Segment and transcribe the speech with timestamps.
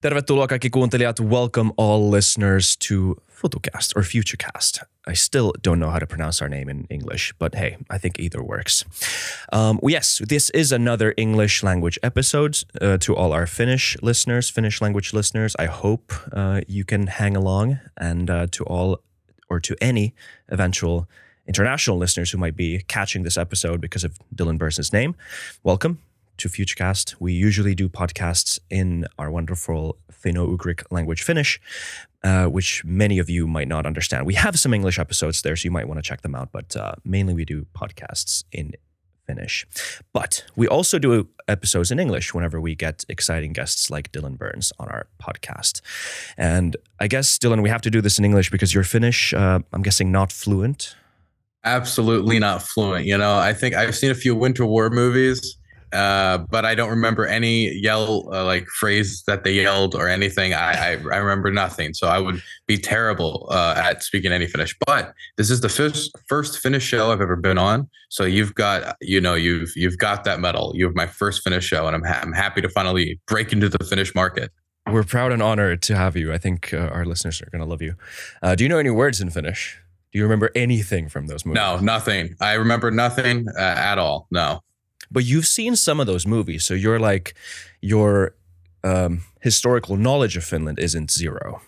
[0.00, 1.20] Tervetuloa kaikki kuuntelijat.
[1.20, 2.96] Welcome all listeners to
[3.28, 4.84] FutuCast or FutureCast.
[5.10, 8.20] I still don't know how to pronounce our name in English, but hey, I think
[8.20, 8.84] either works.
[9.52, 14.80] Um, yes, this is another English language episode uh, to all our Finnish listeners, Finnish
[14.80, 15.56] language listeners.
[15.58, 19.00] I hope uh, you can hang along, and uh, to all
[19.50, 20.14] or to any
[20.48, 21.08] eventual
[21.48, 25.14] international listeners who might be catching this episode because of Dylan Burns' name,
[25.64, 25.98] welcome
[26.38, 27.16] to FutureCast.
[27.20, 31.60] We usually do podcasts in our wonderful Finno-Ugric language Finnish,
[32.24, 34.26] uh, which many of you might not understand.
[34.26, 36.74] We have some English episodes there, so you might want to check them out, but
[36.76, 38.72] uh, mainly we do podcasts in
[39.26, 39.66] Finnish.
[40.12, 44.72] But we also do episodes in English whenever we get exciting guests like Dylan Burns
[44.78, 45.82] on our podcast.
[46.36, 49.60] And I guess, Dylan, we have to do this in English because you're Finnish, uh,
[49.72, 50.96] I'm guessing not fluent.
[51.64, 53.04] Absolutely not fluent.
[53.04, 55.57] You know, I think I've seen a few Winter War movies
[55.92, 60.54] uh, but I don't remember any yell uh, like phrase that they yelled or anything.
[60.54, 64.76] I, I, I remember nothing, so I would be terrible uh, at speaking any Finnish.
[64.86, 68.96] But this is the first first Finnish show I've ever been on, so you've got
[69.00, 70.72] you know you've you've got that medal.
[70.74, 73.68] You have my first Finnish show, and I'm ha- I'm happy to finally break into
[73.68, 74.50] the Finnish market.
[74.90, 76.32] We're proud and honored to have you.
[76.32, 77.94] I think uh, our listeners are going to love you.
[78.42, 79.78] Uh, do you know any words in Finnish?
[80.12, 81.56] Do you remember anything from those movies?
[81.56, 82.34] No, nothing.
[82.40, 84.26] I remember nothing uh, at all.
[84.30, 84.62] No.
[85.10, 87.34] But you've seen some of those movies, so you're like
[87.80, 88.34] your
[88.84, 91.60] um, historical knowledge of Finland isn't zero.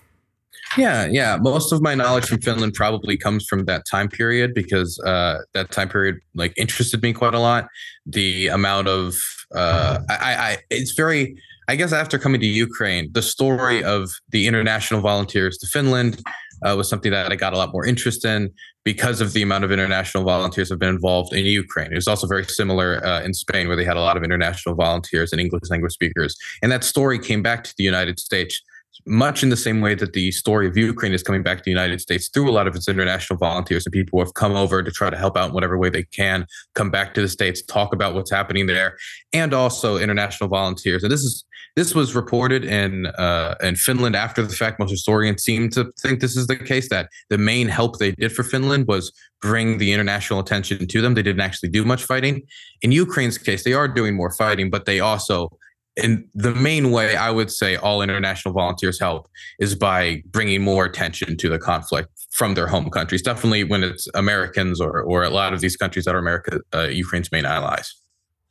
[0.78, 1.36] Yeah, yeah.
[1.40, 5.72] Most of my knowledge from Finland probably comes from that time period because uh, that
[5.72, 7.66] time period like interested me quite a lot.
[8.06, 9.16] The amount of
[9.54, 11.36] uh, I, I, it's very.
[11.68, 16.20] I guess after coming to Ukraine, the story of the international volunteers to Finland
[16.64, 18.50] uh, was something that I got a lot more interest in
[18.84, 21.92] because of the amount of international volunteers have been involved in Ukraine.
[21.92, 24.74] It was also very similar uh, in Spain, where they had a lot of international
[24.74, 26.36] volunteers and English language speakers.
[26.62, 28.62] And that story came back to the United States
[29.06, 31.70] much in the same way that the story of Ukraine is coming back to the
[31.70, 34.82] United States through a lot of its international volunteers and people who have come over
[34.82, 37.62] to try to help out in whatever way they can, come back to the States,
[37.62, 38.96] talk about what's happening there,
[39.32, 41.02] and also international volunteers.
[41.02, 41.44] And this is
[41.76, 44.78] this was reported in uh, in Finland after the fact.
[44.80, 48.32] Most historians seem to think this is the case that the main help they did
[48.32, 51.14] for Finland was bring the international attention to them.
[51.14, 52.42] They didn't actually do much fighting.
[52.82, 55.50] In Ukraine's case, they are doing more fighting, but they also
[56.00, 59.28] in the main way I would say all international volunteers help
[59.58, 63.22] is by bringing more attention to the conflict from their home countries.
[63.22, 66.88] Definitely when it's Americans or or a lot of these countries that are America, uh,
[66.88, 67.94] Ukraine's main allies.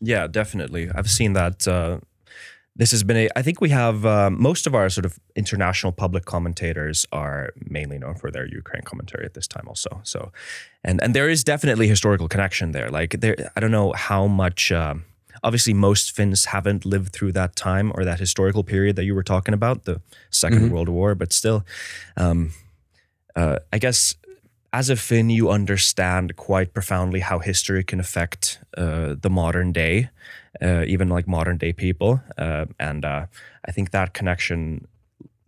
[0.02, 0.90] Yeah, definitely.
[0.96, 2.00] I've seen that uh,
[2.80, 5.92] this has been a i think we have um, most of our sort of international
[5.92, 10.32] public commentators are mainly known for their ukraine commentary at this time also so
[10.84, 14.72] and and there is definitely historical connection there like there i don't know how much
[14.72, 15.06] um,
[15.44, 19.24] obviously most finns haven't lived through that time or that historical period that you were
[19.24, 20.02] talking about the
[20.32, 20.70] 2nd mm-hmm.
[20.70, 21.66] world war but still
[22.18, 22.52] um,
[23.36, 24.16] uh, i guess
[24.72, 30.10] as a Finn, you understand quite profoundly how history can affect uh, the modern day,
[30.62, 33.26] uh, even like modern day people, uh, and uh,
[33.66, 34.88] I think that connection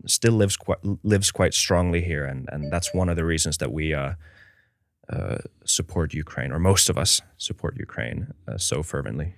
[0.08, 3.72] still lives quite lives quite strongly here, and and that's one of the reasons that
[3.72, 4.14] we uh,
[5.10, 9.36] uh, support Ukraine, or most of us support Ukraine so fervently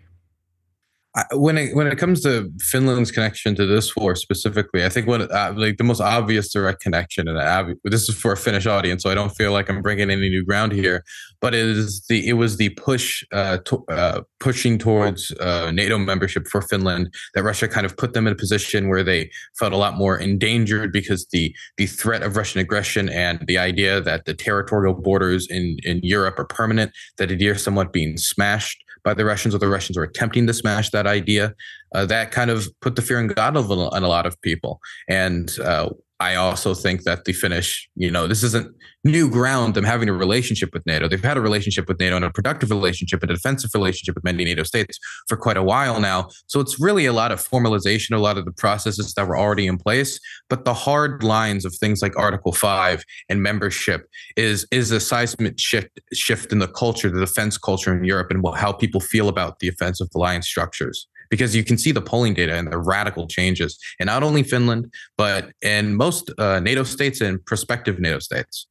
[1.33, 5.31] when it when it comes to Finland's connection to this war specifically, I think what
[5.31, 9.03] uh, like the most obvious direct connection, and uh, this is for a Finnish audience,
[9.03, 11.03] so I don't feel like I'm bringing any new ground here.
[11.39, 15.99] But it is the it was the push uh, to, uh, pushing towards uh, NATO
[15.99, 19.71] membership for Finland that Russia kind of put them in a position where they felt
[19.73, 24.25] a lot more endangered because the the threat of Russian aggression and the idea that
[24.25, 29.25] the territorial borders in in Europe are permanent, that idea somewhat being smashed by the
[29.25, 31.53] Russians or the Russians were attempting to smash that idea.
[31.93, 34.79] Uh, that kind of put the fear in God a, a lot of people.
[35.07, 39.83] And uh, I also think that the Finnish, you know, this isn't new ground, them
[39.83, 41.07] having a relationship with NATO.
[41.07, 44.23] They've had a relationship with NATO and a productive relationship, and a defensive relationship with
[44.23, 44.97] many NATO states
[45.27, 46.29] for quite a while now.
[46.47, 49.67] So it's really a lot of formalization, a lot of the processes that were already
[49.67, 50.19] in place.
[50.49, 54.07] But the hard lines of things like Article 5 and membership
[54.37, 58.45] is, is a seismic shift, shift in the culture, the defense culture in Europe, and
[58.55, 62.53] how people feel about the offensive alliance structures because you can see the polling data
[62.53, 67.43] and the radical changes in not only Finland, but in most uh, NATO states and
[67.43, 68.67] prospective NATO states.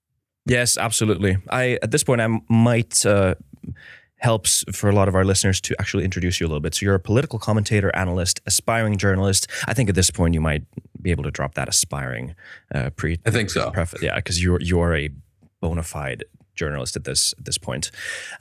[0.46, 1.38] Yes, absolutely.
[1.50, 3.34] I at this point I might uh,
[4.18, 6.72] helps for a lot of our listeners to actually introduce you a little bit.
[6.76, 9.48] So you're a political commentator, analyst, aspiring journalist.
[9.66, 10.62] I think at this point you might
[11.00, 12.36] be able to drop that aspiring
[12.72, 13.18] uh, pre.
[13.26, 13.72] I think so.
[13.72, 15.10] Preface, yeah, because you're you're a
[15.60, 16.22] bona fide
[16.54, 17.90] journalist at this at this point,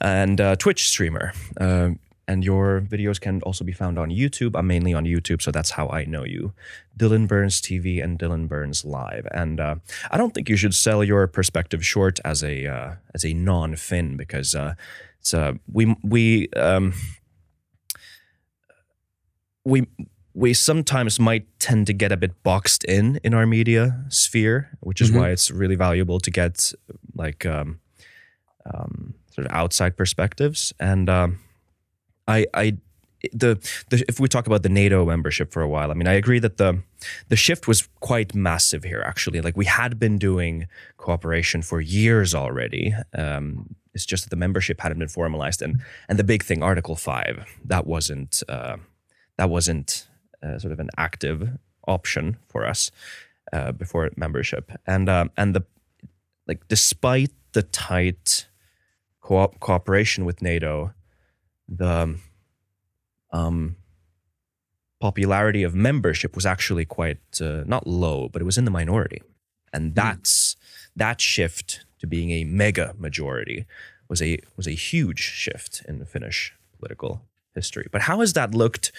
[0.00, 1.32] and uh, Twitch streamer.
[1.60, 1.90] Uh,
[2.28, 4.56] and your videos can also be found on YouTube.
[4.56, 6.52] I'm mainly on YouTube, so that's how I know you.
[6.98, 9.26] Dylan Burns TV and Dylan Burns Live.
[9.32, 9.76] And uh,
[10.10, 14.16] I don't think you should sell your perspective short as a uh, as a non-Finn
[14.16, 14.74] because uh,
[15.18, 16.94] it's uh, we we um,
[19.64, 19.86] we
[20.34, 25.00] we sometimes might tend to get a bit boxed in in our media sphere, which
[25.00, 25.20] is mm-hmm.
[25.20, 26.72] why it's really valuable to get
[27.14, 27.80] like um,
[28.72, 30.72] um, sort of outside perspectives.
[30.78, 31.38] And um,
[32.28, 32.76] I, I,
[33.32, 33.56] the,
[33.90, 36.38] the if we talk about the NATO membership for a while, I mean, I agree
[36.40, 36.82] that the
[37.28, 39.02] the shift was quite massive here.
[39.06, 40.66] Actually, like we had been doing
[40.96, 42.94] cooperation for years already.
[43.16, 46.96] Um, it's just that the membership hadn't been formalized, and and the big thing, Article
[46.96, 48.76] Five, that wasn't uh,
[49.36, 50.08] that wasn't
[50.42, 52.90] uh, sort of an active option for us
[53.52, 55.64] uh, before membership, and um, and the
[56.48, 58.48] like despite the tight
[59.20, 60.92] co- cooperation with NATO,
[61.76, 62.18] the
[63.30, 63.76] um,
[65.00, 69.22] popularity of membership was actually quite uh, not low, but it was in the minority,
[69.72, 69.94] and hmm.
[69.94, 70.58] that's mm.
[70.96, 73.66] that shift to being a mega majority
[74.08, 77.22] was a was a huge shift in Finnish political
[77.54, 77.86] history.
[77.90, 78.92] But how has that looked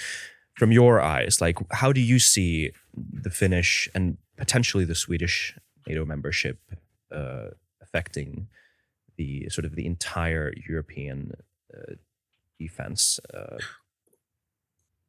[0.56, 1.42] from your eyes?
[1.42, 6.60] Like, how do you see the Finnish and potentially the Swedish NATO membership
[7.12, 7.50] uh,
[7.82, 8.48] affecting
[9.18, 11.34] the sort of the entire European
[11.74, 11.94] uh,
[12.60, 13.58] defense uh,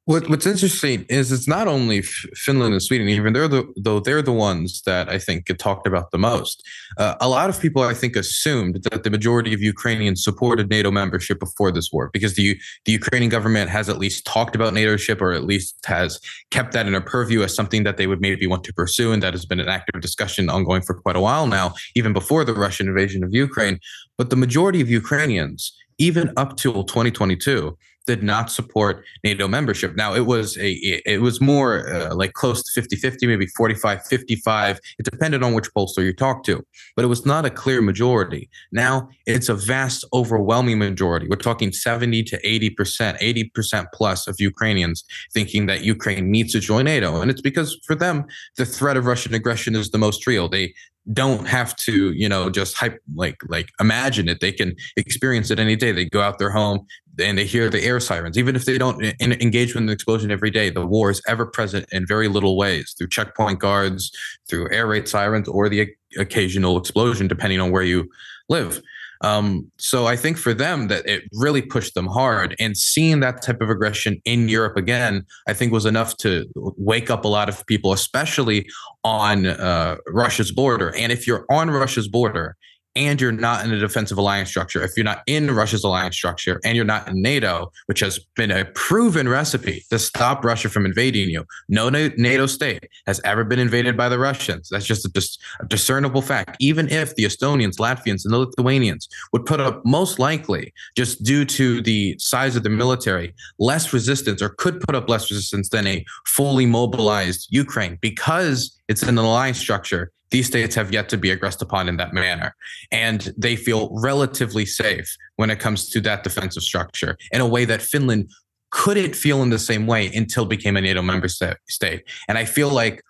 [0.07, 4.21] what, what's interesting is it's not only Finland and Sweden, even they're the though they're
[4.21, 6.63] the ones that I think get talked about the most.
[6.99, 10.91] Uh, a lot of people, I think, assumed that the majority of Ukrainians supported NATO
[10.91, 14.99] membership before this war because the the Ukrainian government has at least talked about NATO
[14.99, 16.21] ship or at least has
[16.51, 19.23] kept that in a purview as something that they would maybe want to pursue, and
[19.23, 22.53] that has been an active discussion ongoing for quite a while now, even before the
[22.53, 23.81] Russian invasion of Ukraine.
[24.19, 27.77] But the majority of Ukrainians, even up till 2022
[28.07, 29.97] did not support NATO membership.
[29.97, 30.73] Now it was a
[31.07, 34.79] it was more uh, like close to 50-50, maybe 45-55.
[34.99, 36.65] It depended on which pollster you talked to,
[36.97, 38.51] but it was not a clear majority.
[38.73, 41.29] Now it's a vast overwhelming majority.
[41.29, 43.19] We're talking 70 to 80%,
[43.57, 47.21] 80% plus of Ukrainians thinking that Ukraine needs to join NATO.
[47.21, 48.25] And it's because for them
[48.57, 50.49] the threat of Russian aggression is the most real.
[50.49, 50.75] They
[51.13, 54.41] don't have to you know just hype like like imagine it.
[54.41, 55.93] They can experience it any day.
[55.93, 56.87] They go out their home
[57.19, 60.31] and they hear the air sirens, even if they don't in, engage with an explosion
[60.31, 64.11] every day, the war is ever present in very little ways through checkpoint guards,
[64.49, 68.09] through air raid sirens, or the occasional explosion, depending on where you
[68.49, 68.83] live.
[69.25, 73.41] Um, so I think for them that it really pushed them hard, and seeing that
[73.41, 77.49] type of aggression in Europe again, I think was enough to wake up a lot
[77.49, 78.69] of people, especially
[79.03, 80.95] on uh, Russia's border.
[80.95, 82.57] And if you're on Russia's border
[82.97, 86.61] and you're not in a defensive alliance structure, if you're not in Russia's alliance structure
[86.65, 90.87] and you're not in NATO, which has been a proven recipe to stop Russia from
[90.87, 94.69] invading you, no NATO state has ever been invaded by the Russians.
[94.69, 96.57] That's just a, dis- a discernible fact.
[96.61, 101.45] Even if the Estonians, Latvians, and the Lithuanians would put up, most likely, just due
[101.45, 105.87] to the size of the military, less resistance or could put up less resistance than
[105.87, 111.31] a fully mobilized Ukraine because it's an alliance structure these states have yet to be
[111.31, 112.57] aggressed upon in that manner.
[112.91, 117.65] And they feel relatively safe when it comes to that defensive structure in a way
[117.67, 118.31] that Finland
[118.73, 122.03] couldn't feel in the same way until it became a NATO member state.
[122.29, 123.01] And I feel like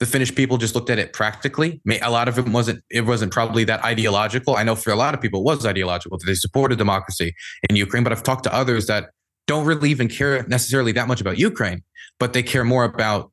[0.00, 1.80] the Finnish people just looked at it practically.
[2.02, 4.56] A lot of it wasn't it wasn't probably that ideological.
[4.56, 7.36] I know for a lot of people it was ideological that they supported democracy
[7.70, 9.10] in Ukraine, but I've talked to others that
[9.46, 11.84] don't really even care necessarily that much about Ukraine,
[12.18, 13.30] but they care more about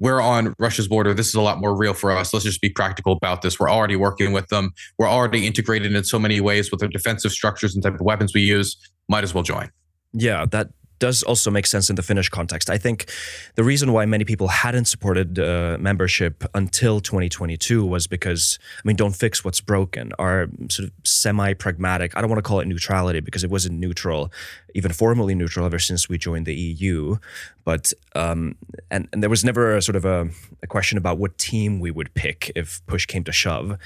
[0.00, 1.14] we're on Russia's border.
[1.14, 2.32] This is a lot more real for us.
[2.32, 3.60] Let's just be practical about this.
[3.60, 4.72] We're already working with them.
[4.98, 8.34] We're already integrated in so many ways with the defensive structures and type of weapons
[8.34, 8.76] we use.
[9.08, 9.70] Might as well join.
[10.12, 10.68] Yeah, that
[11.00, 12.70] does also make sense in the Finnish context.
[12.70, 13.10] I think
[13.56, 18.96] the reason why many people hadn't supported uh, membership until 2022 was because, I mean,
[18.96, 20.12] don't fix what's broken.
[20.18, 23.80] Our sort of semi pragmatic, I don't want to call it neutrality because it wasn't
[23.80, 24.30] neutral,
[24.74, 27.16] even formally neutral ever since we joined the EU.
[27.64, 28.56] But, um,
[28.90, 30.28] and, and there was never a sort of a,
[30.62, 33.76] a, question about what team we would pick if push came to shove.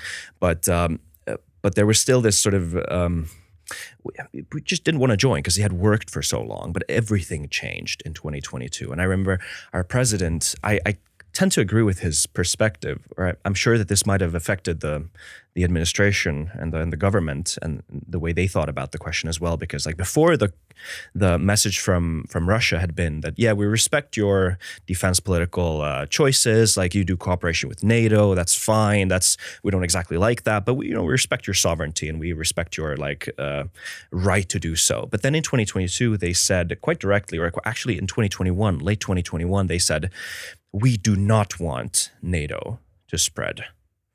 [0.41, 3.29] But, um, uh, but there was still this sort of, um,
[4.53, 6.73] we just didn't want to join because he had worked for so long.
[6.73, 8.93] But everything changed in 2022.
[8.93, 9.41] And I remember
[9.73, 10.97] our president, I, I
[11.35, 13.07] tend to agree with his perspective.
[13.17, 15.09] Right, I'm sure that this might have affected the
[15.55, 19.29] the administration and the, and the government and the way they thought about the question
[19.29, 19.57] as well.
[19.57, 20.53] Because like before, the
[21.15, 26.07] the message from from Russia had been that yeah, we respect your defense political uh,
[26.07, 26.77] choices.
[26.77, 29.09] Like you do cooperation with NATO, that's fine.
[29.09, 32.19] That's we don't exactly like that, but we you know we respect your sovereignty and
[32.19, 33.65] we respect your like uh,
[34.11, 35.09] right to do so.
[35.11, 39.79] But then in 2022, they said quite directly, or actually in 2021, late 2021, they
[39.79, 40.11] said
[40.75, 43.67] we do not want NATO to spread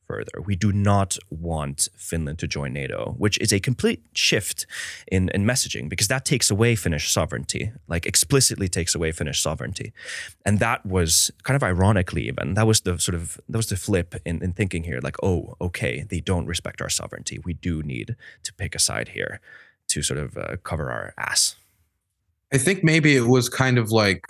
[0.06, 0.42] further.
[0.46, 4.66] We do not want Finland to join NATO, which is a complete shift
[5.10, 9.94] in, in messaging because that takes away Finnish sovereignty, like explicitly takes away Finnish sovereignty.
[10.46, 13.78] And that was kind of ironically even, that was the sort of, that was the
[13.78, 17.40] flip in, in thinking here, like, oh, okay, they don't respect our sovereignty.
[17.46, 19.40] We do need to pick a side here
[19.88, 21.56] to sort of uh, cover our ass.
[22.52, 24.26] I think maybe it was kind of like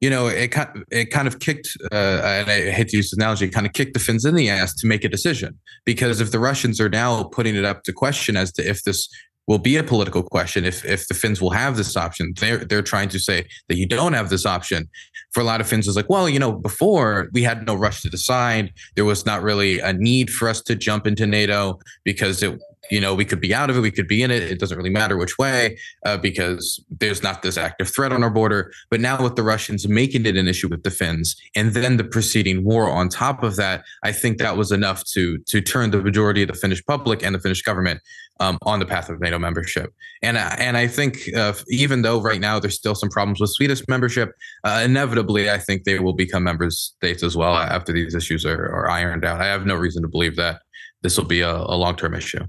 [0.00, 3.18] you know, it kind it kind of kicked, uh, and I hate to use this
[3.18, 5.58] analogy, kind of kicked the Finns in the ass to make a decision.
[5.84, 9.08] Because if the Russians are now putting it up to question as to if this
[9.46, 12.82] will be a political question, if if the Finns will have this option, they're they're
[12.82, 14.88] trying to say that you don't have this option.
[15.32, 18.00] For a lot of Finns, it's like, well, you know, before we had no rush
[18.02, 18.72] to decide.
[18.96, 22.58] There was not really a need for us to jump into NATO because it
[22.90, 24.42] you know, we could be out of it, we could be in it.
[24.42, 28.30] It doesn't really matter which way uh, because there's not this active threat on our
[28.30, 28.72] border.
[28.90, 32.04] But now with the Russians making it an issue with the Finns and then the
[32.04, 36.02] preceding war on top of that, I think that was enough to to turn the
[36.02, 38.00] majority of the Finnish public and the Finnish government
[38.40, 39.92] um, on the path of NATO membership.
[40.22, 43.50] And uh, and I think uh, even though right now there's still some problems with
[43.50, 44.32] Swedish membership,
[44.64, 48.64] uh, inevitably I think they will become member states as well after these issues are,
[48.66, 49.40] are ironed out.
[49.40, 50.62] I have no reason to believe that
[51.02, 52.44] this will be a, a long term issue.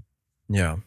[0.52, 0.78] Yeah.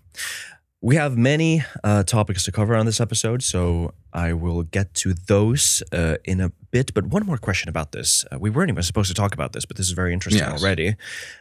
[0.80, 5.14] We have many uh, topics to cover on this episode, so I will get to
[5.14, 6.92] those uh, in a bit.
[6.92, 8.26] But one more question about this.
[8.30, 10.62] Uh, we weren't even supposed to talk about this, but this is very interesting yes.
[10.62, 10.96] already.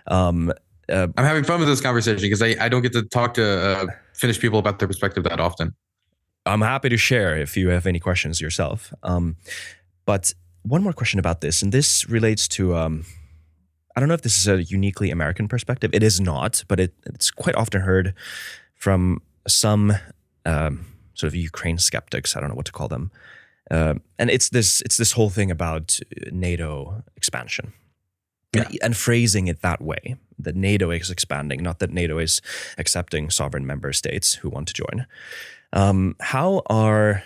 [0.07, 0.53] Um,
[0.89, 3.43] uh, I'm having fun with this conversation because I, I don't get to talk to
[3.43, 5.75] uh, Finnish people about their perspective that often.
[6.45, 8.93] I'm happy to share if you have any questions yourself.
[9.03, 9.35] Um,
[10.05, 12.75] but one more question about this, and this relates to.
[12.77, 13.05] Um,
[13.95, 15.91] I don't know if this is a uniquely American perspective.
[15.93, 18.13] It is not, but it, it's quite often heard
[18.75, 19.93] from some
[20.45, 22.35] um, sort of Ukraine skeptics.
[22.35, 23.11] I don't know what to call them.
[23.71, 25.99] Uh, and it's this it's this whole thing about
[26.31, 27.73] NATO expansion.
[28.53, 28.63] Yeah.
[28.63, 32.39] And, and, phrasing it that way that NATO is expanding, not that NATO is
[32.77, 35.07] accepting sovereign member states who want to join.
[35.71, 37.23] Um, how are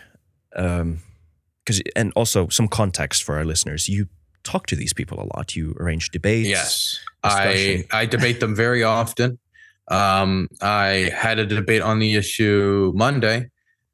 [0.51, 3.89] because um, and also some context for our listeners.
[3.89, 4.07] You
[4.47, 5.55] talk to these people a lot.
[5.55, 6.49] You arrange debates.
[6.49, 9.37] Yes, I I debate them very often.
[9.89, 13.49] Um, I had a debate on the issue Monday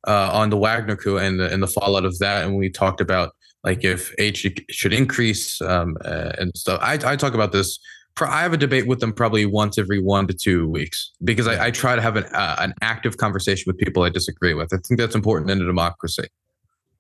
[0.07, 3.01] uh, on the Wagner coup and the and the fallout of that, and we talked
[3.01, 6.79] about like if age should increase um, uh, and stuff.
[6.81, 7.79] I I talk about this.
[8.21, 11.65] I have a debate with them probably once every one to two weeks because I,
[11.65, 14.73] I try to have an uh, an active conversation with people I disagree with.
[14.73, 16.27] I think that's important in a democracy.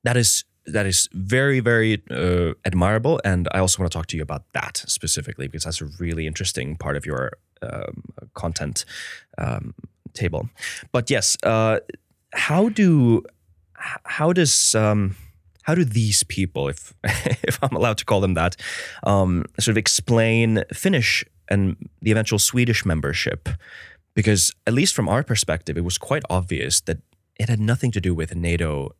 [0.03, 4.17] That is that is very very uh, admirable and i also want to talk to
[4.17, 8.03] you about that specifically because that's a really interesting part of your um,
[8.33, 8.85] content
[9.37, 9.73] um,
[10.13, 10.49] table.
[10.91, 11.79] But yes uh,
[12.33, 13.23] how do
[14.03, 15.15] how does um,
[15.63, 16.93] how do these people if
[17.43, 18.55] if i'm allowed to call them that
[19.03, 23.49] um, sort of explain finnish and the eventual swedish membership?
[24.15, 26.99] Because at least from our perspective it was quite obvious that
[27.39, 28.91] it had nothing to do with nato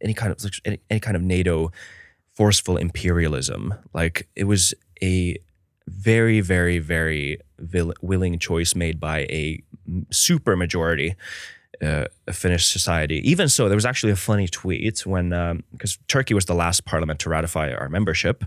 [0.00, 1.72] any kind of any, any kind of NATO
[2.32, 3.74] forceful imperialism.
[3.92, 5.36] Like it was a
[5.86, 9.62] very, very, very vil- willing choice made by a
[10.10, 11.16] super majority
[11.82, 13.16] uh, Finnish society.
[13.28, 15.30] Even so, there was actually a funny tweet when
[15.72, 18.44] because um, Turkey was the last parliament to ratify our membership,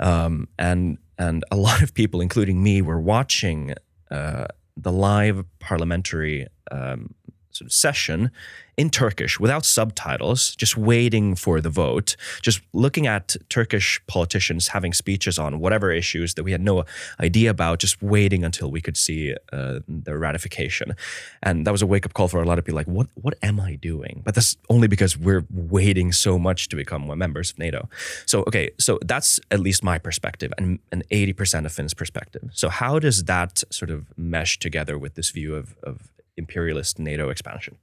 [0.00, 3.74] um, and and a lot of people, including me, were watching
[4.10, 7.14] uh, the live parliamentary um,
[7.50, 8.30] sort of session
[8.78, 14.92] in Turkish without subtitles, just waiting for the vote, just looking at Turkish politicians having
[14.92, 16.84] speeches on whatever issues that we had no
[17.20, 20.94] idea about, just waiting until we could see uh, the ratification.
[21.42, 23.34] And that was a wake up call for a lot of people like, what, what
[23.42, 24.22] am I doing?
[24.24, 27.88] But that's only because we're waiting so much to become members of NATO.
[28.26, 32.48] So, okay, so that's at least my perspective and, and 80% of Finn's perspective.
[32.52, 37.28] So, how does that sort of mesh together with this view of, of imperialist NATO
[37.28, 37.78] expansion?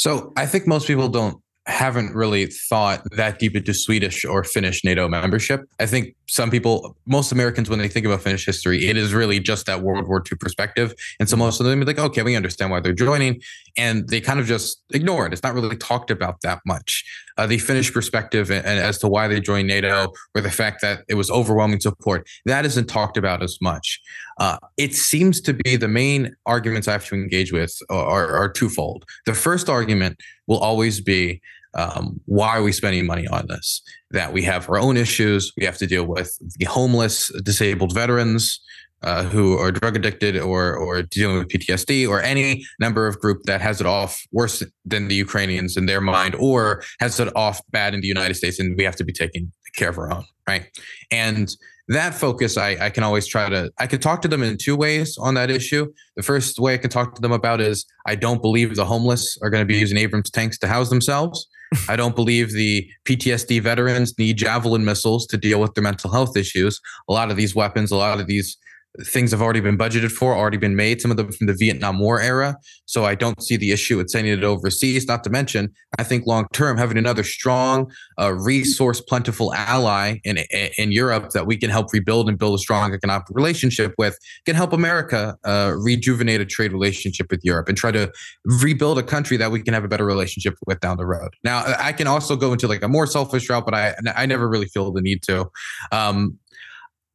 [0.00, 4.82] So I think most people don't haven't really thought that deep into Swedish or Finnish
[4.82, 5.60] NATO membership.
[5.78, 9.40] I think some people, most Americans, when they think about Finnish history, it is really
[9.40, 10.94] just that World War II perspective.
[11.20, 13.42] And so most of them be like, okay, we understand why they're joining.
[13.76, 15.34] and they kind of just ignore it.
[15.34, 17.04] It's not really talked about that much.
[17.36, 20.80] Uh, the Finnish perspective and, and as to why they joined NATO, or the fact
[20.80, 24.00] that it was overwhelming support, that isn't talked about as much.
[24.40, 28.50] Uh, it seems to be the main arguments I have to engage with are, are
[28.50, 29.04] twofold.
[29.26, 31.42] The first argument will always be
[31.74, 33.82] um, why are we spending money on this?
[34.10, 35.52] That we have our own issues.
[35.56, 38.60] We have to deal with the homeless, disabled veterans
[39.02, 43.42] uh, who are drug addicted or or dealing with PTSD or any number of group
[43.44, 47.60] that has it off worse than the Ukrainians in their mind or has it off
[47.70, 50.24] bad in the United States, and we have to be taking care of our own,
[50.48, 50.66] right?
[51.10, 51.54] And
[51.90, 54.76] that focus, I, I can always try to, I can talk to them in two
[54.76, 55.92] ways on that issue.
[56.16, 59.36] The first way I can talk to them about is I don't believe the homeless
[59.42, 61.48] are going to be using Abrams tanks to house themselves.
[61.88, 66.36] I don't believe the PTSD veterans need javelin missiles to deal with their mental health
[66.36, 66.80] issues.
[67.08, 68.56] A lot of these weapons, a lot of these
[69.04, 71.98] things have already been budgeted for, already been made, some of them from the Vietnam
[71.98, 72.56] War era.
[72.86, 75.06] So I don't see the issue with sending it overseas.
[75.06, 80.38] Not to mention, I think long term, having another strong, uh, resource plentiful ally in,
[80.76, 84.56] in Europe that we can help rebuild and build a strong economic relationship with can
[84.56, 88.10] help America uh, rejuvenate a trade relationship with Europe and try to
[88.44, 91.30] rebuild a country that we can have a better relationship with down the road.
[91.44, 94.48] Now, I can also go into like a more selfish route, but I, I never
[94.48, 95.46] really feel the need to.
[95.92, 96.38] Um,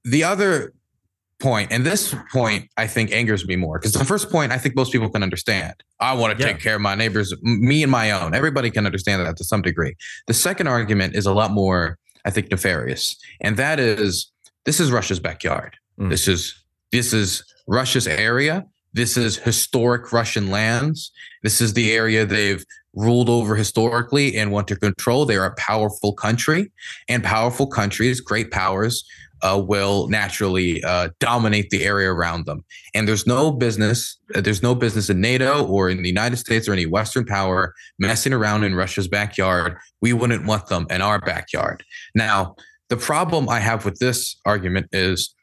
[0.06, 0.72] the other
[1.46, 4.76] point, and this point I think angers me more because the first point I think
[4.76, 5.76] most people can understand.
[6.00, 6.54] I want to yeah.
[6.54, 8.34] take care of my neighbors, me and my own.
[8.34, 9.96] Everybody can understand that to some degree.
[10.26, 14.32] The second argument is a lot more, I think, nefarious, and that is
[14.66, 15.78] this is Russia's backyard.
[16.00, 16.10] Mm.
[16.10, 16.60] This is
[16.92, 18.66] this is Russia's area.
[18.94, 21.12] This is historic Russian lands.
[21.44, 25.26] This is the area they've ruled over historically and want to control.
[25.26, 26.72] They are a powerful country,
[27.08, 29.06] and powerful countries, great powers,
[29.46, 32.66] uh, will naturally uh, dominate the area around them.
[32.96, 36.68] And there's no business, uh, there's no business in NATO or in the United States
[36.68, 39.78] or any Western power messing around in Russia's backyard.
[40.02, 41.84] We wouldn't want them in our backyard.
[42.16, 42.56] Now,
[42.90, 45.36] the problem I have with this argument is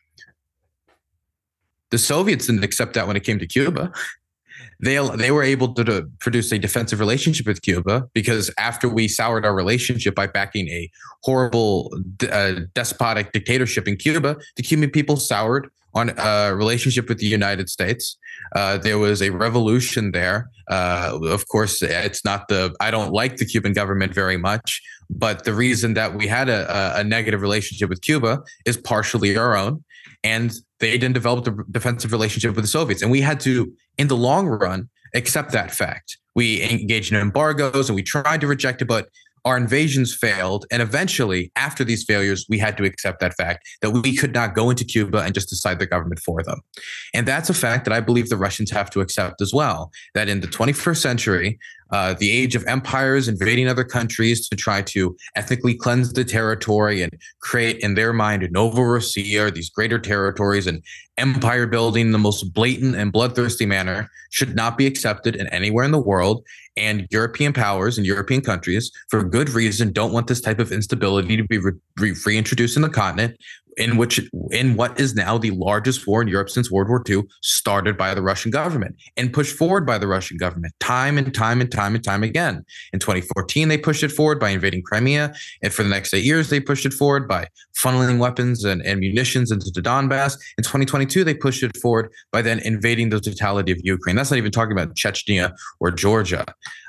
[1.90, 3.92] the Soviets didn't accept that when it came to Cuba
[4.83, 9.09] they they were able to, to, produce a defensive relationship with Cuba because after we
[9.09, 10.91] soured our relationship by backing a
[11.23, 11.97] horrible
[12.31, 17.69] uh, despotic dictatorship in Cuba, the Cuban people soured on a relationship with the United
[17.69, 18.17] States.
[18.57, 20.49] Uh, there was a revolution there.
[20.69, 25.45] Uh, of course, it's not the I don't like the Cuban government very much, but
[25.45, 29.85] the reason that we had a, a negative relationship with Cuba is partially our own
[30.25, 33.02] and they didn't develop a defensive relationship with the Soviets.
[33.02, 36.19] And we had to, in the long run, accept that fact.
[36.35, 39.08] We engaged in embargoes and we tried to reject it, but
[39.45, 40.67] our invasions failed.
[40.71, 44.55] And eventually, after these failures, we had to accept that fact that we could not
[44.55, 46.61] go into Cuba and just decide the government for them.
[47.15, 49.91] And that's a fact that I believe the Russians have to accept as well.
[50.15, 51.59] That in the 21st century,
[51.93, 57.02] uh, the age of empires invading other countries to try to ethnically cleanse the territory
[57.02, 60.83] and create, in their mind, a Novorossiya, these greater territories and
[61.19, 65.85] empire building in the most blatant and bloodthirsty manner should not be accepted in anywhere
[65.85, 66.43] in the world.
[66.76, 71.37] And European powers and European countries, for good reason, don't want this type of instability
[71.37, 73.37] to be re- re- reintroduced in the continent
[73.76, 77.23] in which in what is now the largest war in Europe since World War II,
[77.41, 81.61] started by the Russian government and pushed forward by the Russian government time and time
[81.61, 82.65] and time and time again.
[82.93, 86.50] In 2014, they pushed it forward by invading Crimea, and for the next eight years,
[86.50, 90.39] they pushed it forward by funneling weapons and, and munitions into the Donbass.
[90.58, 94.17] In 2022, they pushed it forward by then invading the totality of Ukraine.
[94.17, 96.45] That's not even talking about Chechnya or Georgia.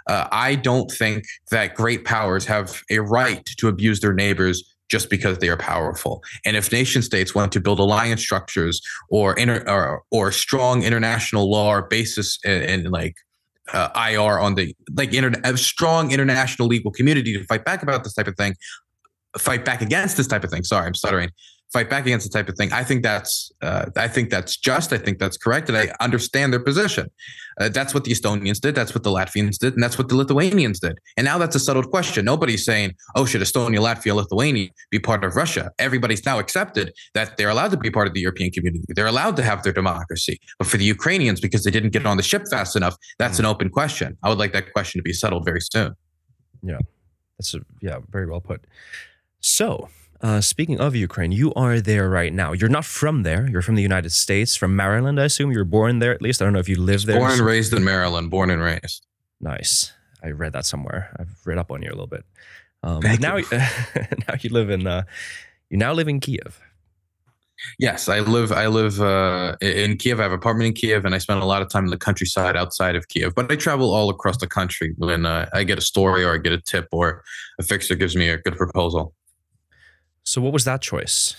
[0.07, 5.09] Uh, I don't think that great powers have a right to abuse their neighbors just
[5.09, 6.23] because they are powerful.
[6.45, 11.49] And if nation states want to build alliance structures or inter, or, or strong international
[11.49, 13.15] law or basis and like
[13.71, 15.13] uh, IR on the like
[15.57, 18.55] strong international legal community to fight back about this type of thing,
[19.37, 20.63] fight back against this type of thing.
[20.63, 21.29] Sorry, I'm stuttering
[21.73, 22.71] fight back against the type of thing.
[22.71, 24.93] I think that's uh, I think that's just.
[24.93, 27.09] I think that's correct, and I understand their position.
[27.59, 28.75] Uh, that's what the Estonians did.
[28.75, 30.97] That's what the Latvians did, and that's what the Lithuanians did.
[31.17, 32.23] And now that's a settled question.
[32.25, 37.37] Nobody's saying, "Oh, should Estonia, Latvia, Lithuania be part of Russia?" Everybody's now accepted that
[37.37, 38.85] they're allowed to be part of the European community.
[38.89, 40.39] They're allowed to have their democracy.
[40.59, 43.45] But for the Ukrainians, because they didn't get on the ship fast enough, that's an
[43.45, 44.17] open question.
[44.23, 45.95] I would like that question to be settled very soon.
[46.61, 46.77] Yeah,
[47.37, 48.65] that's a, yeah, very well put.
[49.41, 49.89] So
[50.23, 52.53] uh, speaking of Ukraine, you are there right now.
[52.53, 53.45] You're not from there.
[53.47, 55.51] You're from the United States, from Maryland, I assume.
[55.51, 56.41] You're born there at least.
[56.41, 57.19] I don't know if you live there.
[57.19, 58.31] Born and raised in Maryland.
[58.31, 59.05] Born and raised.
[59.41, 59.91] Nice.
[60.23, 61.13] I read that somewhere.
[61.19, 62.23] I've read up on you a little bit.
[62.83, 63.37] Um, now,
[64.27, 64.87] now you live in.
[64.87, 65.03] Uh,
[65.69, 66.61] you now live in Kiev.
[67.77, 68.51] Yes, I live.
[68.51, 70.19] I live uh, in Kiev.
[70.19, 71.97] I have an apartment in Kiev, and I spend a lot of time in the
[71.97, 73.35] countryside outside of Kiev.
[73.35, 76.37] But I travel all across the country when uh, I get a story or I
[76.37, 77.23] get a tip or
[77.59, 79.13] a fixer gives me a good proposal.
[80.23, 81.35] So, what was that choice?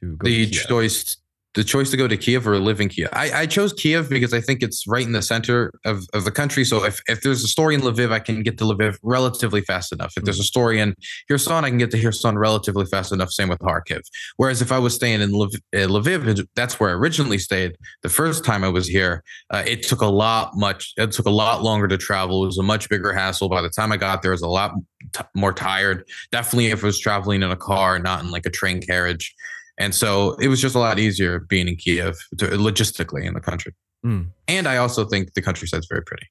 [0.00, 1.16] To go the choice
[1.58, 3.08] the choice to go to Kiev or live in Kiev.
[3.12, 6.30] I, I, chose Kiev because I think it's right in the center of, of the
[6.30, 6.64] country.
[6.64, 9.92] So if, if there's a story in Lviv, I can get to Lviv relatively fast
[9.92, 10.12] enough.
[10.16, 10.94] If there's a story in
[11.28, 13.32] Kherson, I can get to Kherson relatively fast enough.
[13.32, 14.02] Same with Kharkiv.
[14.36, 17.74] Whereas if I was staying in Lviv, uh, Lviv that's where I originally stayed.
[18.04, 20.92] The first time I was here, uh, it took a lot much.
[20.96, 22.44] It took a lot longer to travel.
[22.44, 23.48] It was a much bigger hassle.
[23.48, 24.74] By the time I got there, I was a lot
[25.12, 26.04] t- more tired.
[26.30, 29.34] Definitely if I was traveling in a car, not in like a train carriage.
[29.78, 33.40] And so it was just a lot easier being in Kiev to, logistically in the
[33.40, 33.74] country.
[34.04, 34.28] Mm.
[34.46, 36.26] And I also think the countryside's very pretty.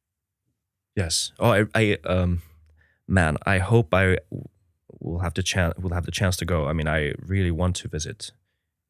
[0.95, 1.31] Yes.
[1.39, 2.41] Oh, I, I um,
[3.07, 4.17] man, I hope I
[4.99, 5.77] will have the chance.
[5.77, 6.67] Will have the chance to go.
[6.67, 8.31] I mean, I really want to visit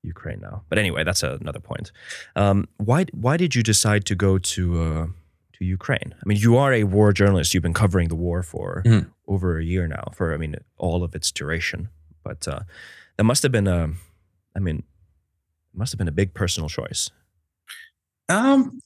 [0.04, 0.64] Ukraine now.
[0.70, 1.92] But anyway, that's another point.
[2.36, 5.08] Um, why why did you decide to go to uh,
[5.54, 6.16] to Ukraine?
[6.16, 7.54] I mean, you are a war journalist.
[7.54, 9.10] You've been covering the war for mm-hmm.
[9.28, 10.12] over a year now.
[10.14, 11.90] For I mean, all of its duration.
[12.24, 12.62] But uh,
[13.18, 13.92] that must have been a
[14.58, 17.12] I mean, it must have been a big personal choice.
[18.28, 18.82] Um,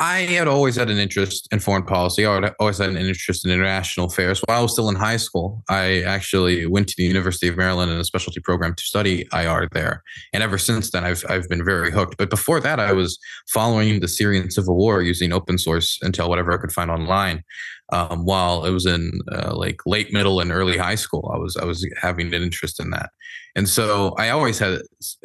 [0.00, 2.24] I had always had an interest in foreign policy.
[2.24, 4.40] I always had an interest in international affairs.
[4.44, 7.90] While I was still in high school, I actually went to the University of Maryland
[7.90, 10.04] in a specialty program to study IR there.
[10.32, 12.16] And ever since then, I've I've been very hooked.
[12.16, 13.18] But before that, I was
[13.48, 17.42] following the Syrian civil war using open source intel whatever I could find online.
[17.90, 21.56] Um, while it was in uh, like late middle and early high school, I was
[21.56, 23.10] I was having an interest in that.
[23.56, 24.82] And so I always had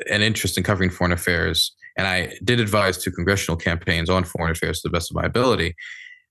[0.10, 1.76] an interest in covering foreign affairs.
[1.98, 5.24] And I did advise two congressional campaigns on foreign affairs to the best of my
[5.24, 5.76] ability.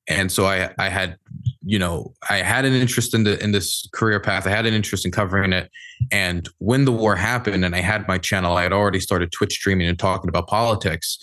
[0.08, 1.16] And so I, I had,
[1.64, 4.46] you know, I had an interest in the in this career path.
[4.46, 5.70] I had an interest in covering it.
[6.10, 9.54] And when the war happened and I had my channel, I had already started Twitch
[9.54, 11.18] streaming and talking about politics.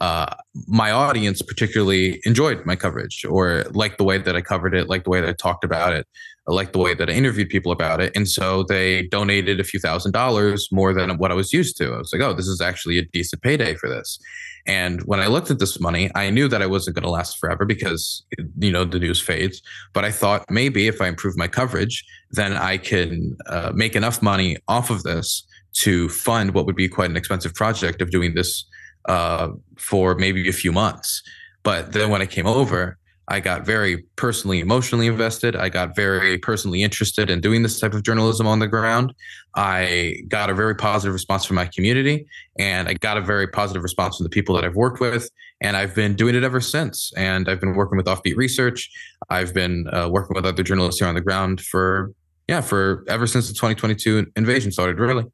[0.00, 0.34] Uh,
[0.66, 5.04] my audience particularly enjoyed my coverage or liked the way that I covered it, liked
[5.04, 6.06] the way that I talked about it.
[6.46, 8.14] Liked the way that I interviewed people about it.
[8.14, 11.94] And so they donated a few thousand dollars more than what I was used to.
[11.94, 14.18] I was like, oh, this is actually a decent payday for this.
[14.66, 17.38] And when I looked at this money, I knew that I wasn't going to last
[17.38, 18.26] forever because,
[18.58, 19.62] you know, the news fades.
[19.94, 24.20] But I thought maybe if I improve my coverage, then I can uh, make enough
[24.20, 28.34] money off of this to fund what would be quite an expensive project of doing
[28.34, 28.66] this
[29.06, 31.22] uh, for maybe a few months.
[31.62, 35.56] But then when I came over, I got very personally, emotionally invested.
[35.56, 39.14] I got very personally interested in doing this type of journalism on the ground.
[39.54, 42.26] I got a very positive response from my community,
[42.58, 45.30] and I got a very positive response from the people that I've worked with.
[45.62, 47.12] And I've been doing it ever since.
[47.16, 48.90] And I've been working with Offbeat Research.
[49.30, 52.12] I've been uh, working with other journalists here on the ground for,
[52.48, 55.24] yeah, for ever since the 2022 invasion started, really.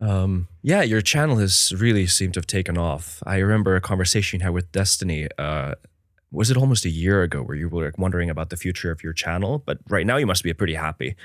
[0.00, 3.22] Um, yeah, your channel has really seemed to have taken off.
[3.26, 5.74] I remember a conversation you had with Destiny uh,
[6.32, 9.02] was it almost a year ago where you were like, wondering about the future of
[9.02, 9.62] your channel?
[9.66, 11.16] But right now you must be pretty happy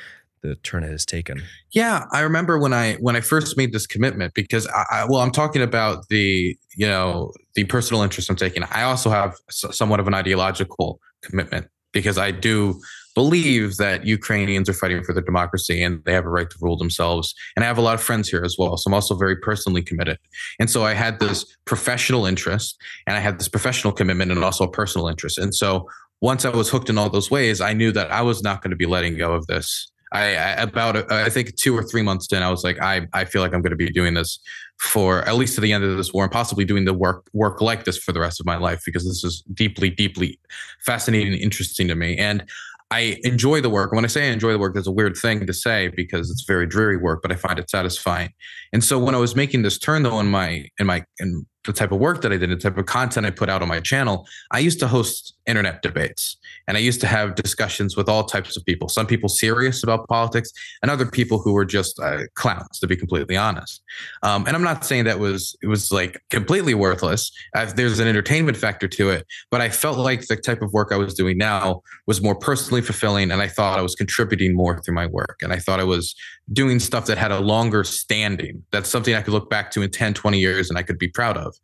[0.41, 1.41] the turn it has taken.
[1.71, 5.21] Yeah i remember when i when i first made this commitment because I, I well
[5.21, 8.63] i'm talking about the you know the personal interest i'm taking.
[8.63, 12.79] I also have somewhat of an ideological commitment because i do
[13.15, 16.77] believe that Ukrainians are fighting for their democracy and they have a right to rule
[16.77, 17.33] themselves.
[17.55, 18.77] And I have a lot of friends here as well.
[18.77, 20.19] So I'm also very personally committed.
[20.59, 24.65] And so I had this professional interest and I had this professional commitment and also
[24.65, 25.37] a personal interest.
[25.37, 25.89] And so
[26.21, 28.71] once I was hooked in all those ways, I knew that I was not going
[28.71, 29.91] to be letting go of this.
[30.11, 33.07] I, I about uh, I think two or three months in, I was like, I
[33.11, 34.39] I feel like I'm going to be doing this
[34.79, 37.59] for at least to the end of this war, and possibly doing the work work
[37.59, 40.39] like this for the rest of my life because this is deeply, deeply
[40.85, 42.17] fascinating and interesting to me.
[42.17, 42.45] And
[42.91, 43.91] I enjoy the work.
[43.91, 46.43] When I say I enjoy the work, that's a weird thing to say because it's
[46.47, 48.31] very dreary work, but I find it satisfying.
[48.73, 51.73] And so when I was making this turn though in my in my in the
[51.73, 53.79] type of work that I did, the type of content I put out on my
[53.79, 58.23] channel, I used to host internet debates and I used to have discussions with all
[58.23, 58.89] types of people.
[58.89, 60.51] Some people serious about politics,
[60.81, 63.83] and other people who were just uh, clowns, to be completely honest.
[64.23, 67.31] Um, and I'm not saying that was it was like completely worthless.
[67.55, 70.91] Uh, there's an entertainment factor to it, but I felt like the type of work
[70.91, 74.79] I was doing now was more personally fulfilling, and I thought I was contributing more
[74.81, 76.15] through my work, and I thought I was
[76.53, 78.63] doing stuff that had a longer standing.
[78.71, 81.07] That's something I could look back to in 10, 20 years, and I could be
[81.07, 81.55] proud of.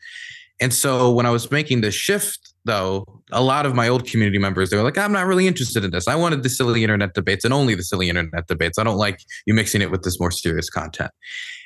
[0.59, 4.37] And so when I was making the shift, though, a lot of my old community
[4.37, 6.07] members, they were like, I'm not really interested in this.
[6.07, 8.77] I wanted the silly internet debates and only the silly internet debates.
[8.77, 11.11] I don't like you mixing it with this more serious content.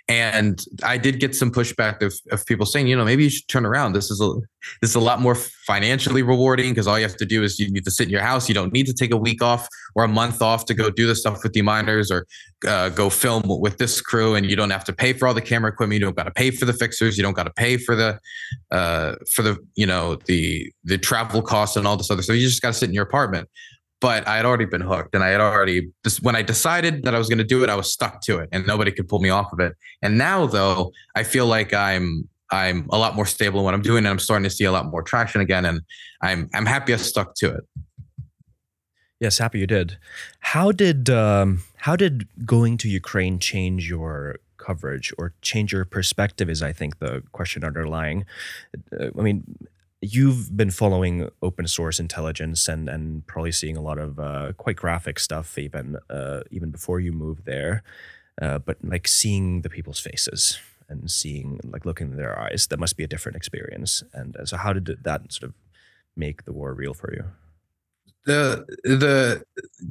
[0.07, 3.47] And I did get some pushback of, of people saying, you know, maybe you should
[3.47, 3.93] turn around.
[3.93, 4.33] This is a
[4.81, 7.71] this is a lot more financially rewarding because all you have to do is you
[7.71, 8.47] need to sit in your house.
[8.47, 11.07] You don't need to take a week off or a month off to go do
[11.07, 12.27] the stuff with the miners or
[12.67, 14.35] uh, go film with this crew.
[14.35, 15.99] And you don't have to pay for all the camera equipment.
[15.99, 17.17] You don't got to pay for the fixers.
[17.17, 18.19] You don't got to pay for the
[18.69, 22.33] uh, for the you know the the travel costs and all this other stuff.
[22.33, 23.49] So you just got to sit in your apartment
[23.99, 25.89] but I had already been hooked and I had already
[26.21, 28.49] when I decided that I was going to do it, I was stuck to it
[28.51, 29.73] and nobody could pull me off of it.
[30.01, 33.81] And now though, I feel like I'm I'm a lot more stable in what I'm
[33.81, 35.81] doing and I'm starting to see a lot more traction again and
[36.21, 37.63] I'm I'm happy I stuck to it.
[39.19, 39.97] Yes, happy you did.
[40.39, 46.49] How did um, how did going to Ukraine change your coverage or change your perspective?
[46.49, 48.25] Is I think the question underlying.
[48.99, 49.43] Uh, I mean,
[50.13, 54.75] you've been following open source intelligence and and probably seeing a lot of uh, quite
[54.75, 57.83] graphic stuff even uh, even before you moved there.
[58.41, 62.79] Uh, but like seeing the people's faces and seeing like looking in their eyes, that
[62.79, 64.03] must be a different experience.
[64.13, 65.55] And uh, so, how did that sort of
[66.15, 67.25] make the war real for you?
[68.25, 69.43] the the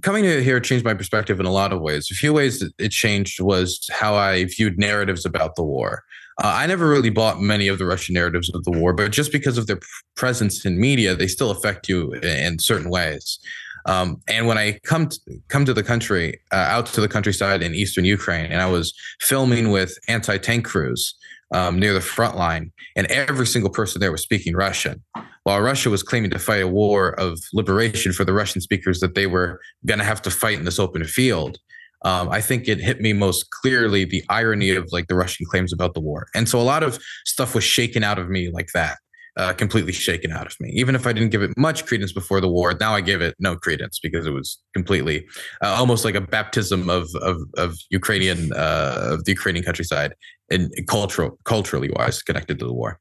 [0.03, 2.11] coming here changed my perspective in a lot of ways.
[2.11, 6.03] A few ways it changed was how I viewed narratives about the war.
[6.42, 9.31] Uh, I never really bought many of the Russian narratives of the war, but just
[9.31, 9.79] because of their
[10.16, 13.38] presence in media, they still affect you in certain ways.
[13.87, 15.18] Um, and when I come to,
[15.49, 18.94] come to the country, uh, out to the countryside in eastern Ukraine, and I was
[19.20, 21.14] filming with anti tank crews
[21.53, 25.03] um, near the front line, and every single person there was speaking Russian.
[25.44, 29.14] While Russia was claiming to fight a war of liberation for the Russian speakers that
[29.14, 31.59] they were going to have to fight in this open field,
[32.05, 35.73] um, I think it hit me most clearly the irony of like the Russian claims
[35.73, 36.29] about the war.
[36.35, 38.99] And so a lot of stuff was shaken out of me like that,
[39.38, 40.71] uh, completely shaken out of me.
[40.75, 43.35] Even if I didn't give it much credence before the war, now I give it
[43.38, 45.27] no credence because it was completely
[45.62, 50.14] uh, almost like a baptism of of, of Ukrainian uh, of the Ukrainian countryside
[50.51, 53.01] and cultural culturally wise connected to the war.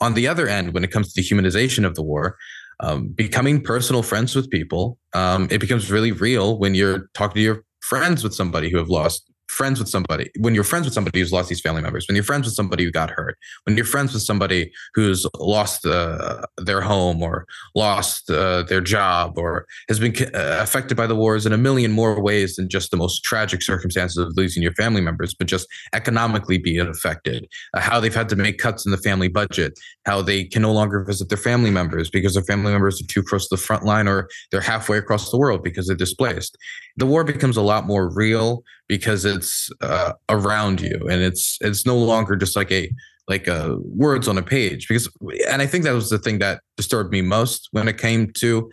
[0.00, 2.36] On the other end, when it comes to the humanization of the war,
[2.80, 7.40] um, becoming personal friends with people, um, it becomes really real when you're talking to
[7.40, 11.20] your friends with somebody who have lost friends with somebody when you're friends with somebody
[11.20, 13.86] who's lost these family members when you're friends with somebody who got hurt when you're
[13.86, 20.00] friends with somebody who's lost uh, their home or lost uh, their job or has
[20.00, 23.22] been uh, affected by the wars in a million more ways than just the most
[23.22, 27.46] tragic circumstances of losing your family members but just economically being affected.
[27.74, 30.72] Uh, how they've had to make cuts in the family budget how they can no
[30.72, 33.84] longer visit their family members because their family members are too close to the front
[33.84, 36.56] line or they're halfway across the world because they're displaced.
[36.96, 41.86] The war becomes a lot more real because it's uh, around you and it's it's
[41.86, 42.90] no longer just like a
[43.28, 45.08] like words on a page because
[45.48, 48.70] and i think that was the thing that disturbed me most when it came to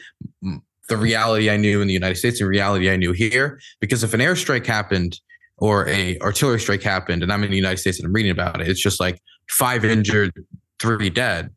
[0.89, 4.13] the reality i knew in the united states and reality i knew here because if
[4.13, 5.21] an airstrike happened
[5.57, 8.59] or a artillery strike happened and i'm in the united states and i'm reading about
[8.59, 10.33] it it's just like five injured
[10.81, 11.51] three dead.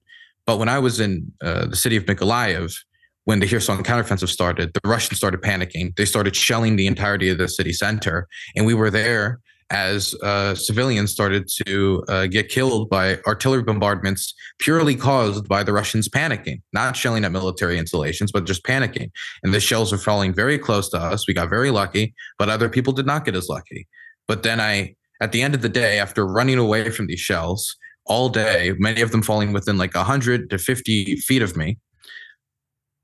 [0.46, 2.76] But when i was in uh, the city of Mykolaiv
[3.24, 5.96] when the Kherson counteroffensive started, the Russians started panicking.
[5.96, 10.54] They started shelling the entirety of the city center, and we were there as uh,
[10.54, 16.60] civilians started to uh, get killed by artillery bombardments purely caused by the Russians panicking,
[16.72, 19.10] not shelling at military installations, but just panicking.
[19.42, 21.26] And the shells were falling very close to us.
[21.26, 23.88] We got very lucky, but other people did not get as lucky.
[24.28, 27.74] But then I, at the end of the day, after running away from these shells
[28.06, 31.78] all day, many of them falling within like 100 to 50 feet of me,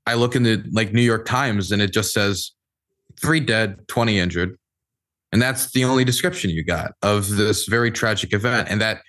[0.05, 2.51] I look in the like New York Times and it just says
[3.19, 4.57] three dead, 20 injured.
[5.31, 8.67] And that's the only description you got of this very tragic event.
[8.69, 9.01] And that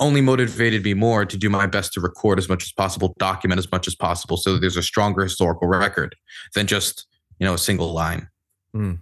[0.00, 3.58] only motivated me more to do my best to record as much as possible, document
[3.58, 6.14] as much as possible so that there's a stronger historical record
[6.54, 7.06] than just,
[7.38, 8.28] you know, a single line.
[8.74, 8.98] Mm.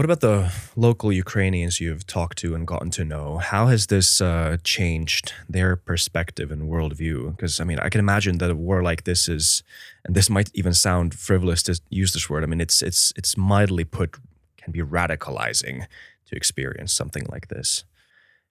[0.00, 3.36] What about the local Ukrainians you've talked to and gotten to know?
[3.36, 7.36] How has this uh, changed their perspective and worldview?
[7.36, 9.62] Because I mean, I can imagine that a war like this is,
[10.06, 12.44] and this might even sound frivolous to use this word.
[12.44, 14.16] I mean, it's it's it's mildly put
[14.56, 15.84] can be radicalizing
[16.28, 17.84] to experience something like this.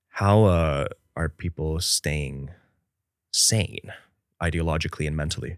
[0.09, 2.51] How uh, are people staying
[3.31, 3.91] sane
[4.39, 5.57] ideologically and mentally?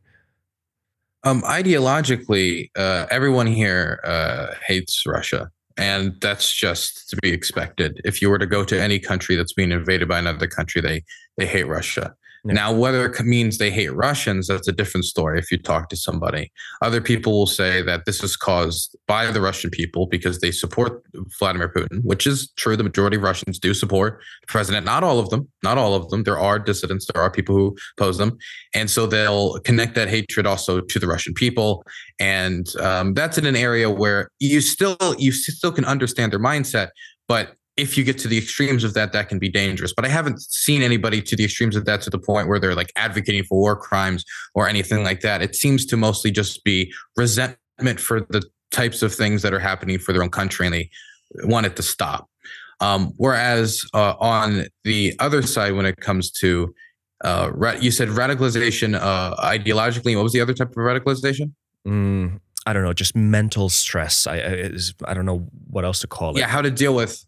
[1.26, 8.00] Um, ideologically, uh, everyone here uh, hates Russia and that's just to be expected.
[8.04, 11.04] If you were to go to any country that's being invaded by another country, they
[11.38, 12.16] they hate Russia.
[12.44, 12.54] Yeah.
[12.54, 15.96] Now, whether it means they hate Russians, that's a different story if you talk to
[15.96, 16.52] somebody.
[16.82, 21.04] Other people will say that this is caused by the Russian people because they support
[21.38, 22.76] Vladimir Putin, which is true.
[22.76, 24.86] The majority of Russians do support the president.
[24.86, 26.24] Not all of them, not all of them.
[26.24, 28.38] There are dissidents, there are people who oppose them.
[28.74, 31.84] And so they'll connect that hatred also to the Russian people.
[32.20, 36.90] And um, that's in an area where you still you still can understand their mindset,
[37.28, 39.94] but if you get to the extremes of that, that can be dangerous.
[39.94, 42.76] But I haven't seen anybody to the extremes of that to the point where they're
[42.76, 45.42] like advocating for war crimes or anything like that.
[45.42, 50.00] It seems to mostly just be resentment for the types of things that are happening
[50.00, 50.90] for their own country and they
[51.44, 52.30] want it to stop.
[52.80, 56.74] Um, whereas uh, on the other side, when it comes to
[57.24, 61.54] uh, you said radicalization uh, ideologically, what was the other type of radicalization?
[61.88, 64.26] Mm, I don't know, just mental stress.
[64.26, 64.72] I, I,
[65.06, 66.40] I don't know what else to call it.
[66.40, 67.24] Yeah, how to deal with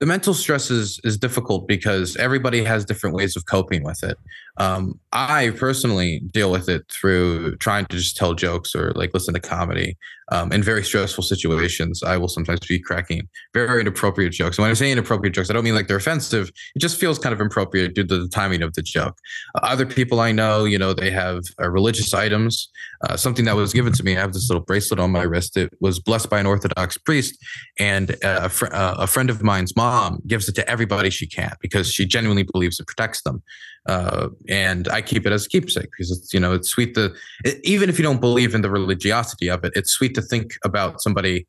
[0.00, 4.18] the mental stress is is difficult because everybody has different ways of coping with it.
[4.58, 9.34] Um, I personally deal with it through trying to just tell jokes or like listen
[9.34, 9.96] to comedy.
[10.30, 14.58] Um, in very stressful situations, I will sometimes be cracking very inappropriate jokes.
[14.58, 16.50] And when I say inappropriate jokes, I don't mean like they're offensive.
[16.74, 19.16] It just feels kind of inappropriate due to the timing of the joke.
[19.54, 22.68] Uh, other people I know, you know, they have uh, religious items.
[23.08, 25.56] Uh, something that was given to me, I have this little bracelet on my wrist.
[25.56, 27.38] It was blessed by an Orthodox priest,
[27.78, 31.26] and uh, a, fr- uh, a friend of mine's mom gives it to everybody she
[31.26, 33.42] can because she genuinely believes it protects them.
[33.88, 37.14] Uh, and I keep it as a keepsake because it's you know it's sweet to
[37.44, 40.52] it, even if you don't believe in the religiosity of it, it's sweet to think
[40.64, 41.46] about somebody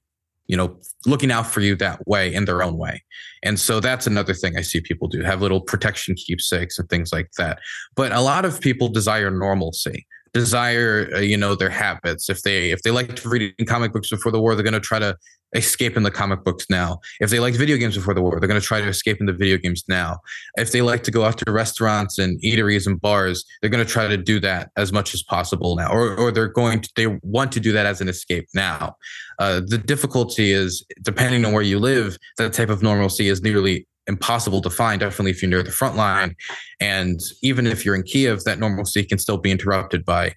[0.48, 3.04] you know looking out for you that way in their own way.
[3.44, 7.12] And so that's another thing i see people do have little protection keepsakes and things
[7.12, 7.60] like that.
[7.96, 12.30] But a lot of people desire normalcy desire uh, you know their habits.
[12.30, 14.80] If they if they like to read comic books before the war they're going to
[14.80, 15.18] try to
[15.54, 17.00] escape in the comic books now.
[17.20, 19.26] If they liked video games before the war, they're going to try to escape in
[19.26, 20.20] the video games now.
[20.58, 23.92] If they like to go out to restaurants and eateries and bars, they're going to
[23.92, 27.08] try to do that as much as possible now, or, or they're going to, they
[27.22, 28.96] want to do that as an escape now.
[29.40, 33.88] Uh, the difficulty is, depending on where you live, that type of normalcy is nearly
[34.08, 36.36] impossible to find, definitely if you're near the front line.
[36.80, 40.34] And even if you're in Kiev, that normalcy can still be interrupted by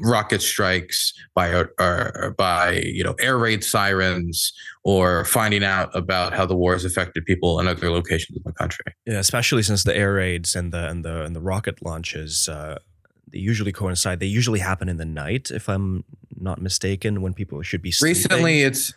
[0.00, 4.52] rocket strikes by or, by you know air raid sirens
[4.84, 8.52] or finding out about how the war has affected people in other locations in the
[8.52, 8.84] country.
[9.06, 12.78] Yeah, especially since the air raids and the and the and the rocket launches uh,
[13.32, 14.20] they usually coincide.
[14.20, 16.04] They usually happen in the night, if I'm
[16.36, 18.16] not mistaken, when people should be sleeping.
[18.16, 18.92] Recently, it's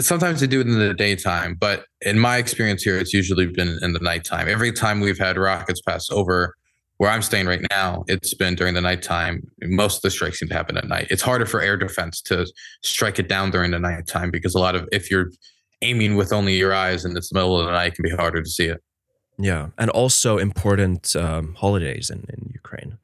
[0.00, 3.78] sometimes they do it in the daytime, but in my experience here, it's usually been
[3.82, 4.48] in the nighttime.
[4.48, 6.54] Every time we've had rockets pass over
[6.98, 9.46] where I'm staying right now, it's been during the nighttime.
[9.62, 11.08] Most of the strikes seem to happen at night.
[11.10, 12.46] It's harder for air defense to
[12.82, 15.30] strike it down during the nighttime because a lot of if you're
[15.82, 18.10] aiming with only your eyes and it's the middle of the night, it can be
[18.10, 18.82] harder to see it.
[19.38, 22.96] Yeah, and also important um, holidays in, in Ukraine,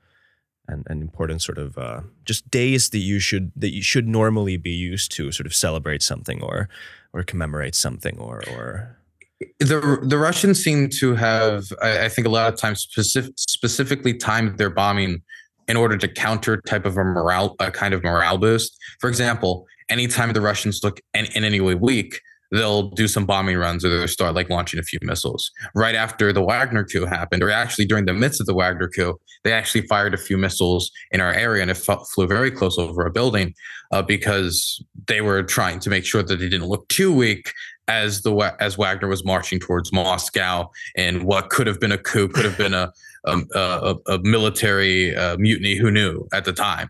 [0.66, 4.56] and, and important sort of uh, just days that you should that you should normally
[4.56, 6.70] be used to sort of celebrate something or
[7.12, 8.96] or commemorate something or or
[9.58, 14.14] the the Russians seem to have, I, I think, a lot of times specific, specifically
[14.14, 15.22] timed their bombing
[15.68, 18.76] in order to counter type of a morale, a kind of morale boost.
[19.00, 22.20] For example, anytime the Russians look in, in any way weak,
[22.52, 25.50] they'll do some bombing runs or they'll start like launching a few missiles.
[25.74, 29.18] Right after the Wagner coup happened, or actually during the midst of the Wagner coup,
[29.42, 33.06] they actually fired a few missiles in our area and it flew very close over
[33.06, 33.54] a building
[33.90, 37.52] uh, because they were trying to make sure that they didn't look too weak
[37.88, 42.28] as the as Wagner was marching towards Moscow, and what could have been a coup
[42.28, 42.92] could have been a
[43.26, 45.76] um, a, a, a military uh, mutiny.
[45.76, 46.88] Who knew at the time?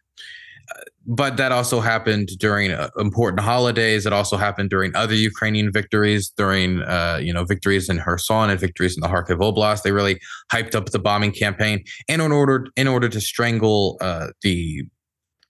[1.05, 4.07] But that also happened during uh, important holidays.
[4.07, 8.61] It also happened during other Ukrainian victories, during uh, you know victories in Kherson and
[8.61, 9.83] victories in the Kharkiv Oblast.
[9.83, 10.21] They really
[10.53, 14.85] hyped up the bombing campaign, and in order in order to strangle uh, the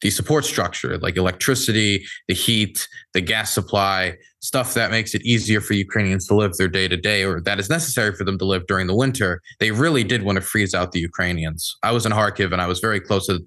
[0.00, 5.61] the support structure like electricity, the heat, the gas supply, stuff that makes it easier
[5.61, 8.44] for Ukrainians to live their day to day or that is necessary for them to
[8.44, 9.40] live during the winter.
[9.61, 11.76] They really did want to freeze out the Ukrainians.
[11.83, 13.40] I was in Kharkiv and I was very close to,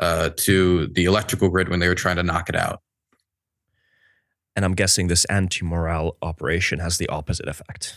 [0.00, 2.82] uh, to the electrical grid when they were trying to knock it out.
[4.54, 7.96] And I'm guessing this anti morale operation has the opposite effect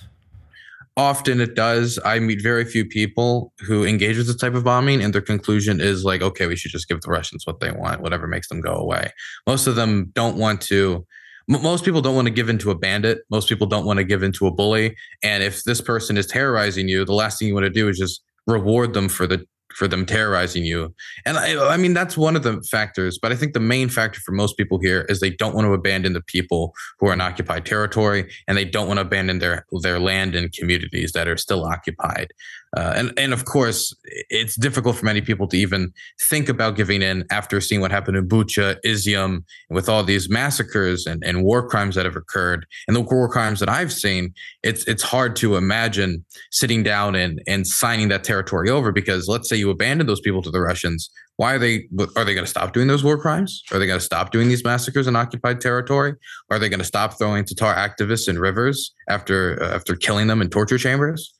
[0.97, 1.99] often it does.
[2.03, 5.79] I meet very few people who engage with this type of bombing, and their conclusion
[5.79, 8.59] is like, okay, we should just give the Russians what they want, whatever makes them
[8.59, 9.11] go away.
[9.45, 11.05] Most of them don't want to.
[11.47, 13.19] Most people don't want to give in to a bandit.
[13.29, 14.95] Most people don't want to give in to a bully.
[15.23, 17.97] And if this person is terrorizing you, the last thing you want to do is
[17.97, 19.45] just reward them for the
[19.77, 20.93] for them terrorizing you.
[21.25, 23.19] And I, I mean, that's one of the factors.
[23.21, 25.73] But I think the main factor for most people here is they don't want to
[25.73, 29.65] abandon the people who are in occupied territory, and they don't want to abandon their
[29.83, 32.33] their land and communities that are still occupied.
[32.75, 33.95] Uh, and and of course,
[34.29, 38.17] it's difficult for many people to even think about giving in after seeing what happened
[38.17, 42.95] in Bucha, Izium, with all these massacres and, and war crimes that have occurred, and
[42.95, 44.33] the war crimes that I've seen.
[44.63, 49.47] It's it's hard to imagine sitting down and and signing that territory over because let's
[49.47, 51.87] say you abandon those people to the Russians, Why are they?
[52.17, 53.63] Are they going to stop doing those war crimes?
[53.71, 56.15] Are they going to stop doing these massacres in occupied territory?
[56.49, 60.41] Are they going to stop throwing Tatar activists in rivers after uh, after killing them
[60.41, 61.33] in torture chambers?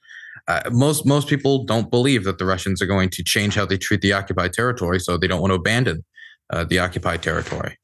[0.48, 3.78] Uh, most most people don't believe that the Russians are going to change how they
[3.78, 6.06] treat the occupied territory, so they don't want to abandon
[6.50, 7.78] uh, the occupied territory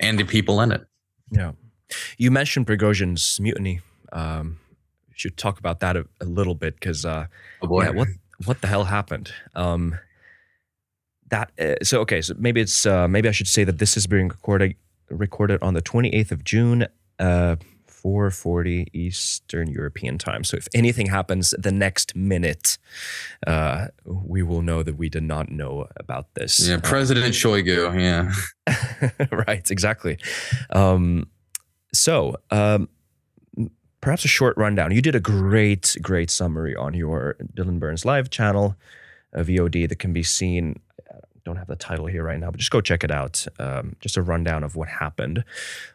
[0.00, 0.82] and the people in it.
[1.30, 1.52] Yeah,
[2.16, 3.80] you mentioned Prigozhin's mutiny.
[4.12, 4.60] Um,
[5.14, 7.26] should talk about that a, a little bit because uh,
[7.62, 7.84] oh boy.
[7.84, 8.08] yeah, what
[8.44, 9.32] what the hell happened?
[9.54, 9.98] Um,
[11.30, 14.06] that uh, so okay, so maybe it's uh, maybe I should say that this is
[14.06, 14.76] being recorded
[15.10, 16.86] recorded on the 28th of June,
[17.18, 17.56] uh,
[18.04, 20.44] 4:40 Eastern European time.
[20.44, 22.78] So if anything happens the next minute,
[23.46, 26.68] uh, we will know that we did not know about this.
[26.68, 28.00] Yeah, President Shoigu.
[28.00, 30.18] Yeah, right, exactly.
[30.70, 31.28] Um,
[31.92, 32.36] so.
[32.50, 32.88] Um,
[34.04, 34.92] perhaps a short rundown.
[34.92, 38.76] You did a great, great summary on your Dylan Burns live channel,
[39.32, 40.78] a VOD that can be seen.
[41.44, 43.46] Don't have the title here right now, but just go check it out.
[43.58, 45.44] Um, just a rundown of what happened.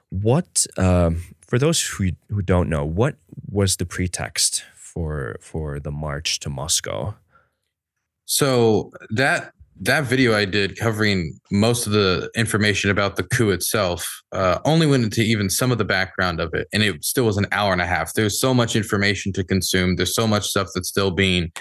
[0.10, 3.16] What, um, for those who who don't know, what
[3.50, 7.16] was the pretext for for the march to Moscow?
[8.26, 14.22] So that that video I did covering most of the information about the coup itself
[14.34, 17.38] uh, only went into even some of the background of it, and it still was
[17.38, 18.14] an hour and a half.
[18.14, 19.96] There's so much information to consume.
[19.96, 21.52] There's so much stuff that's still being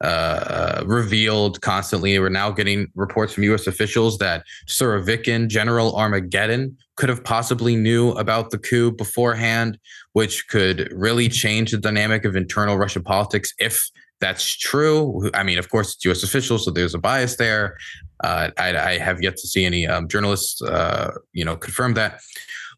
[0.00, 2.18] uh, revealed constantly.
[2.18, 3.66] We're now getting reports from U.S.
[3.66, 9.78] officials that Surovikin, General Armageddon, could have possibly knew about the coup beforehand,
[10.12, 13.90] which could really change the dynamic of internal Russian politics if
[14.20, 15.30] that's true.
[15.34, 16.22] I mean, of course, it's U.S.
[16.22, 17.76] officials, so there's a bias there.
[18.24, 22.20] Uh, I, I, have yet to see any um, journalists, uh, you know, confirm that.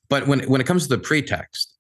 [0.09, 1.78] But when when it comes to the pretext,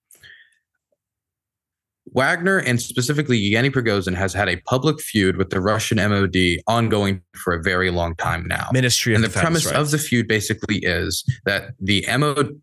[2.19, 7.23] Wagner and specifically Yevgeny Prigozhin has had a public feud with the Russian MOD ongoing
[7.37, 8.69] for a very long time now.
[8.73, 9.77] Ministry and the Defense, premise right?
[9.77, 12.61] of the feud basically is that the MOD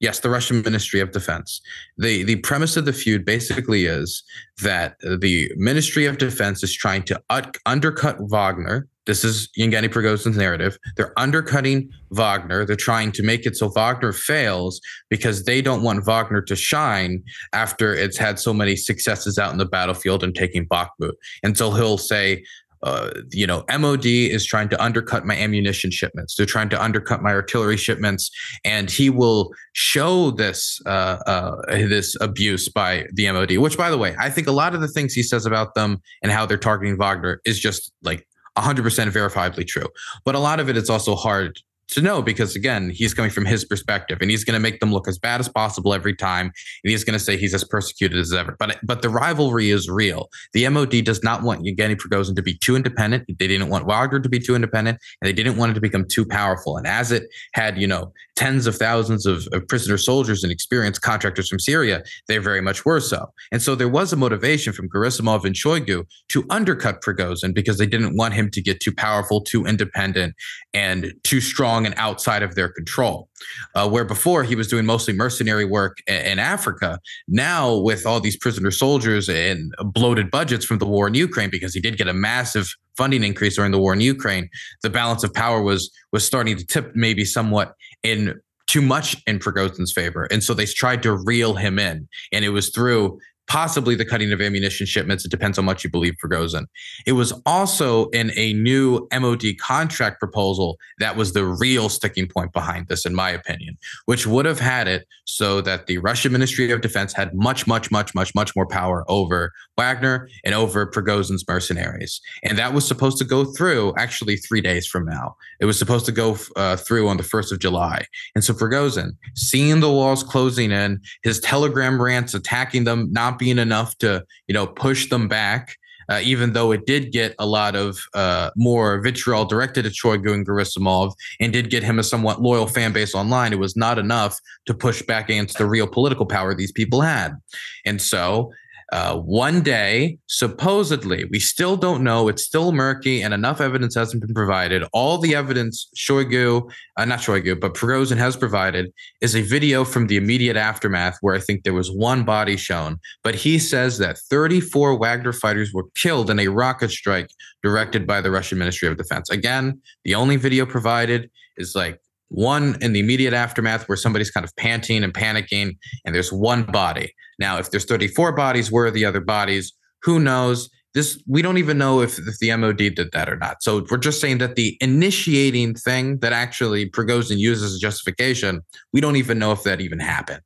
[0.00, 1.60] Yes, the Russian Ministry of Defense.
[1.96, 4.22] The the premise of the feud basically is
[4.62, 7.20] that the Ministry of Defense is trying to
[7.66, 8.86] undercut Wagner.
[9.08, 10.78] This is Yevgeny Prigozhin's narrative.
[10.96, 12.66] They're undercutting Wagner.
[12.66, 17.24] They're trying to make it so Wagner fails because they don't want Wagner to shine
[17.54, 21.14] after it's had so many successes out in the battlefield and taking Bakhmut.
[21.42, 22.44] And so he'll say,
[22.82, 26.36] uh, you know, MOD is trying to undercut my ammunition shipments.
[26.36, 28.30] They're trying to undercut my artillery shipments,
[28.62, 33.56] and he will show this uh, uh, this abuse by the MOD.
[33.56, 36.00] Which, by the way, I think a lot of the things he says about them
[36.22, 38.27] and how they're targeting Wagner is just like
[38.62, 39.86] 100% verifiably true.
[40.24, 41.58] But a lot of it, it is also hard
[41.88, 44.92] to know because again he's coming from his perspective and he's going to make them
[44.92, 48.18] look as bad as possible every time and he's going to say he's as persecuted
[48.18, 48.56] as ever.
[48.58, 50.28] But but the rivalry is real.
[50.52, 53.24] The mod does not want Yevgeny Prigozhin to be too independent.
[53.38, 56.06] They didn't want Wagner to be too independent and they didn't want it to become
[56.06, 56.76] too powerful.
[56.76, 57.24] And as it
[57.54, 62.02] had you know tens of thousands of, of prisoner soldiers and experienced contractors from Syria
[62.28, 66.04] they very much were so and so there was a motivation from Gerasimov and Shoigu
[66.28, 70.34] to undercut Prigozhin because they didn't want him to get too powerful too independent
[70.72, 73.28] and too strong and outside of their control.
[73.74, 76.98] Uh, where before he was doing mostly mercenary work in, in, Africa,
[77.28, 81.74] now with all these prisoner soldiers and bloated budgets from the war in Ukraine, because
[81.74, 84.48] he did get a massive funding increase during the war in Ukraine,
[84.82, 89.38] the balance of power was was starting to tip maybe somewhat in too much in
[89.38, 90.24] Prigozhin's favor.
[90.30, 92.06] And so they tried to reel him in.
[92.32, 93.18] And it was through
[93.48, 95.24] possibly the cutting of ammunition shipments.
[95.24, 96.66] It depends how much you believe Prigozhin.
[97.06, 102.52] It was also in a new MOD contract proposal that was the real sticking point
[102.52, 106.70] behind this, in my opinion, which would have had it so that the Russian Ministry
[106.70, 111.44] of Defense had much, much, much, much, much more power over Wagner and over Prigozhin's
[111.46, 112.20] mercenaries.
[112.42, 115.36] And that was supposed to go through actually three days from now.
[115.60, 118.04] It was supposed to go uh, through on the 1st of July.
[118.34, 123.96] And so Prigozhin, seeing the walls closing in, his telegram rants attacking them, being enough
[123.98, 125.76] to you know push them back.
[126.10, 130.42] Uh, even though it did get a lot of uh, more vitriol directed at Shoigu
[130.42, 134.40] Gerasimov and did get him a somewhat loyal fan base online, it was not enough
[134.64, 137.36] to push back against the real political power these people had.
[137.84, 138.50] And so
[138.90, 142.28] uh, one day, supposedly, we still don't know.
[142.28, 144.82] It's still murky, and enough evidence hasn't been provided.
[144.94, 150.06] All the evidence Shoigu, uh, not Shoigu, but Prigozhin has provided is a video from
[150.06, 152.98] the immediate aftermath where I think there was one body shown.
[153.22, 157.30] But he says that 34 Wagner fighters were killed in a rocket strike
[157.62, 159.28] directed by the Russian Ministry of Defense.
[159.28, 164.44] Again, the only video provided is like one in the immediate aftermath where somebody's kind
[164.44, 167.14] of panting and panicking, and there's one body.
[167.38, 169.72] Now, if there's 34 bodies, where are the other bodies?
[170.02, 170.68] Who knows?
[170.94, 173.62] this we don't even know if, if the MOD did that or not.
[173.62, 178.62] So we're just saying that the initiating thing that actually Prigozhin uses as justification,
[178.92, 180.42] we don't even know if that even happened.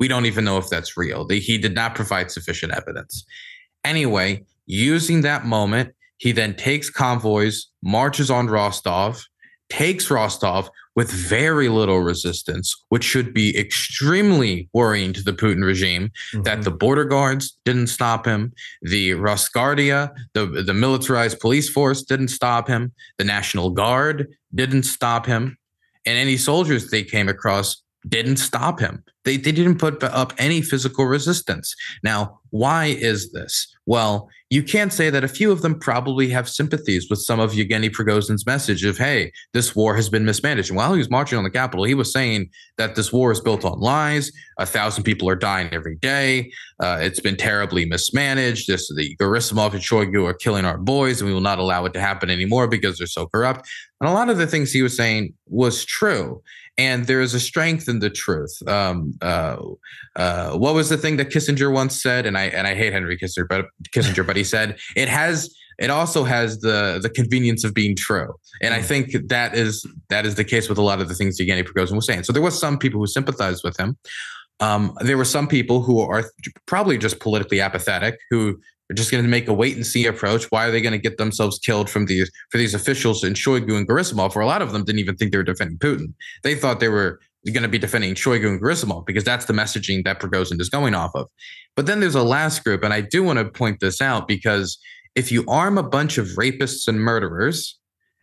[0.00, 1.28] We don't even know if that's real.
[1.28, 3.24] he did not provide sufficient evidence.
[3.84, 9.24] Anyway, using that moment, he then takes convoys, marches on Rostov,
[9.68, 16.10] takes Rostov with very little resistance, which should be extremely worrying to the Putin regime.
[16.32, 16.42] Mm-hmm.
[16.42, 22.28] That the border guards didn't stop him, the Rosgvardia, the the militarized police force didn't
[22.28, 25.56] stop him, the National Guard didn't stop him,
[26.06, 29.04] and any soldiers they came across didn't stop him.
[29.24, 31.74] They, they didn't put up any physical resistance.
[32.02, 33.72] Now, why is this?
[33.86, 37.54] Well, you can't say that a few of them probably have sympathies with some of
[37.54, 40.68] Yevgeny Prigozhin's message of, hey, this war has been mismanaged.
[40.68, 43.40] And while he was marching on the Capitol, he was saying that this war is
[43.40, 44.30] built on lies.
[44.58, 46.52] A thousand people are dying every day.
[46.80, 48.66] Uh, it's been terribly mismanaged.
[48.68, 51.94] This, the Gerasimov and Shoigu are killing our boys, and we will not allow it
[51.94, 53.66] to happen anymore because they're so corrupt.
[54.00, 56.42] And a lot of the things he was saying was true
[56.78, 58.56] and there is a strength in the truth.
[58.66, 59.56] Um, uh,
[60.16, 62.26] uh, what was the thing that Kissinger once said?
[62.26, 65.54] And I and I hate Henry Kissinger, but Kissinger, but he said it has.
[65.78, 68.86] It also has the the convenience of being true, and I hmm.
[68.86, 71.94] think that is that is the case with a lot of the things Yevgeny Prigozhin
[71.94, 72.24] was saying.
[72.24, 73.96] So there was some people who sympathized with him.
[74.60, 76.30] Um, there were some people who are
[76.66, 78.60] probably just politically apathetic, who
[78.92, 80.44] they're just going to make a wait and see approach.
[80.50, 83.74] Why are they going to get themselves killed from these for these officials in Shoigu
[83.74, 84.34] and Gerasimov?
[84.34, 86.12] For a lot of them, didn't even think they were defending Putin.
[86.42, 90.04] They thought they were going to be defending Shoigu and Gerasimov because that's the messaging
[90.04, 91.26] that Prigozhin is going off of.
[91.74, 94.78] But then there's a last group, and I do want to point this out because
[95.14, 97.78] if you arm a bunch of rapists and murderers,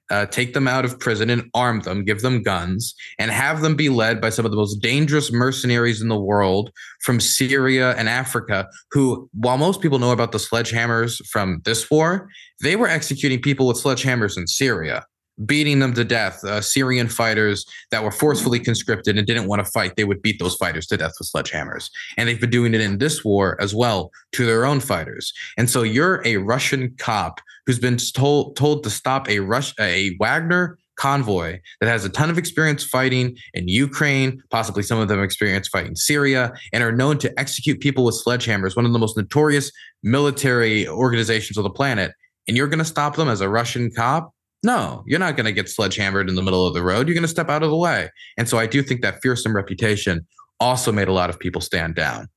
[0.09, 3.75] uh, take them out of prison and arm them, give them guns, and have them
[3.75, 8.09] be led by some of the most dangerous mercenaries in the world from Syria and
[8.09, 12.29] Africa, who, while most people know about the sledgehammers from this war,
[12.61, 15.05] they were executing people with sledgehammers in Syria
[15.45, 16.43] beating them to death.
[16.43, 20.39] Uh, Syrian fighters that were forcefully conscripted and didn't want to fight, they would beat
[20.39, 21.89] those fighters to death with sledgehammers.
[22.17, 25.33] And they've been doing it in this war as well to their own fighters.
[25.57, 30.15] And so you're a Russian cop who's been told told to stop a Rush a
[30.19, 35.23] Wagner convoy that has a ton of experience fighting in Ukraine, possibly some of them
[35.23, 39.15] experience fighting Syria, and are known to execute people with sledgehammers, one of the most
[39.15, 39.71] notorious
[40.03, 42.11] military organizations on the planet.
[42.47, 44.33] And you're going to stop them as a Russian cop?
[44.61, 47.07] No, you're not going to get sledgehammered in the middle of the road.
[47.07, 48.09] You're going to step out of the way.
[48.37, 50.27] And so I do think that fearsome reputation
[50.59, 52.27] also made a lot of people stand down.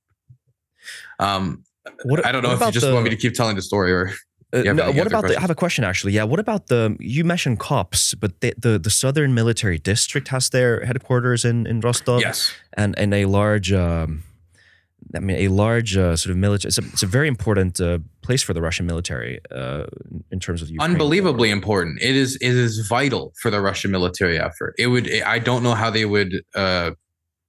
[1.19, 1.65] Um,
[2.05, 3.93] what, I don't know if you just the, want me to keep telling the story
[3.93, 4.13] or.
[4.55, 5.37] Uh, no, what about the?
[5.37, 6.13] I have a question actually.
[6.13, 6.95] Yeah, what about the?
[7.01, 11.81] You mentioned cops, but the, the the Southern Military District has their headquarters in in
[11.81, 12.21] Rostov.
[12.21, 13.73] Yes, and and a large.
[13.73, 14.25] Um,
[15.15, 16.69] I mean, a large uh, sort of military.
[16.69, 19.85] It's a, it's a very important uh, place for the Russian military uh,
[20.31, 20.91] in terms of Ukraine.
[20.91, 22.01] unbelievably important.
[22.01, 24.75] It is it is vital for the Russian military effort.
[24.79, 25.11] It would.
[25.23, 26.93] I don't know how they would uh,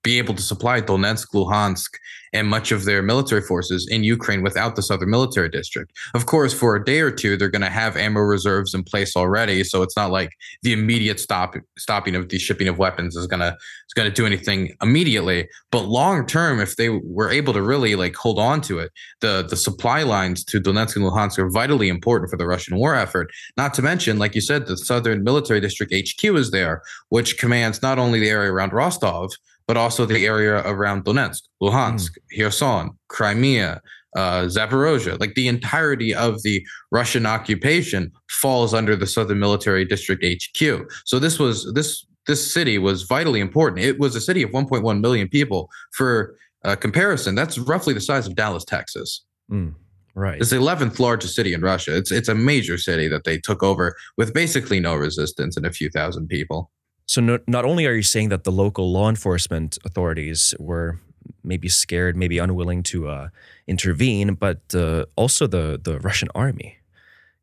[0.04, 1.90] be able to supply Donetsk, Luhansk,
[2.34, 5.92] and much of their military forces in Ukraine without the Southern Military District.
[6.16, 9.16] Of course, for a day or two, they're going to have ammo reserves in place
[9.16, 10.32] already, so it's not like
[10.64, 13.56] the immediate stop stopping of the shipping of weapons is going to
[13.88, 15.48] is going to do anything immediately.
[15.72, 18.92] But long term, if they were able to really like hold on to it,
[19.22, 22.96] the the supply lines to Donetsk and Luhansk are vitally important for the Russian war
[22.96, 23.32] effort.
[23.58, 27.82] Not to mention, like you said, the Southern Military District HQ is there, which commands
[27.82, 29.32] not only the area around Rostov
[29.68, 32.38] but also the area around Donetsk, Luhansk, mm.
[32.38, 33.82] Kherson, Crimea,
[34.16, 35.20] uh, Zaporozhye.
[35.20, 40.92] Like the entirety of the Russian occupation falls under the Southern Military District HQ.
[41.06, 43.84] So this was this this city was vitally important.
[43.84, 45.70] It was a city of 1.1 million people.
[45.92, 49.26] For uh, comparison, that's roughly the size of Dallas, Texas.
[49.52, 49.76] Mm.
[50.16, 50.40] Right.
[50.40, 51.98] It's the 11th largest city in Russia.
[51.98, 55.72] It's it's a major city that they took over with basically no resistance and a
[55.72, 56.70] few thousand people.
[57.06, 61.00] So no, not only are you saying that the local law enforcement authorities were
[61.44, 63.30] maybe scared, maybe unwilling to uh,
[63.68, 66.78] intervene, but uh, also the the Russian army.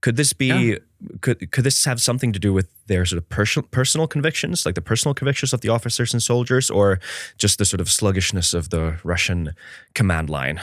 [0.00, 0.46] Could this be?
[0.46, 0.76] Yeah.
[1.20, 4.74] Could could this have something to do with their sort of personal personal convictions, like
[4.74, 7.00] the personal convictions of the officers and soldiers, or
[7.38, 9.54] just the sort of sluggishness of the Russian
[9.94, 10.60] command line?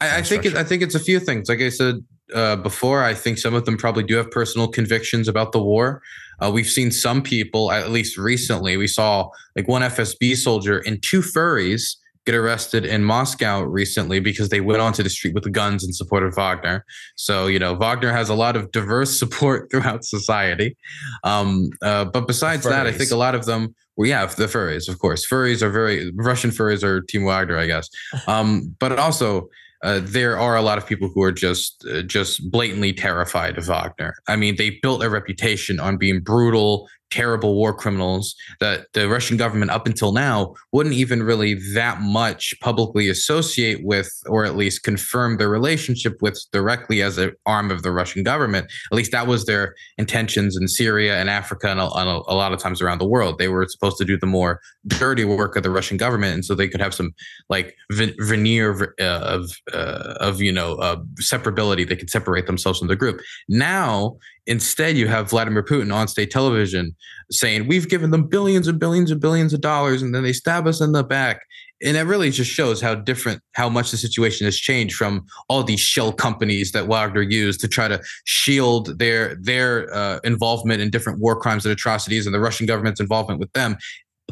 [0.00, 1.48] I, I think it, I think it's a few things.
[1.48, 5.28] Like I said uh, before, I think some of them probably do have personal convictions
[5.28, 6.02] about the war.
[6.40, 11.02] Uh, we've seen some people, at least recently, we saw like one FSB soldier and
[11.02, 11.96] two furries
[12.26, 16.22] get arrested in Moscow recently because they went onto the street with guns in support
[16.22, 16.84] of Wagner.
[17.16, 20.76] So, you know, Wagner has a lot of diverse support throughout society.
[21.22, 24.88] Um, uh, but besides that, I think a lot of them, well, yeah, the furries,
[24.88, 25.26] of course.
[25.26, 27.88] Furries are very, Russian furries are Team Wagner, I guess.
[28.26, 29.48] Um, but also,
[29.84, 33.66] uh, there are a lot of people who are just uh, just blatantly terrified of
[33.66, 34.14] Wagner.
[34.26, 39.36] I mean, they built a reputation on being brutal, terrible war criminals that the Russian
[39.36, 44.82] government up until now wouldn't even really that much publicly associate with or at least
[44.82, 48.66] confirm their relationship with directly as an arm of the Russian government.
[48.90, 52.58] At least that was their intentions in Syria and Africa and a, a, lot of
[52.58, 53.38] times around the world.
[53.38, 56.54] They were supposed to do the more dirty work of the Russian government and so
[56.54, 57.14] they could have some
[57.48, 62.88] like veneer uh, of uh, of you know uh, separability they could separate themselves from
[62.88, 63.20] the group.
[63.48, 66.94] Now Instead, you have Vladimir Putin on state television
[67.30, 70.66] saying, We've given them billions and billions and billions of dollars, and then they stab
[70.66, 71.40] us in the back.
[71.82, 75.62] And it really just shows how different, how much the situation has changed from all
[75.62, 80.90] these shell companies that Wagner used to try to shield their their uh, involvement in
[80.90, 83.76] different war crimes and atrocities, and the Russian government's involvement with them,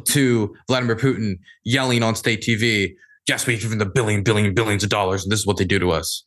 [0.08, 2.94] to Vladimir Putin yelling on state TV,
[3.28, 5.78] "Yes, we've given them billion, billion, billions of dollars, and this is what they do
[5.78, 6.24] to us."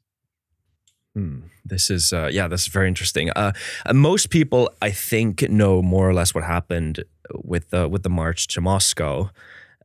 [1.16, 1.40] Hmm.
[1.66, 3.32] This is uh, yeah, this is very interesting.
[3.32, 3.52] Uh,
[3.86, 7.04] uh, most people, I think, know more or less what happened
[7.34, 9.32] with the with the march to Moscow.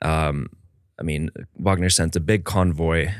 [0.02, 0.50] Um,
[0.98, 3.10] I mean, Wagner sent a big convoy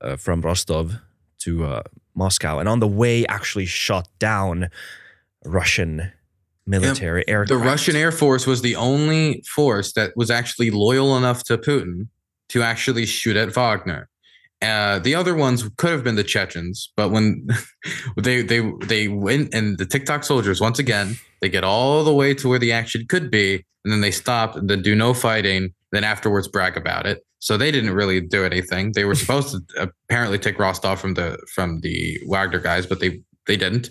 [0.00, 1.00] uh, from Rostov
[1.40, 1.82] to uh,
[2.14, 4.68] Moscow, and on the way, actually shot down
[5.44, 6.12] Russian
[6.66, 7.28] military yep.
[7.28, 7.48] aircraft.
[7.48, 12.08] The Russian Air Force was the only force that was actually loyal enough to Putin
[12.50, 14.08] to actually shoot at Wagner.
[14.62, 17.46] Uh, the other ones could have been the Chechens, but when
[18.16, 22.32] they they they went and the TikTok soldiers once again they get all the way
[22.34, 25.74] to where the action could be, and then they stop and then do no fighting.
[25.92, 27.24] Then afterwards brag about it.
[27.38, 28.92] So they didn't really do anything.
[28.92, 33.20] They were supposed to apparently take Rostov from the from the Wagner guys, but they
[33.46, 33.90] they didn't.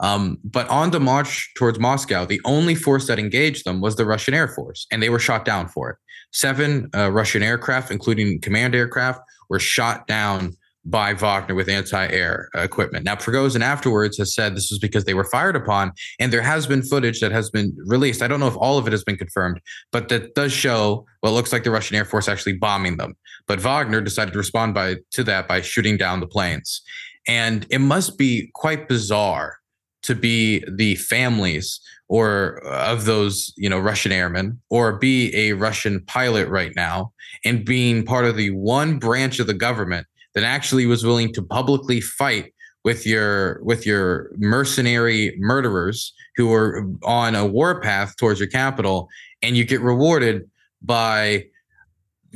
[0.00, 4.04] Um, but on the march towards Moscow, the only force that engaged them was the
[4.04, 5.96] Russian Air Force, and they were shot down for it.
[6.32, 9.20] Seven uh, Russian aircraft, including command aircraft,
[9.52, 13.04] were shot down by Wagner with anti-air equipment.
[13.04, 16.66] Now, Prigozhin afterwards has said this was because they were fired upon, and there has
[16.66, 18.22] been footage that has been released.
[18.22, 19.60] I don't know if all of it has been confirmed,
[19.92, 23.14] but that does show what looks like the Russian Air Force actually bombing them.
[23.46, 26.80] But Wagner decided to respond by to that by shooting down the planes,
[27.28, 29.58] and it must be quite bizarre
[30.04, 31.78] to be the families
[32.08, 37.12] or of those you know Russian airmen or be a Russian pilot right now
[37.44, 41.42] and being part of the one branch of the government that actually was willing to
[41.42, 42.52] publicly fight
[42.84, 49.08] with your with your mercenary murderers who are on a war path towards your capital
[49.42, 50.48] and you get rewarded
[50.82, 51.44] by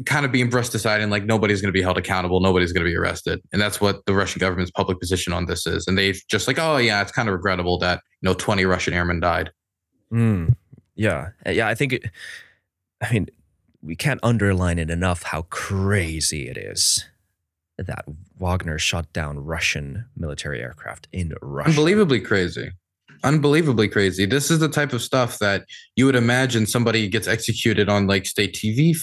[0.05, 2.85] kind of being brushed aside and like nobody's going to be held accountable, nobody's going
[2.85, 5.87] to be arrested, and that's what the Russian government's public position on this is.
[5.87, 8.95] And they've just like, oh yeah, it's kind of regrettable that you know 20 Russian
[8.95, 9.51] airmen died.
[10.13, 10.55] Mm,
[10.95, 11.69] yeah, uh, yeah.
[11.69, 11.95] I think.
[11.95, 12.11] It,
[13.03, 13.29] I mean,
[13.83, 17.05] we can't underline it enough how crazy it is
[17.77, 18.07] that
[18.39, 21.71] Wagner shot down Russian military aircraft in Russia.
[21.71, 22.71] Unbelievably crazy
[23.25, 24.27] unbelievably crazy.
[24.27, 25.65] This is the type of stuff that
[25.97, 28.97] you would imagine somebody gets executed on like state TV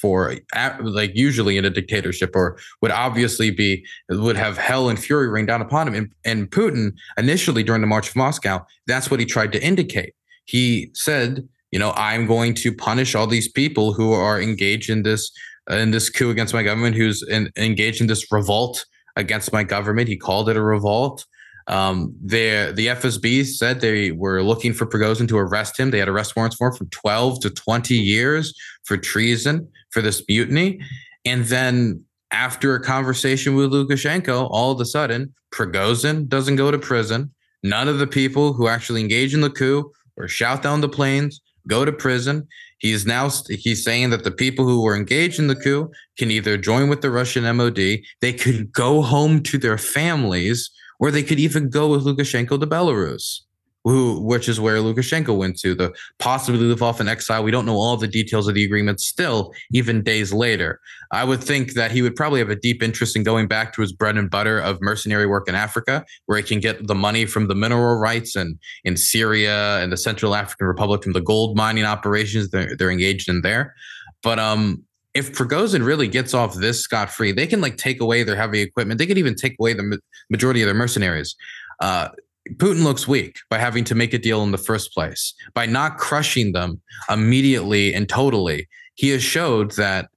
[0.00, 0.36] for,
[0.80, 5.46] like usually in a dictatorship, or would obviously be would have hell and fury rain
[5.46, 5.94] down upon him.
[5.94, 10.14] And, and Putin initially during the March of Moscow, that's what he tried to indicate.
[10.44, 15.02] He said, you know, I'm going to punish all these people who are engaged in
[15.02, 15.30] this
[15.70, 20.08] in this coup against my government, who's in, engaged in this revolt against my government.
[20.08, 21.26] He called it a revolt.
[21.68, 25.90] Um, the the FSB said they were looking for Prigozhin to arrest him.
[25.90, 28.54] They had arrest warrants for him from 12 to 20 years
[28.84, 30.80] for treason for this mutiny.
[31.24, 36.78] And then after a conversation with Lukashenko, all of a sudden, Prigozhin doesn't go to
[36.78, 37.32] prison.
[37.62, 41.40] None of the people who actually engage in the coup or shout down the planes
[41.66, 42.46] go to prison.
[42.78, 46.56] He's now he's saying that the people who were engaged in the coup can either
[46.56, 51.38] join with the Russian MOD, they could go home to their families, or they could
[51.38, 53.40] even go with Lukashenko to Belarus,
[53.84, 57.44] who which is where Lukashenko went to, the possibly live off in exile.
[57.44, 60.80] We don't know all the details of the agreement still, even days later.
[61.12, 63.80] I would think that he would probably have a deep interest in going back to
[63.80, 67.24] his bread and butter of mercenary work in Africa, where he can get the money
[67.24, 71.56] from the mineral rights and in Syria and the Central African Republic from the gold
[71.56, 73.74] mining operations they're, they're engaged in there.
[74.22, 74.84] But um,
[75.14, 78.60] if Prigozhin really gets off this scot free, they can like take away their heavy
[78.60, 78.98] equipment.
[78.98, 79.98] They could even take away the
[80.30, 81.34] majority of their mercenaries.
[81.80, 82.08] Uh,
[82.54, 85.34] Putin looks weak by having to make a deal in the first place.
[85.54, 86.80] By not crushing them
[87.10, 90.08] immediately and totally, he has showed that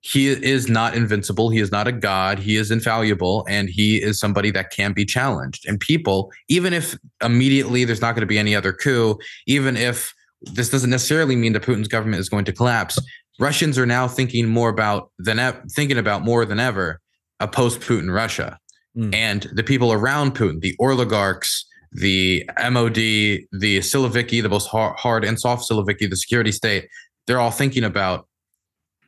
[0.00, 1.50] he is not invincible.
[1.50, 2.38] He is not a god.
[2.38, 5.66] He is infallible, and he is somebody that can be challenged.
[5.66, 9.18] And people, even if immediately there's not going to be any other coup,
[9.48, 13.00] even if this doesn't necessarily mean that Putin's government is going to collapse,
[13.38, 15.38] Russians are now thinking more about than
[15.70, 17.00] thinking about more than ever
[17.40, 18.58] a post Putin Russia.
[18.96, 19.14] Mm.
[19.14, 25.38] And the people around Putin, the oligarchs, the MOD, the Siloviki, the most hard and
[25.38, 26.88] soft Siloviki, the security state,
[27.26, 28.26] they're all thinking about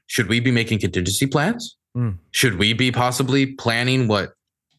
[0.07, 1.77] should we be making contingency plans?
[1.97, 2.19] Mm.
[2.33, 4.33] Should we be possibly planning what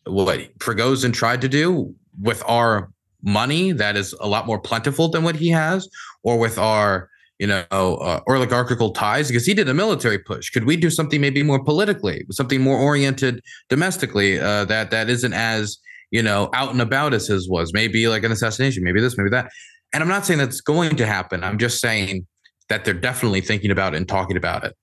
[0.06, 2.92] what Prigozhin tried to do with our
[3.22, 5.88] money that is a lot more plentiful than what he has,
[6.24, 7.09] or with our
[7.40, 9.30] you know uh, oligarchical ties?
[9.30, 10.50] Because he did a military push.
[10.50, 15.34] Could we do something maybe more politically, something more oriented domestically uh, that that isn't
[15.34, 15.78] as
[16.12, 17.74] you know out and about as his was?
[17.74, 19.50] Maybe like an assassination, maybe this, maybe that.
[19.94, 21.44] And I'm not saying that's going to happen.
[21.44, 22.28] I'm just saying
[22.68, 24.76] that they're definitely thinking about it and talking about it.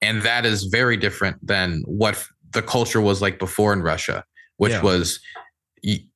[0.00, 4.24] And that is very different than what the culture was like before in Russia,
[4.56, 4.82] which yeah.
[4.82, 5.20] was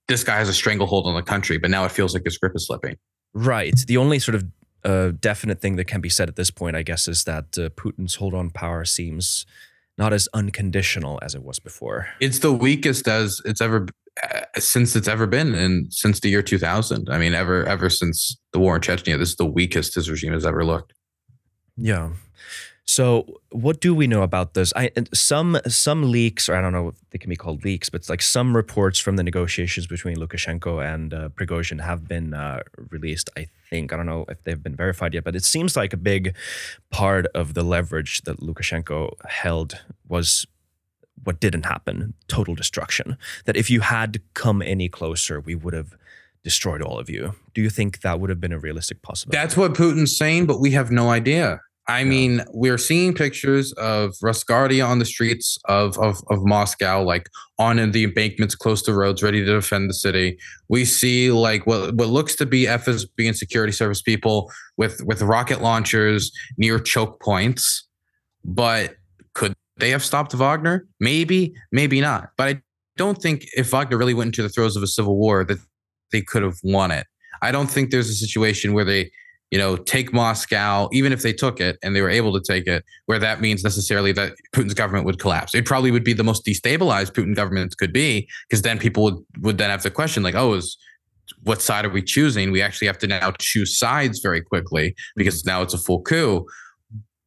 [0.09, 2.53] this guy has a stranglehold on the country, but now it feels like his grip
[2.55, 2.97] is slipping.
[3.34, 3.74] Right.
[3.86, 4.44] The only sort of
[4.87, 7.68] uh, definite thing that can be said at this point, I guess, is that uh,
[7.70, 9.45] Putin's hold on power seems
[9.99, 12.09] not as unconditional as it was before.
[12.20, 13.87] It's the weakest as it's ever
[14.22, 17.11] uh, since it's ever been, and since the year 2000.
[17.11, 20.32] I mean, ever ever since the war in Chechnya, this is the weakest his regime
[20.32, 20.95] has ever looked.
[21.76, 22.11] Yeah.
[22.89, 24.72] So, what do we know about this?
[24.76, 28.01] I some some leaks, or I don't know if they can be called leaks, but
[28.01, 32.61] it's like some reports from the negotiations between Lukashenko and uh, Prigozhin have been uh,
[32.91, 33.28] released.
[33.37, 35.97] I think I don't know if they've been verified yet, but it seems like a
[35.97, 36.37] big
[36.91, 40.47] part of the leverage that Lukashenko held was
[41.24, 43.18] what didn't happen: total destruction.
[43.47, 45.97] That if you had come any closer, we would have
[46.45, 47.34] destroyed all of you.
[47.53, 49.43] Do you think that would have been a realistic possibility?
[49.43, 51.61] That's what Putin's saying, but we have no idea.
[51.89, 52.05] I yeah.
[52.05, 57.28] mean, we're seeing pictures of Rosgvardia on the streets of, of, of Moscow, like
[57.59, 60.39] on in the embankments close to roads, ready to defend the city.
[60.68, 65.22] We see like what what looks to be FSB and security service people with with
[65.22, 67.87] rocket launchers near choke points.
[68.45, 68.97] But
[69.34, 70.87] could they have stopped Wagner?
[71.01, 72.30] Maybe, maybe not.
[72.37, 72.61] But I
[72.97, 75.59] don't think if Wagner really went into the throes of a civil war that
[76.12, 77.07] they could have won it.
[77.43, 79.11] I don't think there's a situation where they
[79.51, 82.66] you know, take Moscow, even if they took it and they were able to take
[82.66, 85.55] it, where that means necessarily that Putin's government would collapse.
[85.55, 89.16] It probably would be the most destabilized Putin government could be, because then people would
[89.40, 90.76] would then have to question, like, oh, is
[91.42, 92.51] what side are we choosing?
[92.51, 96.47] We actually have to now choose sides very quickly because now it's a full coup.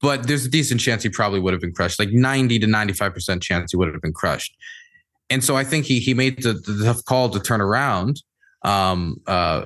[0.01, 3.41] But there's a decent chance he probably would have been crushed, like 90 to 95%
[3.41, 4.55] chance he would have been crushed.
[5.30, 8.22] And so I think he he made the, the tough call to turn around,
[8.63, 9.65] um, uh,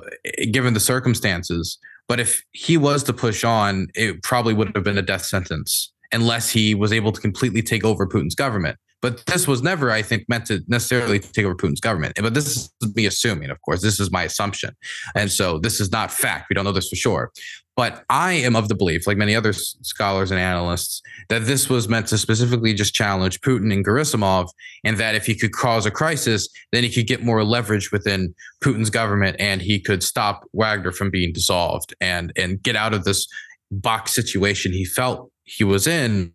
[0.50, 1.78] given the circumstances.
[2.08, 5.92] But if he was to push on, it probably would have been a death sentence
[6.12, 8.76] unless he was able to completely take over Putin's government.
[9.02, 12.14] But this was never, I think, meant to necessarily take over Putin's government.
[12.16, 13.82] But this is me assuming, of course.
[13.82, 14.70] This is my assumption.
[15.14, 16.46] And so this is not fact.
[16.48, 17.30] We don't know this for sure.
[17.76, 21.88] But I am of the belief, like many other scholars and analysts, that this was
[21.88, 24.48] meant to specifically just challenge Putin and Gerasimov,
[24.84, 28.32] and that if he could cause a crisis, then he could get more leverage within
[28.62, 33.04] Putin's government, and he could stop Wagner from being dissolved and and get out of
[33.04, 33.26] this
[33.70, 36.32] box situation he felt he was in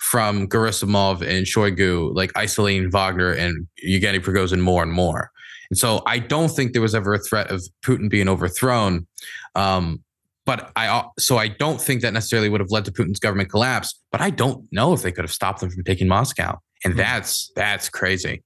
[0.00, 5.30] from Gerasimov and Shoigu, like isolating Wagner and Yevgeny Prigozhin more and more.
[5.70, 9.06] And so I don't think there was ever a threat of Putin being overthrown.
[9.54, 10.02] Um,
[10.46, 14.00] but I so I don't think that necessarily would have led to Putin's government collapse.
[14.12, 16.98] But I don't know if they could have stopped them from taking Moscow, and mm-hmm.
[16.98, 18.42] that's that's crazy.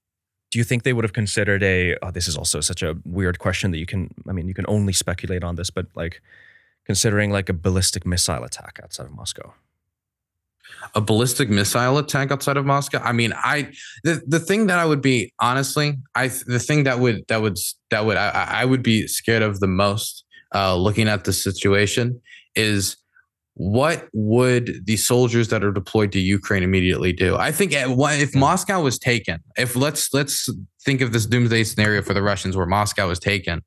[0.50, 1.96] Do you think they would have considered a?
[2.02, 4.12] Oh, this is also such a weird question that you can.
[4.28, 6.20] I mean, you can only speculate on this, but like
[6.86, 9.54] considering like a ballistic missile attack outside of Moscow
[10.94, 13.00] a ballistic missile attack outside of Moscow.
[13.02, 13.72] I mean, I
[14.04, 17.58] the, the thing that I would be honestly, I the thing that would that would
[17.90, 20.24] that would I, I would be scared of the most
[20.54, 22.20] uh, looking at the situation
[22.54, 22.96] is
[23.54, 27.36] what would the soldiers that are deployed to Ukraine immediately do?
[27.36, 30.48] I think if Moscow was taken, if let's let's
[30.84, 33.62] think of this doomsday scenario for the Russians where Moscow was taken,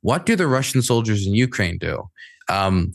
[0.00, 2.08] what do the Russian soldiers in Ukraine do?
[2.48, 2.92] Um,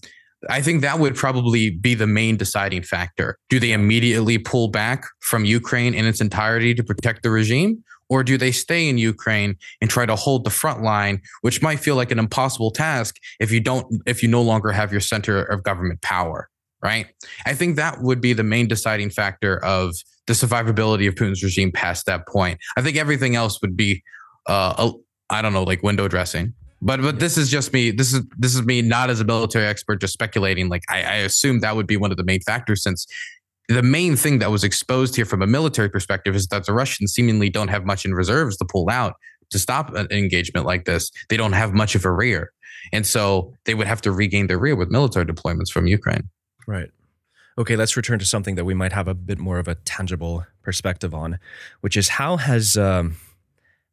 [0.49, 3.37] I think that would probably be the main deciding factor.
[3.49, 7.83] Do they immediately pull back from Ukraine in its entirety to protect the regime?
[8.09, 11.79] Or do they stay in Ukraine and try to hold the front line, which might
[11.79, 15.43] feel like an impossible task if you don't, if you no longer have your center
[15.43, 16.49] of government power,
[16.81, 17.07] right?
[17.45, 19.95] I think that would be the main deciding factor of
[20.27, 22.59] the survivability of Putin's regime past that point.
[22.77, 24.03] I think everything else would be,
[24.45, 24.91] uh,
[25.29, 26.53] I don't know, like window dressing.
[26.81, 27.89] But but this is just me.
[27.89, 30.69] This is this is me not as a military expert, just speculating.
[30.69, 33.07] Like I, I assume that would be one of the main factors, since
[33.67, 37.13] the main thing that was exposed here from a military perspective is that the Russians
[37.13, 39.15] seemingly don't have much in reserves to pull out
[39.49, 41.11] to stop an engagement like this.
[41.29, 42.51] They don't have much of a rear,
[42.91, 46.29] and so they would have to regain their rear with military deployments from Ukraine.
[46.65, 46.89] Right.
[47.57, 50.45] Okay, let's return to something that we might have a bit more of a tangible
[50.61, 51.39] perspective on,
[51.81, 53.17] which is how has um,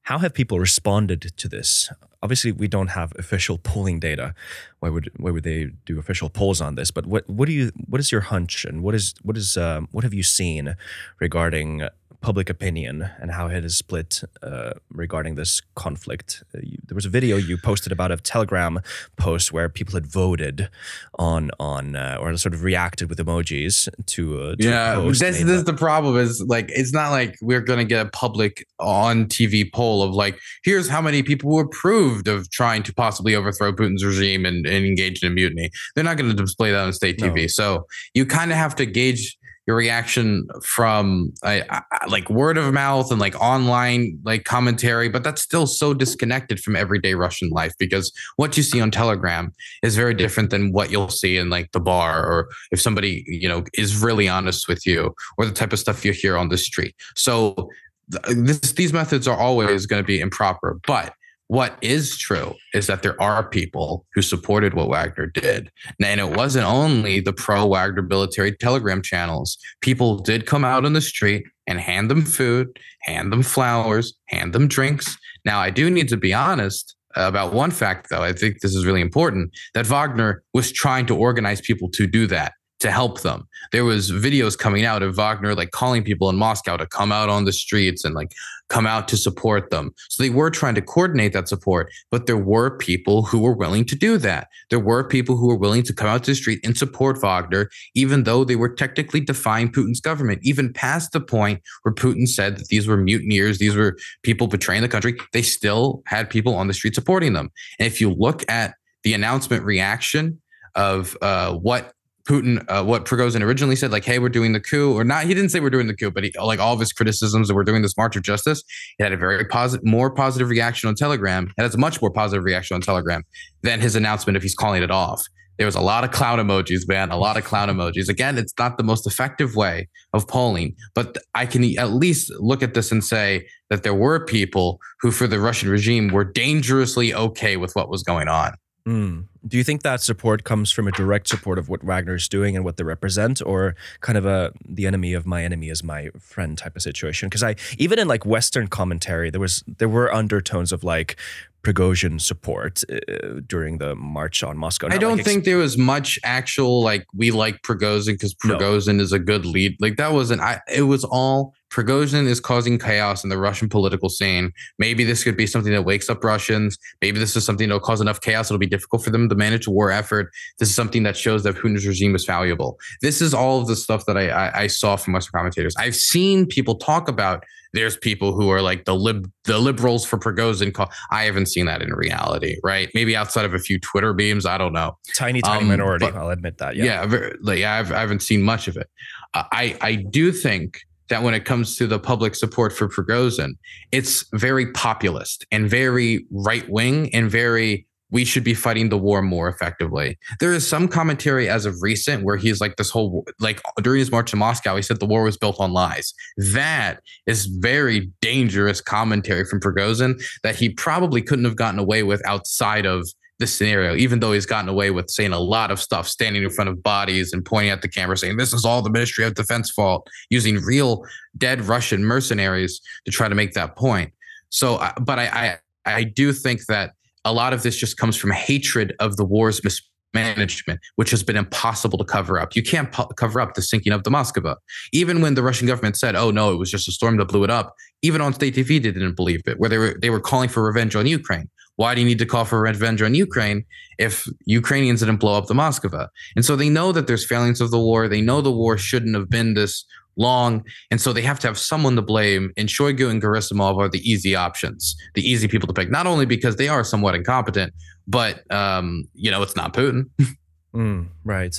[0.03, 1.91] how have people responded to this?
[2.25, 4.35] Obviously, we don't have official polling data.
[4.81, 6.91] Why would why would they do official polls on this?
[6.91, 9.89] But what what do you what is your hunch and what is what is um,
[9.93, 10.75] what have you seen
[11.21, 11.87] regarding
[12.25, 16.43] public opinion and how it is split uh, regarding this conflict.
[16.55, 18.81] Uh, you, there was a video you posted about a Telegram
[19.17, 20.71] post where people had voted
[21.19, 24.95] on on uh, or sort of reacted with emojis to, uh, to yeah.
[25.01, 28.67] This, this is the problem is like it's not like we're gonna get a public
[28.79, 33.71] on TV poll of like here's how many people approved of trying to possibly overthrow
[33.71, 35.71] Putin's regime and, and engage in a mutiny.
[35.95, 37.43] They're not going to display that on state TV.
[37.43, 37.47] No.
[37.49, 41.61] So you kind of have to gauge your reaction from uh,
[42.09, 46.77] like word of mouth and like online like commentary but that's still so disconnected from
[46.77, 49.53] everyday russian life because what you see on telegram
[49.83, 53.49] is very different than what you'll see in like the bar or if somebody you
[53.49, 56.59] know is really honest with you or the type of stuff you hear on the
[56.59, 56.95] street.
[57.15, 57.69] So
[58.09, 61.15] this, these methods are always going to be improper but
[61.49, 65.71] what is true is that there are people who supported what Wagner did.
[66.03, 69.59] And it wasn't only the pro Wagner military telegram channels.
[69.81, 74.53] People did come out on the street and hand them food, hand them flowers, hand
[74.53, 75.17] them drinks.
[75.45, 78.23] Now, I do need to be honest about one fact, though.
[78.23, 82.27] I think this is really important that Wagner was trying to organize people to do
[82.29, 82.55] that
[82.85, 83.49] to help them.
[83.73, 87.31] There was videos coming out of Wagner like calling people in Moscow to come out
[87.31, 88.33] on the streets and like
[88.69, 89.95] come out to support them.
[90.11, 93.87] So they were trying to coordinate that support, but there were people who were willing
[93.87, 94.49] to do that.
[94.69, 97.71] There were people who were willing to come out to the street and support Wagner,
[97.95, 102.59] even though they were technically defying Putin's government, even past the point where Putin said
[102.59, 105.17] that these were mutineers, these were people betraying the country.
[105.33, 107.51] They still had people on the street supporting them.
[107.79, 108.75] And if you look at
[109.05, 110.43] the announcement reaction
[110.75, 111.95] of uh, what
[112.29, 115.25] Putin, uh, what Prigozhin originally said, like, "Hey, we're doing the coup," or not.
[115.25, 117.55] He didn't say we're doing the coup, but he, like all of his criticisms that
[117.55, 118.63] we're doing this March of Justice,
[118.99, 121.53] it had a very positive, more positive reaction on Telegram.
[121.59, 123.25] It has a much more positive reaction on Telegram
[123.63, 125.23] than his announcement if he's calling it off.
[125.59, 128.09] There was a lot of clown emojis, man, a lot of clown emojis.
[128.09, 132.63] Again, it's not the most effective way of polling, but I can at least look
[132.63, 137.15] at this and say that there were people who, for the Russian regime, were dangerously
[137.15, 138.55] okay with what was going on.
[138.87, 139.27] Mm.
[139.47, 142.65] Do you think that support comes from a direct support of what Wagner's doing and
[142.65, 146.57] what they represent, or kind of a the enemy of my enemy is my friend
[146.57, 147.29] type of situation?
[147.29, 151.17] Because I even in like Western commentary, there was there were undertones of like
[151.65, 154.87] Prigozhin support uh, during the march on Moscow.
[154.87, 158.35] Not I don't like ex- think there was much actual like we like Prigozhin because
[158.35, 159.03] Prigozhin no.
[159.03, 159.77] is a good lead.
[159.81, 160.43] Like that wasn't.
[160.43, 160.61] I.
[160.73, 164.53] It was all Prigozhin is causing chaos in the Russian political scene.
[164.79, 166.79] Maybe this could be something that wakes up Russians.
[167.03, 169.67] Maybe this is something that'll cause enough chaos it'll be difficult for them to manage
[169.67, 170.31] a war effort.
[170.59, 172.79] This is something that shows that Putin's regime is valuable.
[173.03, 175.75] This is all of the stuff that I, I, I saw from Western commentators.
[175.79, 180.17] I've seen people talk about there's people who are like the lib the liberals for
[180.17, 180.73] Prigozhin.
[180.73, 180.91] Call.
[181.11, 182.89] I haven't seen that in reality, right?
[182.95, 184.97] Maybe outside of a few Twitter beams, I don't know.
[185.17, 186.07] Tiny, tiny um, minority.
[186.07, 186.77] But, I'll admit that.
[186.77, 187.07] Yeah, yeah.
[187.07, 188.89] Very, like I've I haven't seen much of it.
[189.35, 193.55] Uh, I I do think that when it comes to the public support for Prigozhin,
[193.93, 199.21] it's very populist and very right wing and very we should be fighting the war
[199.23, 200.17] more effectively.
[200.39, 204.13] There is some commentary as of recent where he's like this whole like during his
[204.13, 206.15] march to Moscow, he said the war was built on lies.
[206.37, 212.25] That is very dangerous commentary from Prigozhin that he probably couldn't have gotten away with
[212.25, 213.05] outside of
[213.41, 216.51] this scenario, even though he's gotten away with saying a lot of stuff, standing in
[216.51, 219.35] front of bodies and pointing at the camera, saying this is all the Ministry of
[219.35, 221.05] Defense fault, using real
[221.37, 224.13] dead Russian mercenaries to try to make that point.
[224.51, 226.93] So, uh, but I, I, I do think that
[227.25, 231.37] a lot of this just comes from hatred of the war's mismanagement, which has been
[231.37, 232.55] impossible to cover up.
[232.55, 234.57] You can't po- cover up the sinking of the Moskva.
[234.93, 237.45] Even when the Russian government said, "Oh no, it was just a storm that blew
[237.45, 239.59] it up," even on state TV, they didn't believe it.
[239.59, 241.49] Where they were they were calling for revenge on Ukraine.
[241.77, 243.65] Why do you need to call for revenge on Ukraine
[243.99, 246.09] if Ukrainians didn't blow up the Moskva?
[246.37, 248.07] And so they know that there's failings of the war.
[248.07, 249.85] They know the war shouldn't have been this
[250.17, 250.65] long.
[250.91, 252.53] And so they have to have someone to blame.
[252.57, 256.27] And Shoigu and Gerasimov are the easy options, the easy people to pick, not only
[256.27, 257.73] because they are somewhat incompetent,
[258.07, 260.11] but, um, you know, it's not Putin.
[260.75, 261.59] mm, right.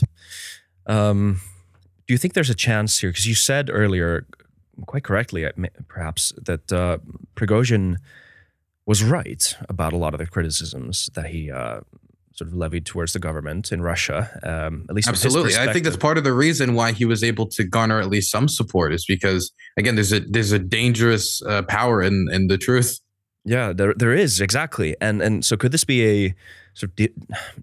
[0.88, 1.42] Um,
[2.08, 3.10] do you think there's a chance here?
[3.10, 4.28] Because you said earlier,
[4.86, 5.50] quite correctly,
[5.88, 7.00] perhaps, that uh,
[7.36, 7.98] Prigozhin
[8.86, 11.80] was right about a lot of the criticisms that he uh,
[12.36, 14.30] sort of levied towards the government in Russia.
[14.44, 17.48] Um, at least absolutely, I think that's part of the reason why he was able
[17.48, 21.64] to garner at least some support is because again, there's a there's a dangerous uh,
[21.64, 23.00] power in in the truth.
[23.46, 26.36] Yeah, there there is exactly, and and so could this be a
[26.74, 27.14] sort of da-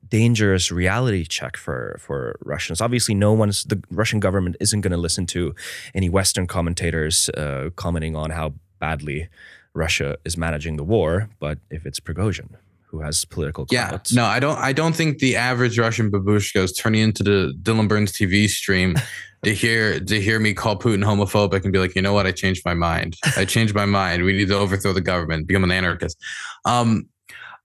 [0.08, 2.80] dangerous reality check for for Russians.
[2.80, 5.54] Obviously, no one's the Russian government isn't going to listen to
[5.94, 9.28] any Western commentators uh, commenting on how badly
[9.74, 11.28] Russia is managing the war.
[11.38, 12.56] But if it's Prigozhin
[12.92, 14.10] who has political clout.
[14.12, 14.58] yeah, no, I don't.
[14.58, 18.94] I don't think the average Russian babushka is turning into the Dylan Burns TV stream.
[19.44, 22.30] to hear to hear me call Putin homophobic and be like, you know what, I
[22.30, 23.16] changed my mind.
[23.36, 24.22] I changed my mind.
[24.24, 26.16] We need to overthrow the government, become an anarchist.
[26.64, 27.08] Um,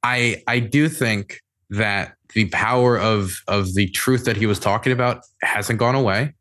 [0.02, 4.92] I I do think that the power of of the truth that he was talking
[4.92, 6.34] about hasn't gone away.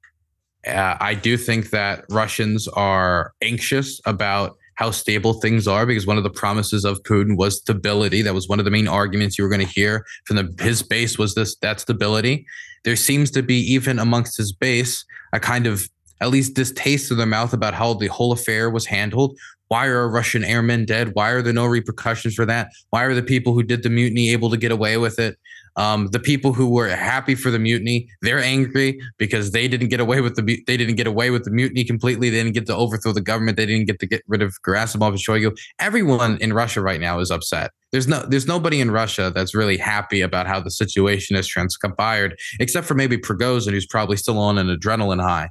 [0.67, 6.19] Uh, I do think that Russians are anxious about how stable things are because one
[6.19, 8.23] of the promises of Putin was stability.
[8.23, 10.83] That was one of the main arguments you were going to hear from the, his
[10.83, 12.47] base was this that stability.
[12.85, 15.89] There seems to be even amongst his base a kind of
[16.21, 19.37] at least distaste in their mouth about how the whole affair was handled.
[19.69, 21.11] Why are Russian airmen dead?
[21.15, 22.71] Why are there no repercussions for that?
[22.91, 25.37] Why are the people who did the mutiny able to get away with it?
[25.77, 30.01] Um, the people who were happy for the mutiny, they're angry because they didn't get
[30.01, 32.31] away with the they didn't get away with the mutiny completely.
[32.31, 33.59] They didn't get to overthrow the government.
[33.59, 35.57] They didn't get to get rid of Gerasimov and Shoigu.
[35.79, 37.73] Everyone in Russia right now is upset.
[37.93, 42.39] There's no there's nobody in Russia that's really happy about how the situation has transpired,
[42.59, 45.51] except for maybe Prigozhin, who's probably still on an adrenaline high.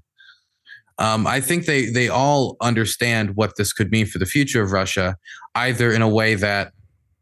[0.97, 4.71] Um, I think they they all understand what this could mean for the future of
[4.71, 5.17] Russia,
[5.53, 6.71] either in a way that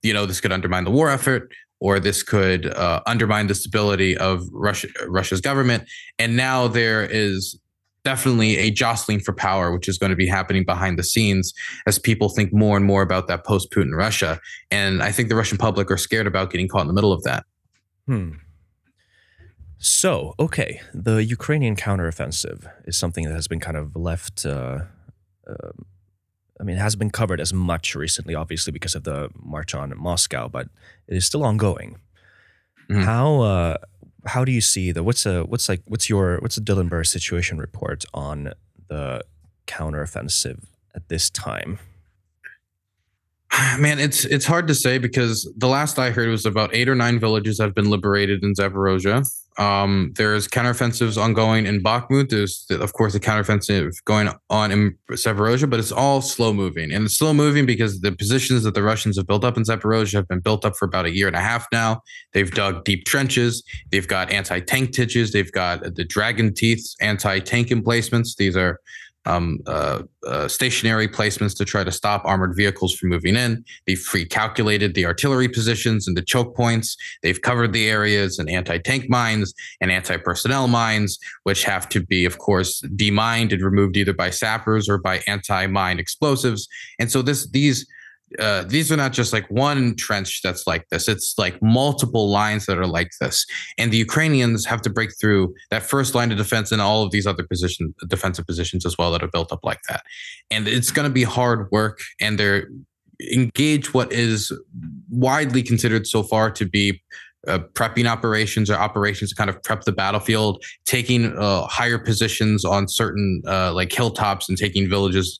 [0.03, 1.51] you know this could undermine the war effort,
[1.83, 5.83] or this could uh, undermine the stability of Russia Russia's government.
[6.17, 7.59] And now there is
[8.05, 11.53] definitely a jostling for power, which is going to be happening behind the scenes
[11.85, 14.39] as people think more and more about that post Putin Russia.
[14.71, 17.23] And I think the Russian public are scared about getting caught in the middle of
[17.23, 17.43] that.
[18.07, 18.35] Hmm.
[19.79, 24.45] So, okay, the Ukrainian counteroffensive is something that has been kind of left.
[24.45, 24.83] Uh,
[25.45, 25.71] uh,
[26.59, 29.93] I mean, it hasn't been covered as much recently, obviously, because of the march on
[29.97, 30.67] Moscow, but
[31.07, 31.97] it is still ongoing.
[32.89, 33.01] Mm-hmm.
[33.01, 33.77] How uh,
[34.25, 37.09] how do you see the what's a what's like what's your what's the Dylan Burns
[37.09, 38.53] situation report on
[38.87, 39.23] the
[39.67, 40.63] counteroffensive
[40.95, 41.79] at this time?
[43.79, 46.95] Man, it's it's hard to say because the last I heard was about eight or
[46.95, 49.25] nine villages have been liberated in Zaporozhye.
[49.57, 52.29] Um, there's counteroffensives ongoing in Bakhmut.
[52.29, 56.91] There's, of course, a counteroffensive going on in Zaporozhye, but it's all slow moving.
[56.91, 60.13] And it's slow moving because the positions that the Russians have built up in Zaporozhye
[60.13, 62.01] have been built up for about a year and a half now.
[62.33, 63.63] They've dug deep trenches.
[63.91, 65.31] They've got anti tank ditches.
[65.31, 68.35] They've got the Dragon Teeth anti tank emplacements.
[68.35, 68.79] These are
[69.25, 73.63] um, uh, uh, stationary placements to try to stop armored vehicles from moving in.
[73.87, 76.97] They've pre-calculated the artillery positions and the choke points.
[77.21, 82.37] They've covered the areas and anti-tank mines and anti-personnel mines, which have to be, of
[82.37, 86.67] course, demined and removed either by sappers or by anti-mine explosives.
[86.99, 87.87] And so this these
[88.39, 91.07] uh, these are not just like one trench that's like this.
[91.07, 93.45] It's like multiple lines that are like this.
[93.77, 97.11] And the Ukrainians have to break through that first line of defense and all of
[97.11, 100.03] these other position defensive positions as well that are built up like that.
[100.51, 101.99] And it's going to be hard work.
[102.19, 102.67] And they're
[103.31, 104.51] engage what is
[105.09, 107.01] widely considered so far to be
[107.47, 112.63] uh, prepping operations or operations to kind of prep the battlefield, taking uh, higher positions
[112.63, 115.39] on certain uh, like hilltops and taking villages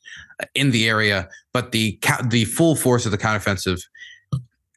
[0.56, 1.28] in the area.
[1.54, 3.82] But the the full force of the counteroffensive,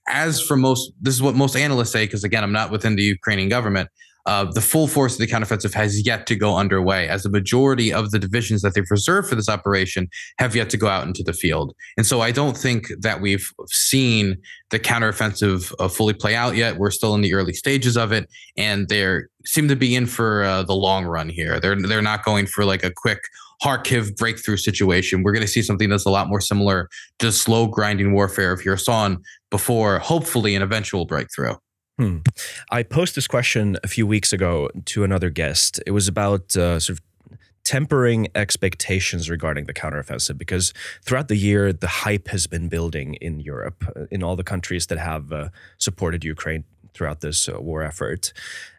[0.09, 2.05] as for most, this is what most analysts say.
[2.05, 3.89] Because again, I'm not within the Ukrainian government
[4.27, 7.93] uh, the full force of the counteroffensive has yet to go underway, as the majority
[7.93, 10.09] of the divisions that they've reserved for this operation
[10.39, 11.75] have yet to go out into the field.
[11.97, 14.37] And so I don't think that we've seen
[14.71, 16.77] the counteroffensive uh, fully play out yet.
[16.77, 20.43] We're still in the early stages of it, and they seem to be in for
[20.43, 21.61] uh, the long run here.
[21.61, 23.21] They're they're not going for like a quick
[23.63, 25.23] Kharkiv breakthrough situation.
[25.23, 26.89] We're going to see something that's a lot more similar
[27.21, 29.19] to slow grinding warfare of Kherson
[29.51, 31.55] before hopefully an eventual breakthrough.
[31.99, 32.19] Hmm.
[32.71, 35.81] I posed this question a few weeks ago to another guest.
[35.87, 37.05] It was about uh, sort of
[37.65, 40.73] tempering expectations regarding the counteroffensive because
[41.03, 44.87] throughout the year the hype has been building in Europe uh, in all the countries
[44.87, 46.63] that have uh, supported Ukraine
[46.95, 48.33] throughout this uh, war effort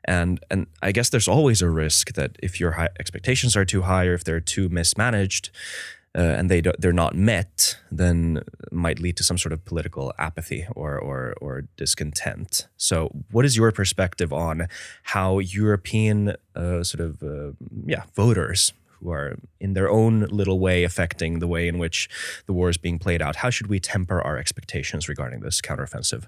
[0.06, 4.06] and and I guess there's always a risk that if your expectations are too high
[4.06, 5.50] or if they're too mismanaged
[6.22, 8.42] and they they're not met, then
[8.72, 12.68] might lead to some sort of political apathy or or or discontent.
[12.76, 14.68] So, what is your perspective on
[15.04, 17.52] how European uh, sort of uh,
[17.86, 22.10] yeah voters who are in their own little way affecting the way in which
[22.48, 23.38] the war is being played out?
[23.38, 26.26] How should we temper our expectations regarding this counteroffensive?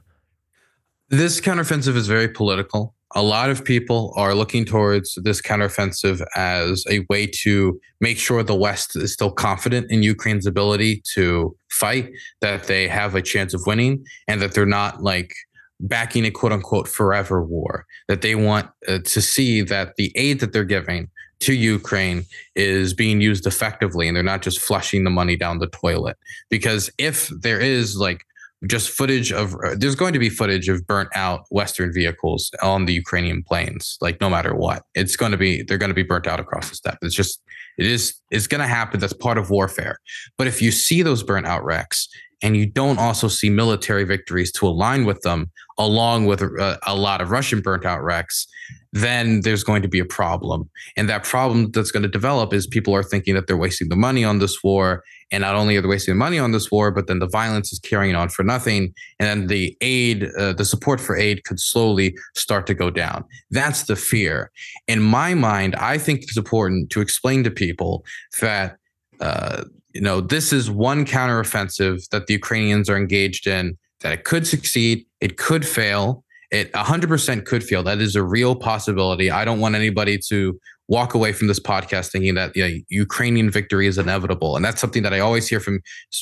[1.10, 6.86] This counteroffensive is very political a lot of people are looking towards this counteroffensive as
[6.90, 12.12] a way to make sure the West is still confident in Ukraine's ability to fight,
[12.42, 15.34] that they have a chance of winning, and that they're not like
[15.80, 20.40] backing a quote unquote forever war, that they want uh, to see that the aid
[20.42, 25.10] that they're giving to Ukraine is being used effectively and they're not just flushing the
[25.10, 26.18] money down the toilet.
[26.50, 28.26] Because if there is like
[28.68, 32.86] just footage of uh, there's going to be footage of burnt out western vehicles on
[32.86, 34.84] the ukrainian plains like no matter what.
[34.96, 37.00] It's going to be they're going to be burnt out across the steppe.
[37.02, 37.42] It's just
[37.78, 39.00] it is it's going to happen.
[39.00, 39.98] That's part of warfare.
[40.38, 42.08] But if you see those burnt out wrecks
[42.42, 46.78] and you don't also see military victories to align with them along with a, uh,
[46.88, 48.48] a lot of russian burnt out wrecks
[48.92, 50.70] then there's going to be a problem.
[50.98, 53.96] And that problem that's going to develop is people are thinking that they're wasting the
[53.96, 55.04] money on this war.
[55.32, 57.72] And not only are they wasting the money on this war, but then the violence
[57.72, 58.94] is carrying on for nothing.
[59.20, 63.26] And then the aid, uh, the support for aid could slowly start to go down.
[63.52, 64.52] That's the fear.
[64.88, 68.04] In my mind, I think it's important to explain to people
[68.42, 68.78] that.
[69.20, 74.24] Uh, you know, this is one counteroffensive that the Ukrainians are engaged in, that it
[74.24, 77.84] could succeed, it could fail, it 100% could fail.
[77.84, 79.30] That is a real possibility.
[79.32, 83.50] I don't want anybody to walk away from this podcast thinking that you know, Ukrainian
[83.50, 84.56] victory is inevitable.
[84.56, 85.82] And that's something that I always hear from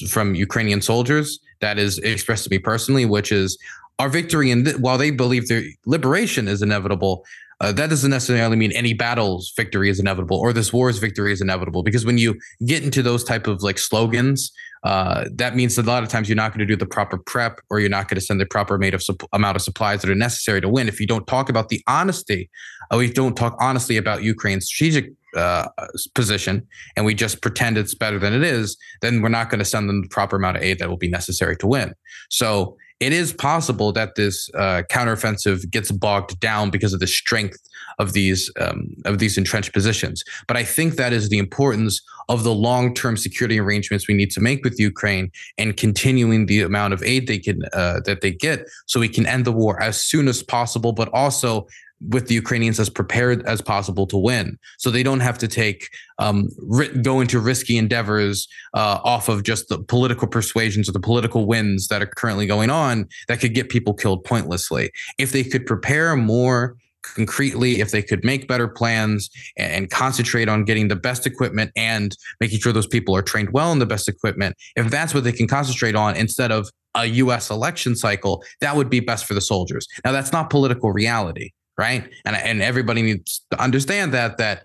[0.09, 3.57] from Ukrainian soldiers that is expressed to me personally, which is
[3.99, 4.51] our victory.
[4.51, 7.25] And th- while they believe their liberation is inevitable,
[7.59, 11.41] uh, that doesn't necessarily mean any battle's victory is inevitable or this war's victory is
[11.41, 11.81] inevitable.
[11.81, 14.51] Because when you get into those type of like slogans,
[14.83, 17.17] uh, that means that a lot of times you're not going to do the proper
[17.17, 19.03] prep or you're not going to send the proper of,
[19.33, 20.87] amount of supplies that are necessary to win.
[20.87, 22.49] If you don't talk about the honesty,
[22.91, 25.67] or we don't talk honestly about Ukraine's strategic uh,
[26.13, 29.65] position and we just pretend it's better than it is, then we're not going to
[29.65, 31.93] send them the proper amount of aid that will be necessary to win.
[32.29, 37.57] So it is possible that this uh, counteroffensive gets bogged down because of the strength
[37.99, 40.23] of these um, of these entrenched positions.
[40.47, 44.31] But I think that is the importance of the long term security arrangements we need
[44.31, 48.31] to make with Ukraine and continuing the amount of aid they can uh, that they
[48.31, 51.67] get, so we can end the war as soon as possible, but also
[51.99, 54.57] with the Ukrainians as prepared as possible to win.
[54.77, 55.89] So they don't have to take
[56.19, 60.99] um, ri- go into risky endeavors uh, off of just the political persuasions or the
[60.99, 64.91] political wins that are currently going on that could get people killed pointlessly.
[65.17, 66.75] If they could prepare more
[67.15, 71.71] concretely, if they could make better plans and, and, concentrate on getting the best equipment
[71.75, 75.23] and making sure those people are trained well in the best equipment, if that's what
[75.23, 79.33] they can concentrate on instead of a US election cycle, that would be best for
[79.33, 79.87] the soldiers.
[80.03, 82.09] Now, that's not political reality right?
[82.25, 84.63] And and everybody needs to understand that that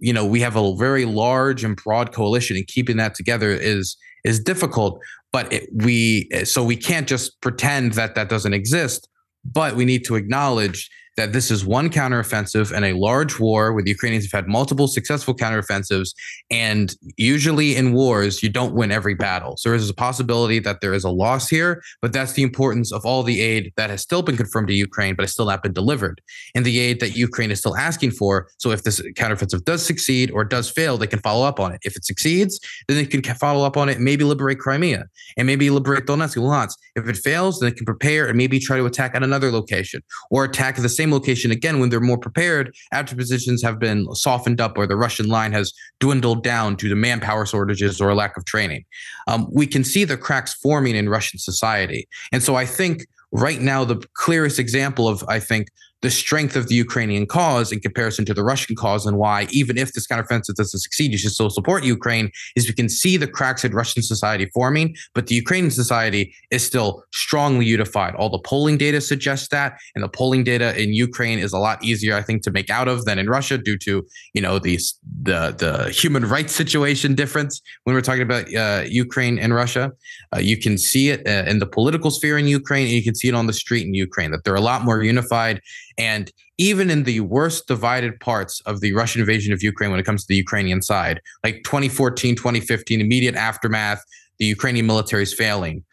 [0.00, 3.96] you know we have a very large and broad coalition, and keeping that together is
[4.24, 5.00] is difficult.
[5.32, 9.08] But it, we so we can't just pretend that that doesn't exist.
[9.44, 13.82] But we need to acknowledge that this is one counteroffensive and a large war where
[13.82, 16.14] the Ukrainians have had multiple successful counteroffensives.
[16.50, 19.56] And usually in wars, you don't win every battle.
[19.56, 22.92] So there is a possibility that there is a loss here, but that's the importance
[22.92, 25.62] of all the aid that has still been confirmed to Ukraine, but has still not
[25.62, 26.20] been delivered,
[26.54, 28.48] and the aid that Ukraine is still asking for.
[28.58, 31.80] So if this counteroffensive does succeed or does fail, they can follow up on it.
[31.82, 35.06] If it succeeds, then they can follow up on it, and maybe liberate Crimea
[35.36, 36.76] and maybe liberate Donetsk and Luhansk.
[36.96, 40.02] If it fails, then they can prepare and maybe try to attack at another location
[40.30, 44.06] or attack the same same location again when they're more prepared after positions have been
[44.14, 48.14] softened up or the Russian line has dwindled down due to manpower shortages or a
[48.14, 48.84] lack of training.
[49.26, 52.06] Um, we can see the cracks forming in Russian society.
[52.30, 55.68] And so I think right now, the clearest example of, I think,
[56.02, 59.78] the strength of the Ukrainian cause in comparison to the Russian cause and why, even
[59.78, 63.28] if this counteroffensive doesn't succeed, you should still support Ukraine, is we can see the
[63.28, 68.14] cracks in Russian society forming, but the Ukrainian society is still strongly unified.
[68.16, 71.82] All the polling data suggests that, and the polling data in Ukraine is a lot
[71.84, 74.98] easier, I think, to make out of than in Russia due to, you know, these
[75.22, 79.92] the the human rights situation difference when we're talking about uh, Ukraine and Russia.
[80.34, 83.14] Uh, you can see it uh, in the political sphere in Ukraine, and you can
[83.14, 85.60] see it on the street in Ukraine that they're a lot more unified
[85.98, 90.06] and even in the worst divided parts of the Russian invasion of Ukraine when it
[90.06, 94.02] comes to the Ukrainian side, like 2014, 2015, immediate aftermath,
[94.38, 95.84] the Ukrainian military is failing.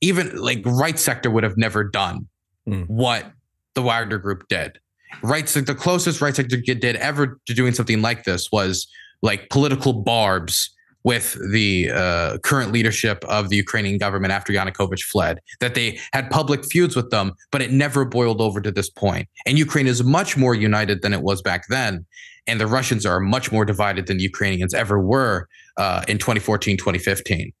[0.00, 2.26] Even like right sector would have never done
[2.68, 2.86] mm.
[2.86, 3.32] what
[3.74, 4.78] the Wagner group did.
[5.22, 8.86] Right, so the closest right sector did ever to doing something like this was
[9.22, 10.70] like political barbs
[11.04, 16.30] with the uh, current leadership of the Ukrainian government after Yanukovych fled, that they had
[16.30, 19.28] public feuds with them, but it never boiled over to this point.
[19.46, 22.04] And Ukraine is much more united than it was back then.
[22.46, 26.76] And the Russians are much more divided than the Ukrainians ever were uh, in 2014,
[26.76, 27.52] 2015.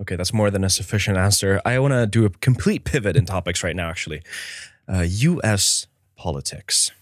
[0.00, 1.60] Okay, that's more than a sufficient answer.
[1.64, 4.22] I want to do a complete pivot in topics right now, actually.
[4.88, 5.86] Uh, US
[6.16, 6.92] politics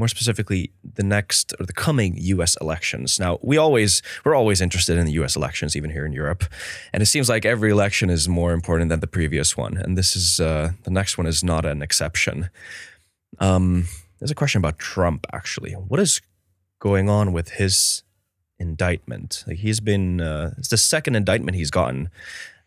[0.00, 3.20] more specifically the next or the coming US elections.
[3.20, 6.42] Now, we always we're always interested in the US elections even here in Europe.
[6.92, 10.16] And it seems like every election is more important than the previous one, and this
[10.16, 12.50] is uh, the next one is not an exception.
[13.38, 13.86] Um,
[14.18, 15.72] there's a question about Trump actually.
[15.72, 16.20] What is
[16.80, 18.02] going on with his
[18.58, 19.44] indictment?
[19.46, 22.08] Like he's been uh, it's the second indictment he's gotten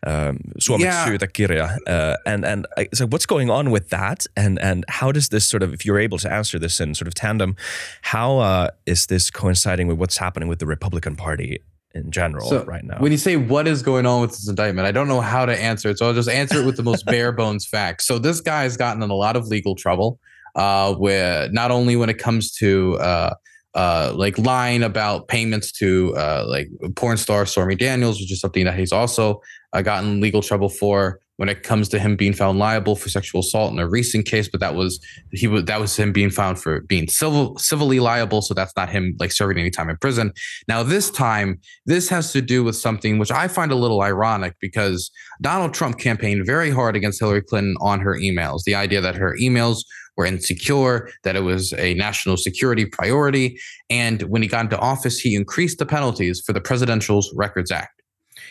[0.06, 1.26] um, suomeksi yeah.
[1.32, 1.78] kirja.
[1.86, 4.26] Uh, and and I, so what's going on with that?
[4.36, 7.08] And and how does this sort of, if you're able to answer this in sort
[7.08, 7.56] of tandem,
[8.02, 11.60] how uh, is this coinciding with what's happening with the Republican Party
[11.94, 12.98] in general so right now.
[12.98, 15.56] When you say what is going on with this indictment, I don't know how to
[15.56, 15.98] answer it.
[15.98, 18.06] So I'll just answer it with the most bare bones facts.
[18.06, 20.18] So this guy has gotten in a lot of legal trouble,
[20.56, 23.34] uh, where not only when it comes to uh,
[23.74, 28.64] uh, like lying about payments to uh, like porn star Stormy Daniels, which is something
[28.64, 29.40] that he's also
[29.72, 33.40] uh, gotten legal trouble for when it comes to him being found liable for sexual
[33.40, 34.48] assault in a recent case.
[34.48, 38.42] But that was he was that was him being found for being civil civilly liable,
[38.42, 40.32] so that's not him like serving any time in prison.
[40.68, 44.54] Now this time, this has to do with something which I find a little ironic
[44.60, 45.10] because
[45.40, 48.62] Donald Trump campaigned very hard against Hillary Clinton on her emails.
[48.64, 49.84] The idea that her emails
[50.16, 53.58] were insecure, that it was a national security priority.
[53.90, 58.02] And when he got into office, he increased the penalties for the Presidential Records Act.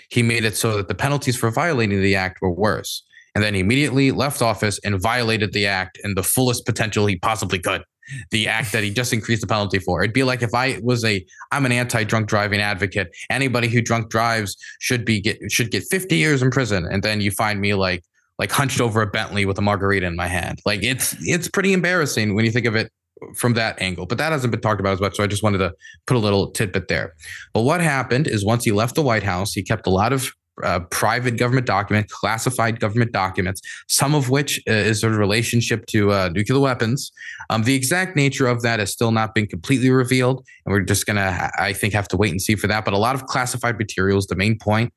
[0.10, 3.04] He made it so that the penalties for violating the act were worse.
[3.36, 7.18] And then he immediately left office and violated the act in the fullest potential he
[7.18, 7.84] possibly could.
[8.32, 10.04] The act that he just increased the penalty for.
[10.04, 13.16] It'd be like if I was a I'm an anti-drunk driving advocate.
[13.30, 16.86] Anybody who drunk drives should be get should get 50 years in prison.
[16.86, 18.04] And then you find me like
[18.40, 20.60] like hunched over a Bentley with a margarita in my hand.
[20.66, 22.92] Like it's it's pretty embarrassing when you think of it
[23.36, 24.06] from that angle.
[24.06, 25.16] But that hasn't been talked about as much.
[25.16, 25.74] So I just wanted to
[26.08, 27.14] put a little tidbit there.
[27.54, 30.32] But what happened is once he left the White House, he kept a lot of
[30.62, 35.86] uh, private government documents, classified government documents, some of which uh, is sort of relationship
[35.88, 37.12] to uh, nuclear weapons.
[37.50, 41.06] Um, the exact nature of that has still not been completely revealed, and we're just
[41.06, 42.86] gonna, I think, have to wait and see for that.
[42.86, 44.94] But a lot of classified materials, the main point.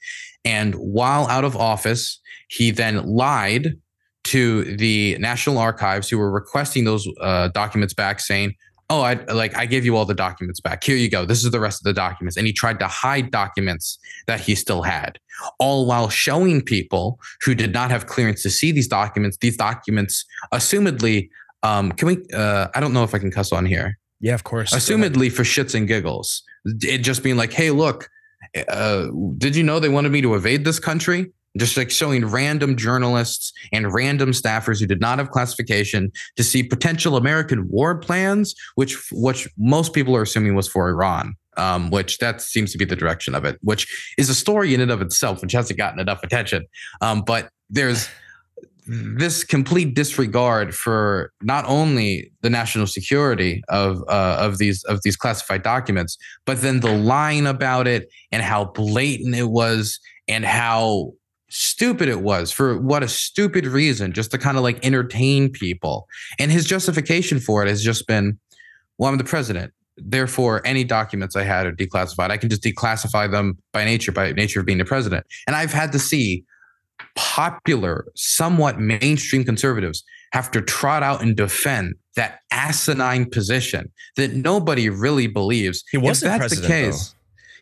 [0.47, 3.75] And while out of office, he then lied
[4.25, 8.55] to the National Archives who were requesting those uh, documents back, saying,
[8.89, 10.85] "Oh, I like I gave you all the documents back.
[10.85, 11.25] Here you go.
[11.25, 13.99] This is the rest of the documents." And he tried to hide documents
[14.29, 15.19] that he still had,
[15.59, 19.37] all while showing people who did not have clearance to see these documents.
[19.39, 20.25] These documents,
[20.55, 21.29] assumedly,
[21.65, 22.19] um, can we?
[22.33, 23.99] Uh, I don't know if I can cuss on here.
[24.21, 24.73] Yeah, of course.
[24.73, 28.09] Assumedly for shits and giggles, it just being like, "Hey, look."
[28.69, 29.09] Uh,
[29.39, 31.33] did you know they wanted me to evade this country?
[31.59, 36.63] just like showing random journalists and random staffers who did not have classification to see
[36.63, 41.35] potential American war plans, which which most people are assuming was for Iran.
[41.59, 44.83] Um, which that seems to be the direction of it, which is a story in
[44.83, 46.67] and of itself, which hasn't gotten enough attention.
[47.01, 48.11] Um, but there's
[48.87, 55.17] this complete disregard for not only the national security of uh, of these of these
[55.17, 59.99] classified documents, but then the line about it and how blatant it was
[60.29, 61.13] and how
[61.49, 66.07] stupid it was for what a stupid reason just to kind of like entertain people.
[66.39, 68.39] And his justification for it has just been
[68.99, 69.73] well i'm the president.
[69.97, 72.31] Therefore any documents i had are declassified.
[72.31, 75.27] I can just declassify them by nature by nature of being the president.
[75.49, 76.45] And i've had to see
[77.17, 84.89] popular somewhat mainstream conservatives have to trot out and defend that asinine position that nobody
[84.89, 87.17] really believes he wasn't if that's the case though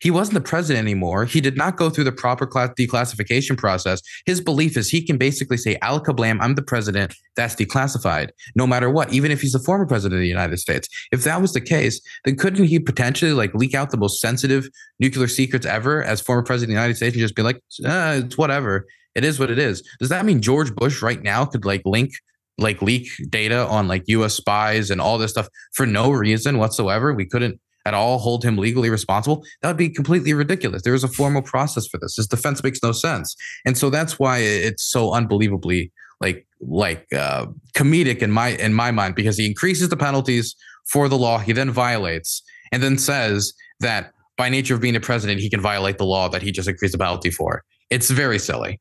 [0.05, 1.25] he wasn't the president anymore.
[1.25, 4.03] He did not go through the proper class declassification process.
[4.27, 7.15] His belief is he can basically say, Al Kablam, I'm the president.
[7.37, 10.91] That's declassified, no matter what, even if he's the former president of the United States.
[11.11, 14.69] If that was the case, then couldn't he potentially like leak out the most sensitive
[15.01, 17.57] nuclear secrets ever as former president of the United States and just be like,
[17.87, 18.87] uh, it's whatever.
[19.15, 19.83] It is what it is.
[20.01, 22.13] Does that mean George Bush right now could like link
[22.57, 27.13] like leak data on like US spies and all this stuff for no reason whatsoever?
[27.13, 30.83] We couldn't at all hold him legally responsible, that would be completely ridiculous.
[30.83, 32.17] There is a formal process for this.
[32.17, 33.37] His defense makes no sense.
[33.65, 38.91] And so that's why it's so unbelievably like like uh, comedic in my in my
[38.91, 40.55] mind because he increases the penalties
[40.87, 42.43] for the law he then violates
[42.73, 46.29] and then says that by nature of being a president he can violate the law
[46.29, 47.63] that he just increased the penalty for.
[47.91, 48.81] It's very silly.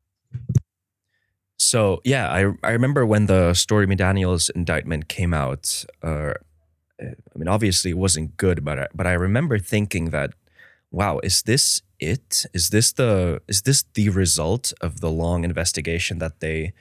[1.57, 5.85] So yeah, I I remember when the Stormy Daniels indictment came out.
[6.01, 6.33] Uh,
[7.01, 10.33] I mean, obviously it wasn't good, but I, but I remember thinking that,
[10.91, 12.45] wow, is this it?
[12.53, 16.73] Is this the is this the result of the long investigation that they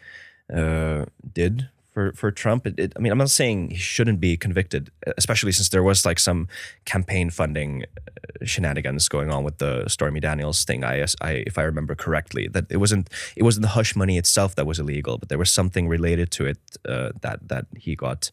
[0.53, 2.67] uh, did for for Trump?
[2.67, 6.05] It, it, I mean, I'm not saying he shouldn't be convicted, especially since there was
[6.05, 6.49] like some
[6.85, 10.85] campaign funding uh, shenanigans going on with the Stormy Daniels thing.
[10.85, 14.55] I, I if I remember correctly, that it wasn't it wasn't the hush money itself
[14.57, 16.59] that was illegal, but there was something related to it
[16.89, 18.31] uh, that that he got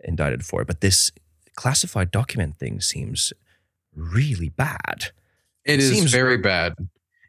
[0.00, 0.64] indicted for.
[0.64, 1.12] But this
[1.54, 3.32] classified document thing seems
[3.94, 5.12] really bad.
[5.64, 6.74] It, it is seems very bad.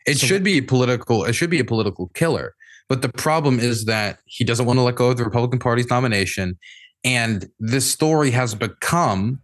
[0.05, 1.25] It so should be political.
[1.25, 2.55] It should be a political killer.
[2.89, 5.89] But the problem is that he doesn't want to let go of the Republican Party's
[5.89, 6.57] nomination.
[7.03, 9.41] And this story has become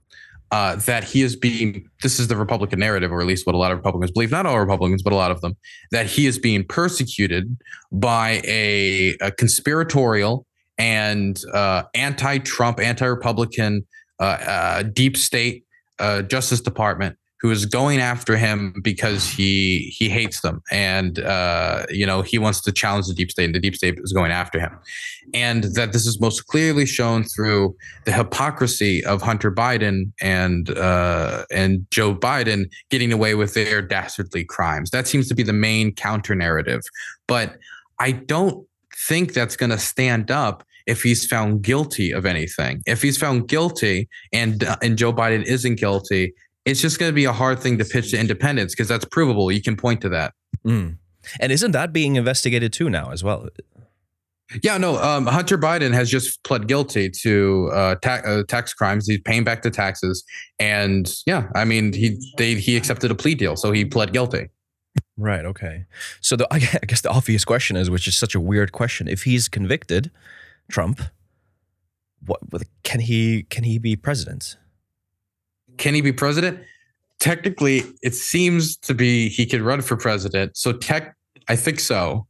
[0.51, 3.57] uh, that he is being, this is the Republican narrative, or at least what a
[3.57, 5.57] lot of Republicans believe, not all Republicans, but a lot of them,
[5.91, 7.57] that he is being persecuted
[7.91, 10.45] by a, a conspiratorial
[10.77, 13.85] and uh, anti Trump, anti Republican
[14.19, 15.65] uh, uh, deep state
[15.99, 20.63] uh, Justice Department who is going after him because he he hates them.
[20.71, 23.99] And uh, you know he wants to challenge the deep state and the deep state
[24.01, 24.71] is going after him.
[25.33, 27.75] And that this is most clearly shown through
[28.05, 34.45] the hypocrisy of Hunter Biden and uh, and Joe Biden getting away with their dastardly
[34.45, 34.89] crimes.
[34.91, 36.81] That seems to be the main counter narrative.
[37.27, 37.57] But
[37.99, 38.65] I don't
[39.07, 42.81] think that's going to stand up if he's found guilty of anything.
[42.85, 46.33] If he's found guilty and uh, and Joe Biden isn't guilty,
[46.65, 49.51] it's just going to be a hard thing to pitch to independents because that's provable.
[49.51, 50.33] You can point to that.
[50.65, 50.97] Mm.
[51.39, 53.47] And isn't that being investigated too now as well?
[54.61, 54.97] Yeah, no.
[55.01, 59.07] Um, Hunter Biden has just pled guilty to uh, ta- uh, tax crimes.
[59.07, 60.23] He's paying back the taxes,
[60.59, 64.49] and yeah, I mean, he they he accepted a plea deal, so he pled guilty.
[65.17, 65.45] Right.
[65.45, 65.85] Okay.
[66.21, 69.23] So the I guess the obvious question is, which is such a weird question, if
[69.23, 70.11] he's convicted,
[70.69, 71.01] Trump,
[72.25, 72.39] what
[72.83, 74.57] can he can he be president?
[75.77, 76.59] Can he be president?
[77.19, 80.57] Technically, it seems to be he could run for president.
[80.57, 81.15] So tech,
[81.47, 82.27] I think so.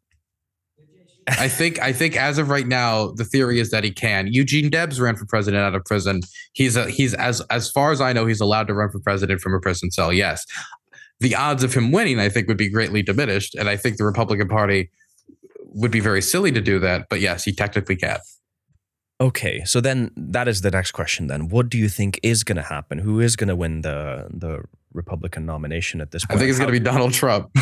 [1.28, 4.28] I think I think as of right now, the theory is that he can.
[4.28, 6.22] Eugene Debs ran for president out of prison.
[6.54, 9.40] He's a he's as as far as I know, he's allowed to run for president
[9.40, 10.12] from a prison cell.
[10.12, 10.46] Yes.
[11.20, 13.56] The odds of him winning, I think, would be greatly diminished.
[13.56, 14.90] And I think the Republican Party
[15.68, 17.08] would be very silly to do that.
[17.10, 18.20] But yes, he technically can.
[19.24, 21.28] Okay, so then that is the next question.
[21.28, 22.98] Then, what do you think is going to happen?
[22.98, 26.36] Who is going to win the the Republican nomination at this point?
[26.36, 27.50] I think it's going to be Donald Trump.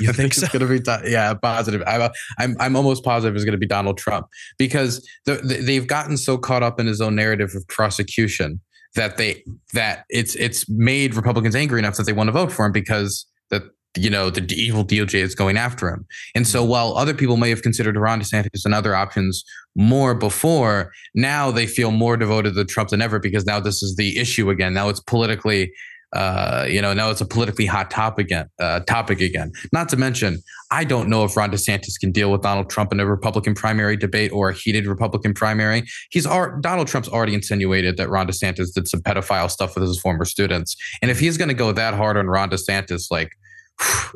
[0.00, 0.44] You think, think so?
[0.44, 1.82] It's going to be yeah, positive.
[1.86, 4.26] I'm I'm I'm almost positive it's going to be Donald Trump
[4.56, 8.58] because the, the, they've gotten so caught up in his own narrative of prosecution
[8.94, 9.44] that they
[9.74, 13.26] that it's it's made Republicans angry enough that they want to vote for him because
[13.50, 13.64] that
[13.96, 16.06] you know, the evil DOJ is going after him.
[16.34, 16.70] And so mm-hmm.
[16.70, 19.44] while other people may have considered Ron DeSantis and other options
[19.76, 23.96] more before, now they feel more devoted to Trump than ever because now this is
[23.96, 24.72] the issue again.
[24.72, 25.72] Now it's politically,
[26.14, 28.48] uh, you know, now it's a politically hot topic again.
[28.58, 29.52] Uh, topic again.
[29.72, 30.38] Not to mention,
[30.70, 33.96] I don't know if Ron DeSantis can deal with Donald Trump in a Republican primary
[33.98, 35.84] debate or a heated Republican primary.
[36.10, 40.24] He's Donald Trump's already insinuated that Ron DeSantis did some pedophile stuff with his former
[40.24, 43.32] students, and if he's going to go that hard on Ron DeSantis, like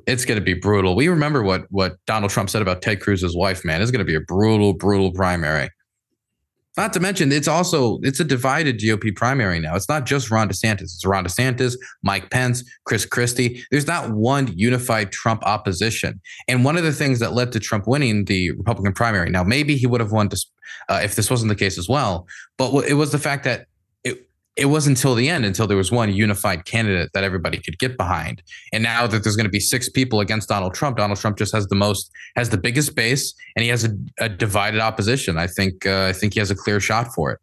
[0.07, 0.95] it's going to be brutal.
[0.95, 3.83] We remember what what Donald Trump said about Ted Cruz's wife, man.
[3.83, 5.71] It's going to be a brutal, brutal primary.
[6.77, 9.75] Not to mention, it's also it's a divided GOP primary now.
[9.77, 10.83] It's not just Ron DeSantis.
[10.83, 13.65] It's Ron DeSantis, Mike Pence, Chris Christie.
[13.71, 16.21] There's not one unified Trump opposition.
[16.49, 19.31] And one of the things that led to Trump winning the Republican primary.
[19.31, 20.29] Now, maybe he would have won
[20.91, 22.27] uh, if this wasn't the case as well.
[22.59, 23.69] But it was the fact that
[24.57, 27.97] it wasn't until the end until there was one unified candidate that everybody could get
[27.97, 28.43] behind.
[28.73, 31.55] And now that there's going to be six people against donald trump donald trump just
[31.55, 35.39] has the most has the biggest base and he has a, a divided opposition.
[35.39, 37.39] I think uh, i think he has a clear shot for it.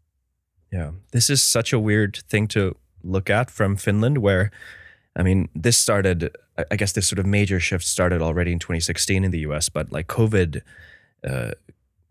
[0.72, 0.92] Yeah.
[1.12, 4.50] This is such a weird thing to look at from finland where
[5.18, 6.34] i mean this started
[6.72, 9.92] i guess this sort of major shift started already in 2016 in the us but
[9.92, 10.62] like covid
[11.28, 11.52] uh,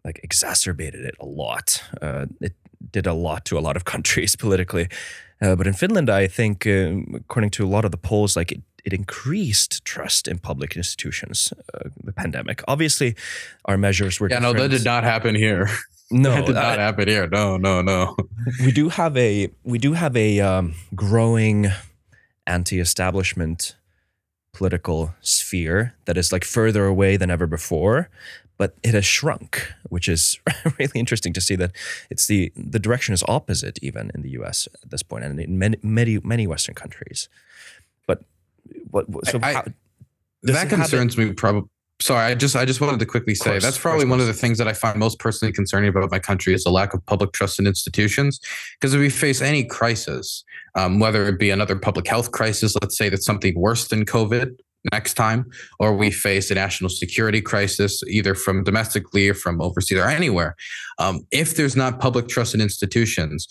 [0.04, 1.82] like exacerbated it a lot.
[2.00, 2.54] Uh, it
[2.90, 4.88] did a lot to a lot of countries politically.
[5.40, 8.52] Uh, but in Finland, I think, uh, according to a lot of the polls, like
[8.52, 11.52] it, it increased trust in public institutions.
[11.74, 13.16] Uh, the pandemic, obviously,
[13.64, 14.28] our measures were.
[14.28, 14.56] Yeah, different.
[14.56, 15.68] no, that did not happen here.
[16.12, 17.26] No, that did not happen here.
[17.26, 18.16] No, no, no.
[18.64, 21.68] we do have a we do have a um, growing
[22.46, 23.76] anti-establishment
[24.52, 28.10] political sphere that is like further away than ever before
[28.62, 30.39] but it has shrunk, which is
[30.78, 31.72] really interesting to see that
[32.10, 34.68] it's the the direction is opposite even in the U.S.
[34.84, 37.28] at this point, and in many many many Western countries.
[38.06, 38.22] But
[38.89, 39.64] what so I, how,
[40.44, 41.68] that concerns me probably.
[42.01, 44.32] Sorry, I just I just wanted to quickly say course, that's probably one of the
[44.32, 47.32] things that I find most personally concerning about my country is the lack of public
[47.32, 48.39] trust in institutions.
[48.74, 50.44] Because if we face any crisis,
[50.76, 54.55] um, whether it be another public health crisis, let's say that's something worse than COVID,
[54.90, 55.48] next time,
[55.78, 60.56] or we face a national security crisis, either from domestically or from overseas or anywhere.
[60.98, 63.46] Um, if there's not public trust in institutions,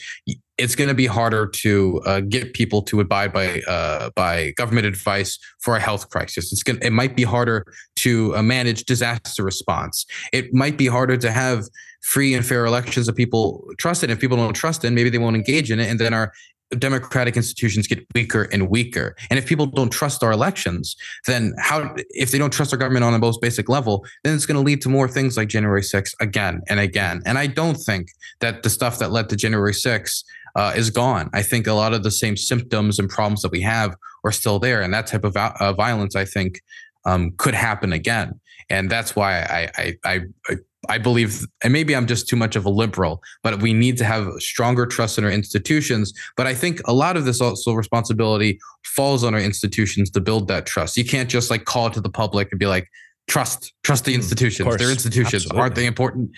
[0.57, 4.85] it's going to be harder to uh, get people to abide by uh, by government
[4.85, 6.51] advice for a health crisis.
[6.51, 7.65] It's going it might be harder
[7.97, 10.05] to uh, manage disaster response.
[10.33, 11.65] It might be harder to have
[12.01, 14.09] free and fair elections that people trust in.
[14.09, 16.33] If people don't trust in, maybe they won't engage in it, and then our
[16.77, 19.15] democratic institutions get weaker and weaker.
[19.29, 20.95] And if people don't trust our elections,
[21.27, 24.45] then how, if they don't trust our government on the most basic level, then it's
[24.45, 27.21] going to lead to more things like January 6th again and again.
[27.25, 30.23] And I don't think that the stuff that led to January 6th
[30.55, 31.29] uh, is gone.
[31.33, 34.59] I think a lot of the same symptoms and problems that we have are still
[34.59, 34.81] there.
[34.81, 36.61] And that type of uh, violence, I think,
[37.05, 38.39] um, could happen again.
[38.69, 40.55] And that's why I, I, I, I
[40.97, 44.27] believe, and maybe I'm just too much of a liberal, but we need to have
[44.39, 46.13] stronger trust in our institutions.
[46.35, 50.47] But I think a lot of this also responsibility falls on our institutions to build
[50.47, 50.97] that trust.
[50.97, 52.87] You can't just like call to the public and be like,
[53.27, 54.75] trust, trust the mm, institutions.
[54.77, 55.43] They're institutions.
[55.43, 55.61] Absolutely.
[55.61, 56.31] Aren't they important?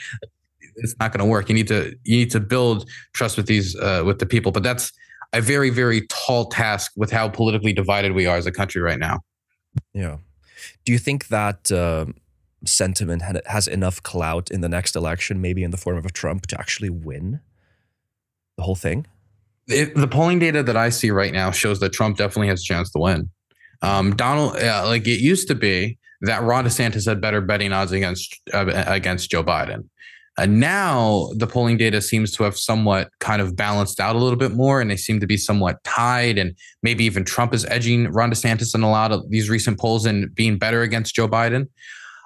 [0.75, 1.47] It's not going to work.
[1.47, 4.51] You need to you need to build trust with these uh, with the people.
[4.51, 4.91] But that's
[5.31, 8.99] a very very tall task with how politically divided we are as a country right
[8.99, 9.19] now.
[9.93, 10.17] Yeah.
[10.83, 11.71] Do you think that?
[11.71, 12.05] Uh
[12.65, 16.47] sentiment has enough clout in the next election, maybe in the form of a Trump,
[16.47, 17.39] to actually win
[18.57, 19.05] the whole thing?
[19.67, 22.65] It, the polling data that I see right now shows that Trump definitely has a
[22.65, 23.29] chance to win.
[23.81, 27.91] Um, Donald, uh, like it used to be that Ron DeSantis had better betting odds
[27.91, 29.89] against uh, against Joe Biden.
[30.37, 34.37] And now the polling data seems to have somewhat kind of balanced out a little
[34.37, 36.39] bit more, and they seem to be somewhat tied.
[36.39, 40.05] And maybe even Trump is edging Ron DeSantis in a lot of these recent polls
[40.05, 41.67] and being better against Joe Biden.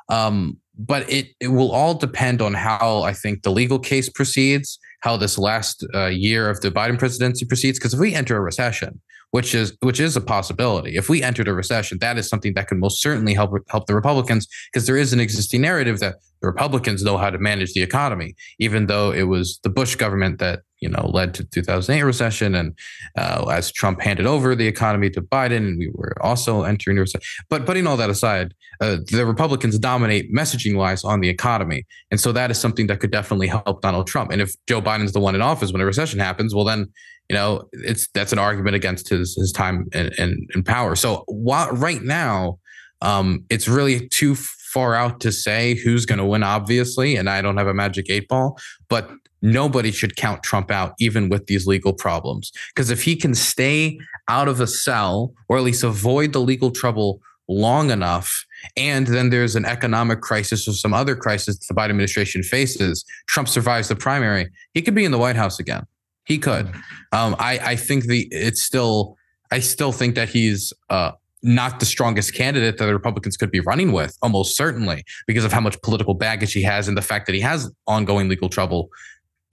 [0.09, 4.79] Um, but it, it will all depend on how I think the legal case proceeds,
[5.01, 7.79] how this last uh, year of the Biden presidency proceeds.
[7.79, 9.01] Because if we enter a recession,
[9.31, 12.67] which is which is a possibility, if we entered a recession, that is something that
[12.67, 16.47] could most certainly help help the Republicans because there is an existing narrative that the
[16.47, 20.61] Republicans know how to manage the economy, even though it was the Bush government that
[20.79, 22.77] you know led to 2008 recession, and
[23.17, 27.01] uh, as Trump handed over the economy to Biden, and we were also entering a
[27.01, 27.21] recession.
[27.49, 32.19] But putting all that aside, uh, the Republicans dominate messaging wise on the economy, and
[32.19, 34.31] so that is something that could definitely help Donald Trump.
[34.31, 36.87] And if Joe Biden's the one in office when a recession happens, well then
[37.29, 40.95] you know it's that's an argument against his his time in, in power.
[40.95, 42.59] So while right now.
[42.99, 47.43] Um, it's really too far out to say who's going to win, obviously, and I
[47.43, 48.57] don't have a magic eight ball,
[48.89, 52.51] but nobody should count Trump out, even with these legal problems.
[52.73, 56.71] Because if he can stay out of a cell or at least avoid the legal
[56.71, 58.45] trouble long enough,
[58.75, 63.05] and then there's an economic crisis or some other crisis that the Biden administration faces,
[63.27, 65.85] Trump survives the primary, he could be in the White House again.
[66.25, 66.67] He could.
[67.13, 69.15] Um, I, I think the it's still
[69.49, 71.11] I still think that he's uh,
[71.41, 75.53] not the strongest candidate that the Republicans could be running with, almost certainly, because of
[75.53, 78.89] how much political baggage he has and the fact that he has ongoing legal trouble,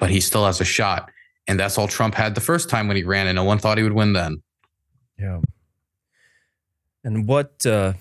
[0.05, 1.11] but he still has a shot.
[1.49, 3.79] And that's all Trump had the first time when he ran, and no one thought
[3.79, 4.43] he would win then.
[5.19, 5.41] Yeah.
[7.05, 7.95] And what, uh,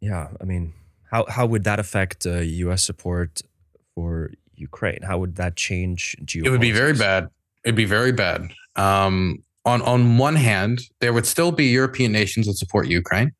[0.00, 0.72] yeah, I mean,
[1.12, 2.82] how, how would that affect uh, U.S.
[2.82, 3.40] support
[3.94, 4.98] for Ukraine?
[5.02, 6.46] How would that change geopolitics?
[6.46, 7.28] It would be very bad.
[7.64, 8.50] It'd be very bad.
[8.74, 13.30] Um, on on one hand, there would still be European nations that support Ukraine.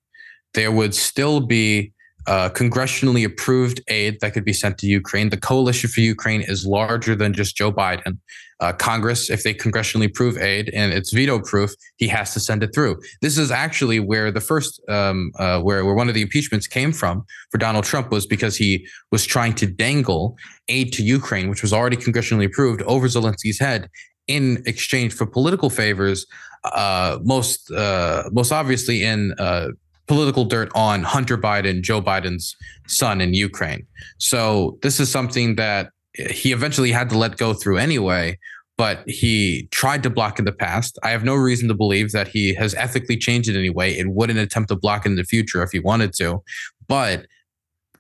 [0.53, 1.93] There would still be
[2.27, 5.31] uh, congressionally approved aid that could be sent to Ukraine.
[5.31, 8.19] The coalition for Ukraine is larger than just Joe Biden.
[8.61, 12.63] Uh, Congress, if they congressionally approve aid and it's veto proof, he has to send
[12.63, 12.99] it through.
[13.21, 16.93] This is actually where the first, um, uh, where, where one of the impeachments came
[16.93, 20.37] from for Donald Trump was because he was trying to dangle
[20.69, 23.91] aid to Ukraine, which was already congressionally approved, over Zelensky's head
[24.27, 26.27] in exchange for political favors,
[26.65, 29.69] uh, most uh, most obviously in uh,
[30.07, 32.57] political dirt on Hunter Biden, Joe Biden's
[32.87, 33.87] son in Ukraine.
[34.19, 35.91] So this is something that
[36.31, 38.39] he eventually had to let go through anyway.
[38.77, 40.99] But he tried to block in the past.
[41.05, 44.17] I have no reason to believe that he has ethically changed in any way and
[44.17, 46.43] wouldn't attempt to block in the future if he wanted to.
[46.89, 47.27] But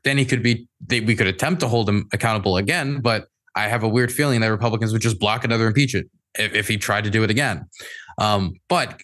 [0.03, 3.01] then he could be, they, we could attempt to hold him accountable again.
[3.01, 6.67] But I have a weird feeling that Republicans would just block another impeachment if, if
[6.67, 7.67] he tried to do it again.
[8.19, 9.01] Um, but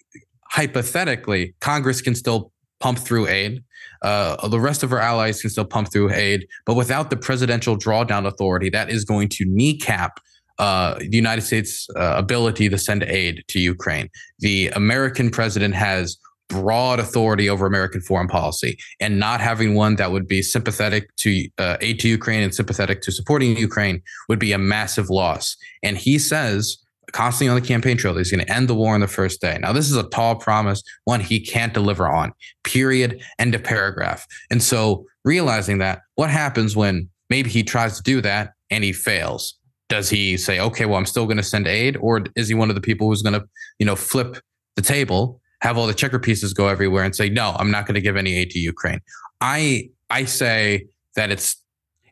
[0.50, 3.62] hypothetically, Congress can still pump through aid.
[4.02, 7.76] Uh, the rest of our allies can still pump through aid, but without the presidential
[7.76, 10.20] drawdown authority, that is going to kneecap
[10.58, 14.08] uh, the United States' uh, ability to send aid to Ukraine.
[14.40, 20.12] The American president has broad authority over American foreign policy, and not having one that
[20.12, 24.52] would be sympathetic to uh, aid to Ukraine and sympathetic to supporting Ukraine would be
[24.52, 25.56] a massive loss.
[25.82, 26.76] And he says
[27.12, 29.40] constantly on the campaign trail that he's going to end the war on the first
[29.40, 29.58] day.
[29.60, 32.32] Now, this is a tall promise, one he can't deliver on,
[32.64, 34.26] period, end of paragraph.
[34.50, 38.92] And so, realizing that, what happens when maybe he tries to do that and he
[38.92, 39.58] fails?
[39.88, 41.96] Does he say, okay, well, I'm still going to send aid?
[41.96, 43.44] Or is he one of the people who's going to,
[43.78, 44.38] you know, flip
[44.76, 47.96] the table, have all the checker pieces go everywhere and say, no, I'm not going
[47.96, 49.00] to give any aid to Ukraine?
[49.40, 51.59] I, I say that it's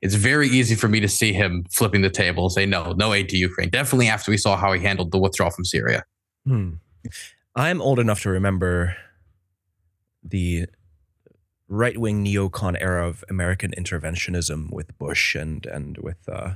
[0.02, 3.12] it's very easy for me to see him flipping the table and say, no, no
[3.12, 3.70] aid to Ukraine.
[3.70, 6.04] Definitely after we saw how he handled the withdrawal from Syria.
[6.46, 6.74] Hmm.
[7.56, 8.96] I'm old enough to remember
[10.22, 10.66] the
[11.68, 16.54] right wing neocon era of American interventionism with Bush and and with uh,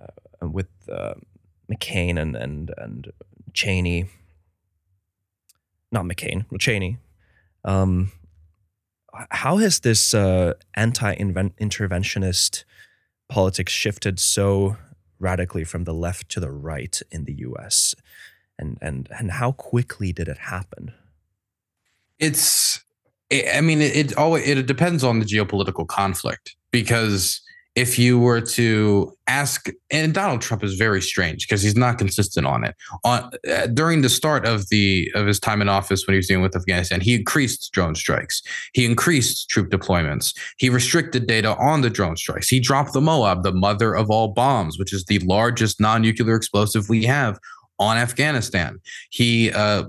[0.00, 1.14] uh, with uh,
[1.70, 3.12] McCain and and and
[3.52, 4.06] Cheney.
[5.92, 6.98] Not McCain, Cheney.
[7.64, 8.12] Um,
[9.30, 12.64] how has this uh, anti-interventionist
[13.28, 14.76] politics shifted so
[15.18, 17.94] radically from the left to the right in the U.S.
[18.58, 20.92] and and and how quickly did it happen?
[22.18, 22.84] It's,
[23.32, 27.40] I mean, it, it always it depends on the geopolitical conflict because
[27.76, 32.46] if you were to ask, and Donald Trump is very strange because he's not consistent
[32.46, 32.74] on it.
[33.04, 36.26] On uh, during the start of the of his time in office when he was
[36.26, 38.42] dealing with Afghanistan, he increased drone strikes.
[38.72, 40.36] He increased troop deployments.
[40.58, 42.48] He restricted data on the drone strikes.
[42.48, 46.88] He dropped the Moab, the mother of all bombs, which is the largest non-nuclear explosive
[46.88, 47.38] we have
[47.78, 48.80] on Afghanistan.
[49.10, 49.84] He uh,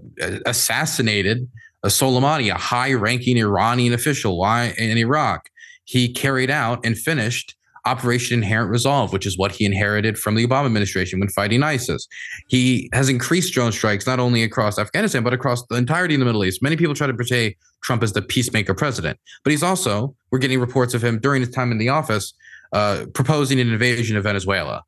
[0.45, 1.49] assassinated
[1.83, 5.49] a Soleimani, a high-ranking Iranian official in Iraq.
[5.83, 7.55] He carried out and finished
[7.85, 12.07] Operation Inherent Resolve, which is what he inherited from the Obama administration when fighting ISIS.
[12.47, 16.25] He has increased drone strikes not only across Afghanistan, but across the entirety of the
[16.25, 16.61] Middle East.
[16.61, 20.59] Many people try to portray Trump as the peacemaker president, but he's also, we're getting
[20.59, 22.33] reports of him during his time in the office,
[22.73, 24.83] uh, proposing an invasion of Venezuela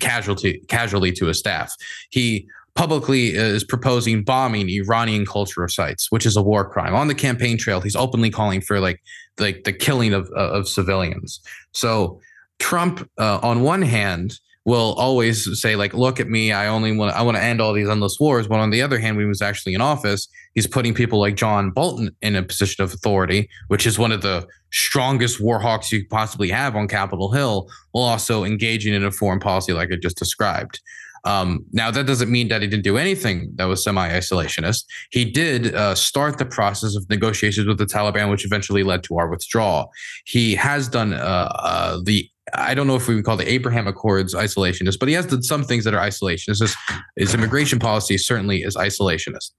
[0.00, 1.72] casualty, casually to his staff.
[2.10, 6.94] He publicly is proposing bombing Iranian cultural sites, which is a war crime.
[6.94, 9.02] On the campaign trail, he's openly calling for like
[9.38, 11.40] like the killing of of civilians.
[11.72, 12.20] So
[12.60, 16.52] Trump, uh, on one hand, will always say like, "Look at me!
[16.52, 18.98] I only want I want to end all these endless wars." But on the other
[18.98, 22.42] hand, when he was actually in office, he's putting people like John Bolton in a
[22.42, 26.76] position of authority, which is one of the strongest war hawks you could possibly have
[26.76, 30.80] on Capitol Hill, while also engaging in a foreign policy like I just described.
[31.24, 34.84] Um, now, that doesn't mean that he didn't do anything that was semi isolationist.
[35.10, 39.18] He did uh, start the process of negotiations with the Taliban, which eventually led to
[39.18, 39.90] our withdrawal.
[40.24, 43.86] He has done uh, uh, the I don't know if we would call the Abraham
[43.86, 46.60] Accords isolationist, but he has done some things that are isolationist.
[46.60, 46.76] His,
[47.16, 49.52] his immigration policy certainly is isolationist.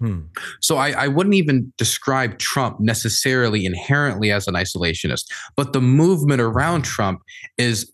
[0.00, 0.20] Hmm.
[0.60, 5.24] So I, I, wouldn't even describe Trump necessarily inherently as an isolationist,
[5.56, 7.20] but the movement around Trump
[7.56, 7.90] is,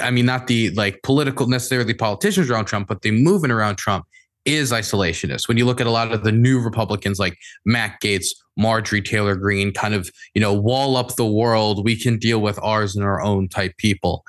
[0.00, 4.06] I mean, not the like political necessarily politicians around Trump, but the movement around Trump
[4.46, 5.48] is isolationist.
[5.48, 9.34] When you look at a lot of the new Republicans like Matt Gaetz, Marjorie Taylor
[9.34, 13.04] Greene, kind of, you know, wall up the world, we can deal with ours and
[13.04, 14.24] our own type people.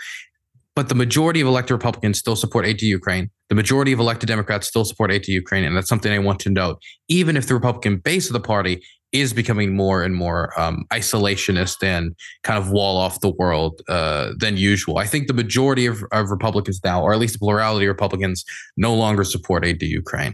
[0.75, 3.29] But the majority of elected Republicans still support aid to Ukraine.
[3.49, 5.63] The majority of elected Democrats still support aid to Ukraine.
[5.63, 6.81] And that's something I want to note.
[7.07, 8.81] Even if the Republican base of the party
[9.13, 14.31] is becoming more and more um, isolationist and kind of wall off the world uh,
[14.39, 14.97] than usual.
[14.97, 18.43] I think the majority of, of, Republicans now, or at least the plurality of Republicans,
[18.75, 20.33] no longer support aid to Ukraine.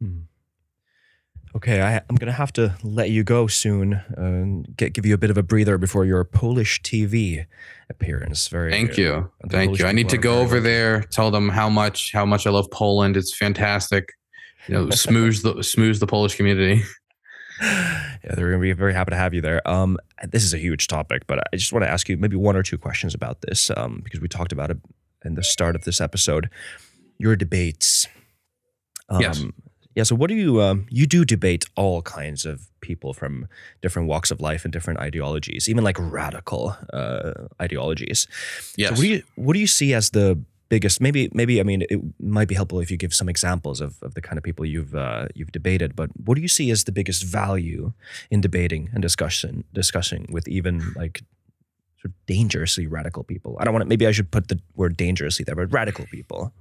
[0.00, 0.22] Hmm.
[1.54, 3.94] Okay, I, am going to have to let you go soon.
[3.94, 7.44] Uh, get, give you a bit of a breather before your Polish TV
[7.90, 8.48] appearance.
[8.48, 8.70] Very.
[8.70, 9.86] Thank you, uh, thank Polish you.
[9.86, 13.18] I need to go over there, tell them how much how much I love Poland.
[13.18, 14.14] It's fantastic.
[14.66, 16.82] You know, smooth the smooth the Polish community.
[17.60, 19.66] yeah, they're going to be very happy to have you there.
[19.68, 19.98] Um,
[20.30, 22.62] this is a huge topic, but I just want to ask you maybe one or
[22.62, 24.78] two questions about this um, because we talked about it
[25.22, 26.48] in the start of this episode.
[27.18, 28.08] Your debates.
[29.10, 29.44] Um, yes
[29.94, 30.02] yeah.
[30.04, 33.48] So, what do you um, you do debate all kinds of people from
[33.80, 37.32] different walks of life and different ideologies, even like radical uh,
[37.62, 38.26] ideologies.
[38.76, 38.90] Yes.
[38.90, 40.38] So what do you what do you see as the
[40.68, 41.00] biggest?
[41.00, 44.12] Maybe maybe I mean it might be helpful if you give some examples of, of
[44.12, 45.96] the kind of people you've uh, you've debated.
[45.96, 47.92] But what do you see as the biggest value
[48.30, 51.22] in debating and discussion discussing with even like
[52.02, 53.56] sort of dangerously radical people?
[53.58, 53.88] I don't want to.
[53.88, 56.52] Maybe I should put the word dangerously there, but radical people.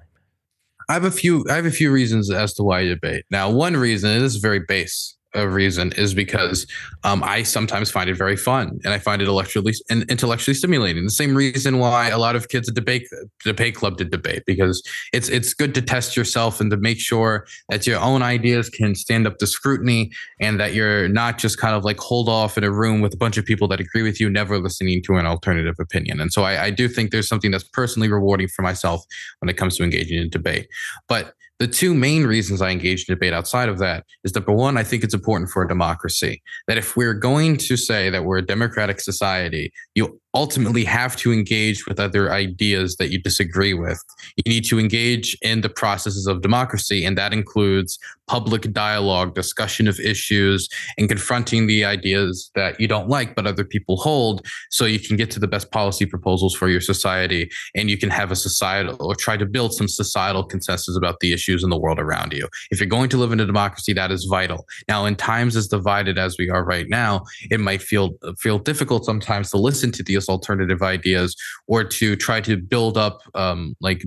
[0.91, 1.45] I have a few.
[1.49, 3.23] I have a few reasons as to why I debate.
[3.31, 6.67] Now, one reason, and this is very base, a reason is because
[7.03, 11.03] um, I sometimes find it very fun and I find it intellectually and intellectually stimulating.
[11.03, 13.07] The same reason why a lot of kids at debate
[13.43, 14.83] debate club did debate because
[15.13, 18.95] it's it's good to test yourself and to make sure that your own ideas can
[18.95, 22.63] stand up to scrutiny and that you're not just kind of like hold off in
[22.63, 25.25] a room with a bunch of people that agree with you, never listening to an
[25.25, 26.19] alternative opinion.
[26.19, 29.05] And so I, I do think there's something that's personally rewarding for myself
[29.39, 30.67] when it comes to engaging in debate.
[31.07, 34.77] But the two main reasons I engage in debate outside of that is number one,
[34.77, 38.39] I think it's important for a democracy that if we're going to say that we're
[38.39, 44.01] a democratic society, you ultimately have to engage with other ideas that you disagree with.
[44.37, 49.89] You need to engage in the processes of democracy, and that includes public dialogue, discussion
[49.89, 54.85] of issues, and confronting the ideas that you don't like but other people hold so
[54.85, 58.31] you can get to the best policy proposals for your society and you can have
[58.31, 61.99] a societal or try to build some societal consensus about the issues in the world
[61.99, 62.47] around you.
[62.71, 64.65] If you're going to live in a democracy, that is vital.
[64.87, 69.03] Now, in times as divided as we are right now, it might feel feel difficult
[69.03, 71.35] sometimes to listen to alternative ideas
[71.67, 74.03] or to try to build up um, like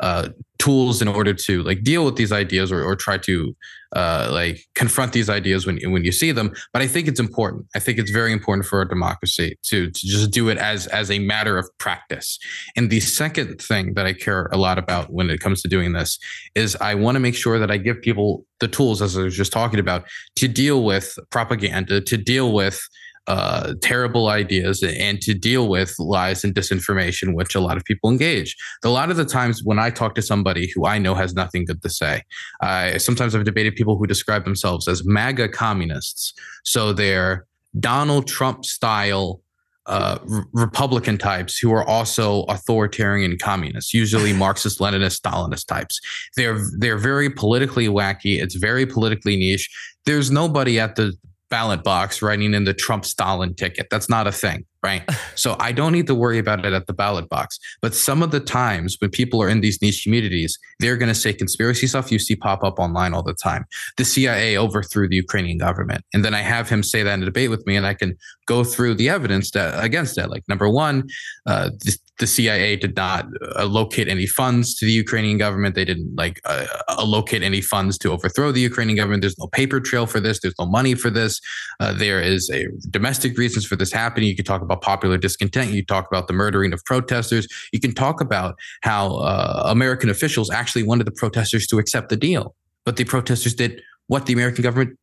[0.00, 0.28] uh,
[0.58, 3.54] tools in order to like deal with these ideas or, or try to
[3.94, 6.52] uh, like confront these ideas when when you see them.
[6.72, 7.66] But I think it's important.
[7.74, 11.10] I think it's very important for a democracy to to just do it as as
[11.10, 12.38] a matter of practice.
[12.76, 15.92] And the second thing that I care a lot about when it comes to doing
[15.92, 16.18] this
[16.54, 19.36] is I want to make sure that I give people the tools, as I was
[19.36, 20.06] just talking about,
[20.36, 22.80] to deal with propaganda, to deal with
[23.28, 28.10] uh, terrible ideas and to deal with lies and disinformation, which a lot of people
[28.10, 28.56] engage.
[28.82, 31.66] A lot of the times when I talk to somebody who I know has nothing
[31.66, 32.22] good to say,
[32.62, 36.32] I sometimes I've debated people who describe themselves as MAGA communists.
[36.64, 37.44] So they're
[37.78, 39.42] Donald Trump style
[39.84, 40.18] uh,
[40.52, 46.00] Republican types who are also authoritarian communists, usually Marxist, Leninist, Stalinist types.
[46.34, 48.40] They're they're very politically wacky.
[48.40, 49.68] It's very politically niche.
[50.06, 51.12] There's nobody at the
[51.50, 53.88] ballot box writing in the Trump Stalin ticket.
[53.90, 55.02] That's not a thing right?
[55.34, 57.58] so I don't need to worry about it at the ballot box.
[57.80, 61.14] But some of the times when people are in these niche communities, they're going to
[61.14, 63.66] say conspiracy stuff you see pop up online all the time.
[63.96, 66.04] The CIA overthrew the Ukrainian government.
[66.14, 68.16] And then I have him say that in a debate with me, and I can
[68.46, 70.30] go through the evidence that, against that.
[70.30, 71.08] Like, number one,
[71.46, 75.74] uh, the, the, CIA did not uh, allocate any funds to the Ukrainian government.
[75.74, 79.20] They didn't like uh, allocate any funds to overthrow the Ukrainian government.
[79.22, 80.40] There's no paper trail for this.
[80.40, 81.40] There's no money for this.
[81.78, 84.28] Uh, there is a domestic reasons for this happening.
[84.28, 85.70] You could talk about popular discontent.
[85.70, 87.46] You talk about the murdering of protesters.
[87.72, 92.16] You can talk about how uh, American officials actually wanted the protesters to accept the
[92.16, 92.54] deal,
[92.84, 94.98] but the protesters did what the American government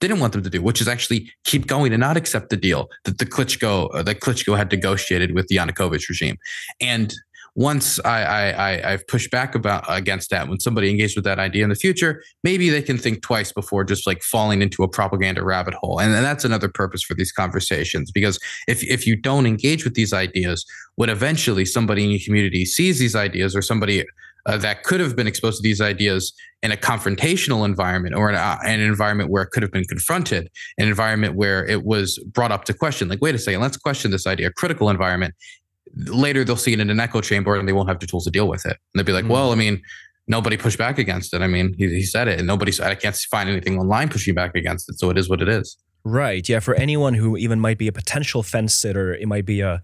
[0.00, 2.88] didn't want them to do, which is actually keep going and not accept the deal
[3.04, 6.36] that the Klitschko that Klitschko had negotiated with the Yanukovych regime.
[6.80, 7.14] And
[7.54, 11.38] once I, I, I have pushed back about against that, when somebody engaged with that
[11.38, 14.88] idea in the future, maybe they can think twice before just like falling into a
[14.88, 16.00] propaganda rabbit hole.
[16.00, 19.94] And, and that's another purpose for these conversations because if if you don't engage with
[19.94, 20.64] these ideas,
[20.96, 24.04] when eventually somebody in your community sees these ideas or somebody
[24.46, 26.32] uh, that could have been exposed to these ideas
[26.62, 30.50] in a confrontational environment or in a, an environment where it could have been confronted,
[30.78, 33.08] an environment where it was brought up to question.
[33.08, 35.34] Like, wait a second, let's question this idea, critical environment
[35.94, 38.30] later they'll see it in an echo chamber and they won't have the tools to
[38.30, 38.76] deal with it.
[38.76, 39.32] And they'll be like, mm-hmm.
[39.32, 39.82] well, I mean,
[40.26, 41.42] nobody pushed back against it.
[41.42, 44.54] I mean, he, he said it and nobody, I can't find anything online pushing back
[44.54, 44.98] against it.
[44.98, 45.76] So it is what it is.
[46.04, 46.48] Right.
[46.48, 46.60] Yeah.
[46.60, 49.82] For anyone who even might be a potential fence sitter, it might be a,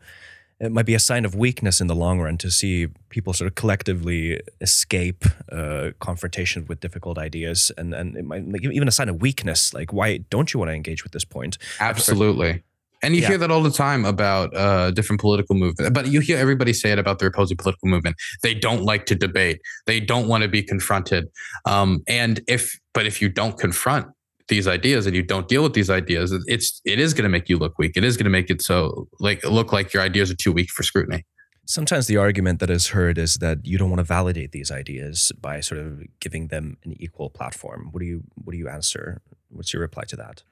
[0.59, 3.47] it might be a sign of weakness in the long run to see people sort
[3.47, 8.91] of collectively escape uh, confrontation with difficult ideas, and and it might like, even a
[8.91, 9.75] sign of weakness.
[9.75, 11.59] Like, why don't you want to engage with this point?
[11.79, 12.63] Absolutely.
[13.07, 13.29] And you yeah.
[13.29, 16.91] hear that all the time about uh, different political movements, but you hear everybody say
[16.91, 18.17] it about their opposing political movement.
[18.43, 19.61] They don't like to debate.
[19.87, 21.29] They don't want to be confronted.
[21.67, 24.09] Um, and if, but if you don't confront
[24.49, 27.49] these ideas and you don't deal with these ideas, it's it is going to make
[27.49, 27.93] you look weak.
[27.95, 30.71] It is going to make it so like look like your ideas are too weak
[30.71, 31.25] for scrutiny.
[31.65, 35.31] Sometimes the argument that is heard is that you don't want to validate these ideas
[35.41, 37.89] by sort of giving them an equal platform.
[37.93, 39.23] What do you what do you answer?
[39.49, 40.43] What's your reply to that?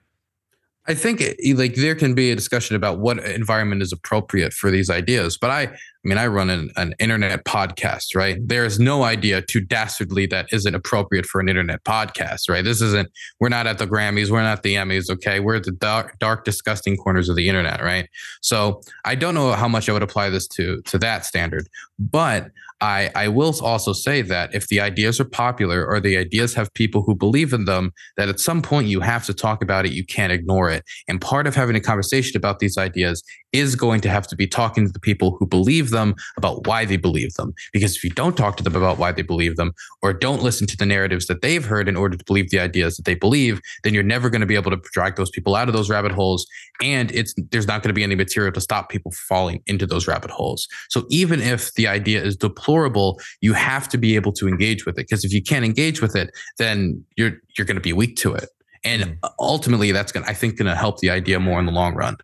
[0.86, 4.70] I think it, like there can be a discussion about what environment is appropriate for
[4.70, 8.36] these ideas, but I I mean, I run an, an internet podcast, right?
[8.46, 12.62] There is no idea too dastardly that isn't appropriate for an internet podcast, right?
[12.62, 13.10] This isn't,
[13.40, 15.40] we're not at the Grammys, we're not the Emmys, okay?
[15.40, 18.08] We're at the dark, dark, disgusting corners of the internet, right?
[18.42, 21.68] So I don't know how much I would apply this to to that standard,
[21.98, 22.50] but
[22.80, 26.72] I, I will also say that if the ideas are popular or the ideas have
[26.74, 29.92] people who believe in them, that at some point you have to talk about it.
[29.92, 30.84] You can't ignore it.
[31.08, 33.22] And part of having a conversation about these ideas
[33.52, 36.84] is going to have to be talking to the people who believe them about why
[36.84, 37.54] they believe them.
[37.72, 39.72] Because if you don't talk to them about why they believe them
[40.02, 42.96] or don't listen to the narratives that they've heard in order to believe the ideas
[42.96, 45.68] that they believe, then you're never going to be able to drag those people out
[45.68, 46.46] of those rabbit holes.
[46.82, 50.06] And it's there's not going to be any material to stop people falling into those
[50.06, 50.68] rabbit holes.
[50.90, 54.98] So even if the idea is deplorable, you have to be able to engage with
[54.98, 55.06] it.
[55.08, 58.34] Because if you can't engage with it, then you're you're going to be weak to
[58.34, 58.48] it.
[58.84, 59.30] And mm.
[59.38, 61.94] ultimately, that's going to, I think, going to help the idea more in the long
[61.94, 62.16] run.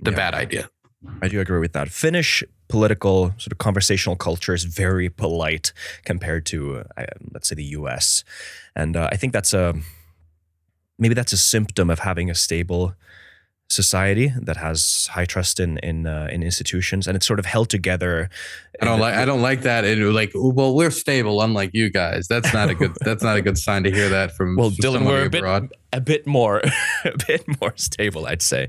[0.00, 0.16] The yeah.
[0.16, 0.68] bad idea.
[1.22, 1.88] I do agree with that.
[1.88, 2.42] Finnish
[2.74, 5.72] political sort of conversational culture is very polite
[6.04, 8.24] compared to, uh, let's say, the U.S.
[8.74, 9.74] And uh, I think that's a
[10.98, 12.94] maybe that's a symptom of having a stable
[13.68, 17.70] society that has high trust in in uh, in institutions, and it's sort of held
[17.70, 18.28] together.
[18.82, 19.84] I don't like I don't like that.
[19.84, 22.26] It like well, we're stable, unlike you guys.
[22.26, 24.56] That's not a good that's not a good sign to hear that from.
[24.56, 25.72] Well, Dylan, we're a bit abroad.
[25.92, 26.60] a bit more
[27.04, 28.68] a bit more stable, I'd say.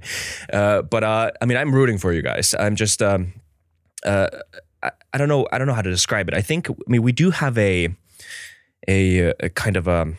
[0.53, 2.53] Uh, but uh, I mean, I'm rooting for you guys.
[2.60, 3.34] I'm just um,
[4.06, 4.30] uh,
[4.82, 6.34] I, I don't know I don't know how to describe it.
[6.34, 7.90] I think I mean we do have a
[8.88, 10.14] a, a kind of a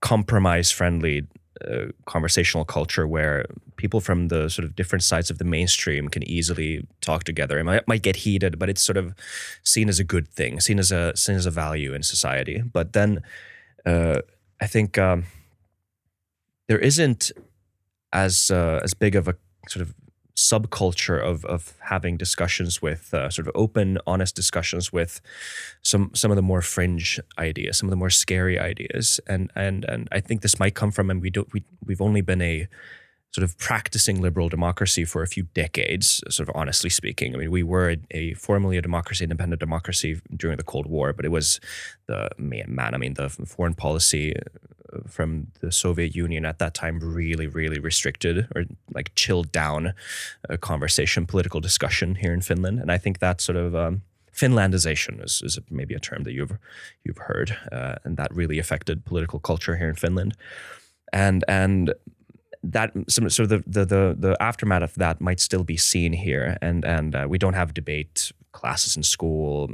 [0.00, 1.26] compromise friendly
[1.66, 6.22] uh, conversational culture where people from the sort of different sides of the mainstream can
[6.28, 7.58] easily talk together.
[7.58, 9.14] It might, might get heated, but it's sort of
[9.62, 12.62] seen as a good thing, seen as a seen as a value in society.
[12.62, 13.22] But then,
[13.86, 14.20] uh,
[14.60, 15.24] I think um,
[16.68, 17.32] there isn't
[18.12, 19.36] as uh, as big of a
[19.68, 19.94] sort of
[20.50, 25.20] subculture of of having discussions with uh, sort of open, honest discussions with
[25.82, 29.84] some some of the more fringe ideas, some of the more scary ideas, and and
[29.84, 32.68] and I think this might come from, and we don't we we've only been a
[33.36, 37.34] sort of practicing liberal democracy for a few decades, sort of honestly speaking.
[37.34, 41.12] I mean, we were a, a formally a democracy, independent democracy during the Cold War,
[41.12, 41.60] but it was
[42.06, 42.94] the man.
[42.94, 47.78] I mean, the foreign policy uh, from the Soviet Union at that time really, really
[47.78, 48.64] restricted or
[48.94, 49.92] like chilled down
[50.48, 53.74] a conversation, political discussion here in Finland, and I think that sort of.
[53.74, 54.02] Um,
[54.46, 56.58] Finlandization is, is maybe a term that you've
[57.04, 60.36] you've heard, uh, and that really affected political culture here in Finland.
[61.10, 61.94] And and
[62.72, 66.56] that some sort of the, the the aftermath of that might still be seen here,
[66.60, 69.70] and and uh, we don't have debate classes in school.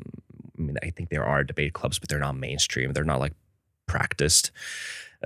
[0.59, 2.93] I mean, I think there are debate clubs, but they're not mainstream.
[2.93, 3.35] They're not like
[3.87, 4.51] practiced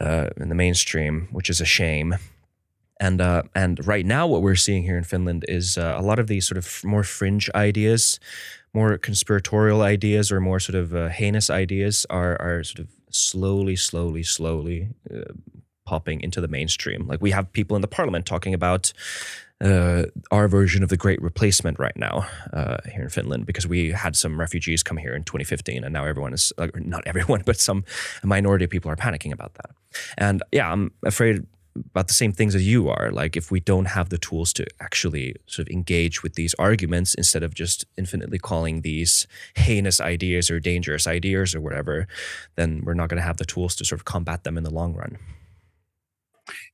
[0.01, 2.16] uh, in the mainstream, which is a shame.
[2.98, 6.18] And uh, and right now, what we're seeing here in Finland is uh, a lot
[6.18, 8.18] of these sort of more fringe ideas,
[8.72, 13.76] more conspiratorial ideas, or more sort of uh, heinous ideas are are sort of slowly,
[13.76, 15.32] slowly, slowly uh,
[15.86, 17.06] popping into the mainstream.
[17.06, 18.92] Like we have people in the parliament talking about
[19.60, 23.92] uh, our version of the Great Replacement right now uh, here in Finland because we
[23.92, 27.58] had some refugees come here in 2015, and now everyone is uh, not everyone, but
[27.58, 27.84] some
[28.22, 29.70] minority of people are panicking about that.
[30.18, 31.46] And yeah, I'm afraid
[31.76, 33.10] about the same things as you are.
[33.10, 37.14] Like if we don't have the tools to actually sort of engage with these arguments
[37.14, 42.06] instead of just infinitely calling these heinous ideas or dangerous ideas or whatever,
[42.56, 44.72] then we're not going to have the tools to sort of combat them in the
[44.72, 45.18] long run.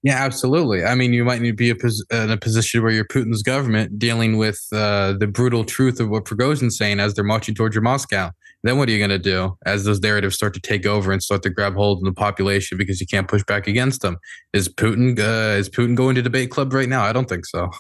[0.03, 0.85] Yeah, absolutely.
[0.85, 3.43] I mean, you might need to be a pos- in a position where you're Putin's
[3.43, 7.75] government dealing with uh, the brutal truth of what Prigozhin's saying as they're marching towards
[7.75, 8.31] your Moscow.
[8.65, 11.23] Then what are you going to do as those narratives start to take over and
[11.23, 14.19] start to grab hold of the population because you can't push back against them?
[14.53, 17.03] Is Putin uh, is Putin going to debate club right now?
[17.03, 17.71] I don't think so.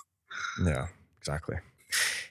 [0.64, 0.86] Yeah,
[1.20, 1.56] exactly.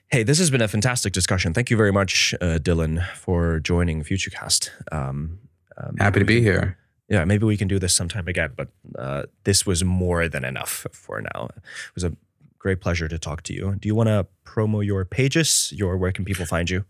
[0.08, 1.54] Hey, this has been a fantastic discussion.
[1.54, 4.68] Thank you very much, uh, Dylan, for joining Futucast.
[4.92, 5.38] Um,
[5.78, 6.76] um, Happy to be here
[7.08, 8.52] yeah, maybe we can do this sometime again.
[8.56, 8.68] But
[8.98, 11.48] uh, this was more than enough for now.
[11.56, 12.16] It was a
[12.58, 13.76] great pleasure to talk to you.
[13.78, 15.72] Do you want to promo your pages?
[15.74, 16.84] Your where can people find you?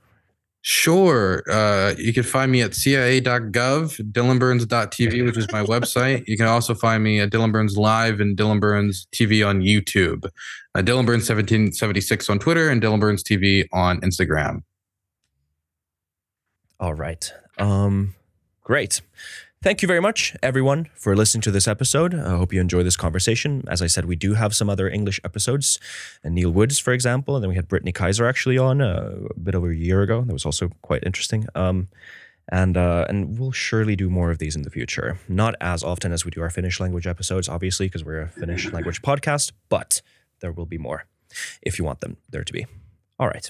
[0.64, 1.42] Sure.
[1.50, 6.22] Uh, you can find me at cia.gov, dylanburns.tv, which is my website.
[6.28, 10.24] You can also find me at Dylan Burns Live and Dylan Burns TV on YouTube.
[10.76, 14.62] Uh, Dylan Burns 1776 on Twitter and Dylan Burns TV on Instagram.
[16.78, 17.32] All right.
[17.58, 18.14] Um,
[18.62, 19.00] great.
[19.62, 22.16] Thank you very much, everyone, for listening to this episode.
[22.16, 23.62] I hope you enjoy this conversation.
[23.68, 25.78] As I said, we do have some other English episodes,
[26.24, 29.38] and Neil Woods, for example, and then we had Brittany Kaiser actually on uh, a
[29.38, 30.22] bit over a year ago.
[30.22, 31.46] That was also quite interesting.
[31.54, 31.86] Um,
[32.50, 35.20] and uh, and we'll surely do more of these in the future.
[35.28, 38.72] Not as often as we do our Finnish language episodes, obviously, because we're a Finnish
[38.72, 40.02] language podcast, but
[40.40, 41.04] there will be more
[41.62, 42.66] if you want them there to be.
[43.16, 43.48] All right.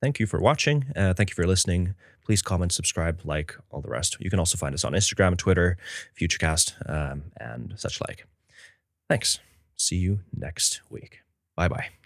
[0.00, 0.86] Thank you for watching.
[0.96, 4.16] Uh, thank you for listening please comment, subscribe, like, all the rest.
[4.20, 5.76] You can also find us on Instagram, Twitter,
[6.18, 8.26] Futucast, um, and such like.
[9.08, 9.40] Thanks.
[9.76, 11.20] See you next week.
[11.56, 11.99] Bye bye.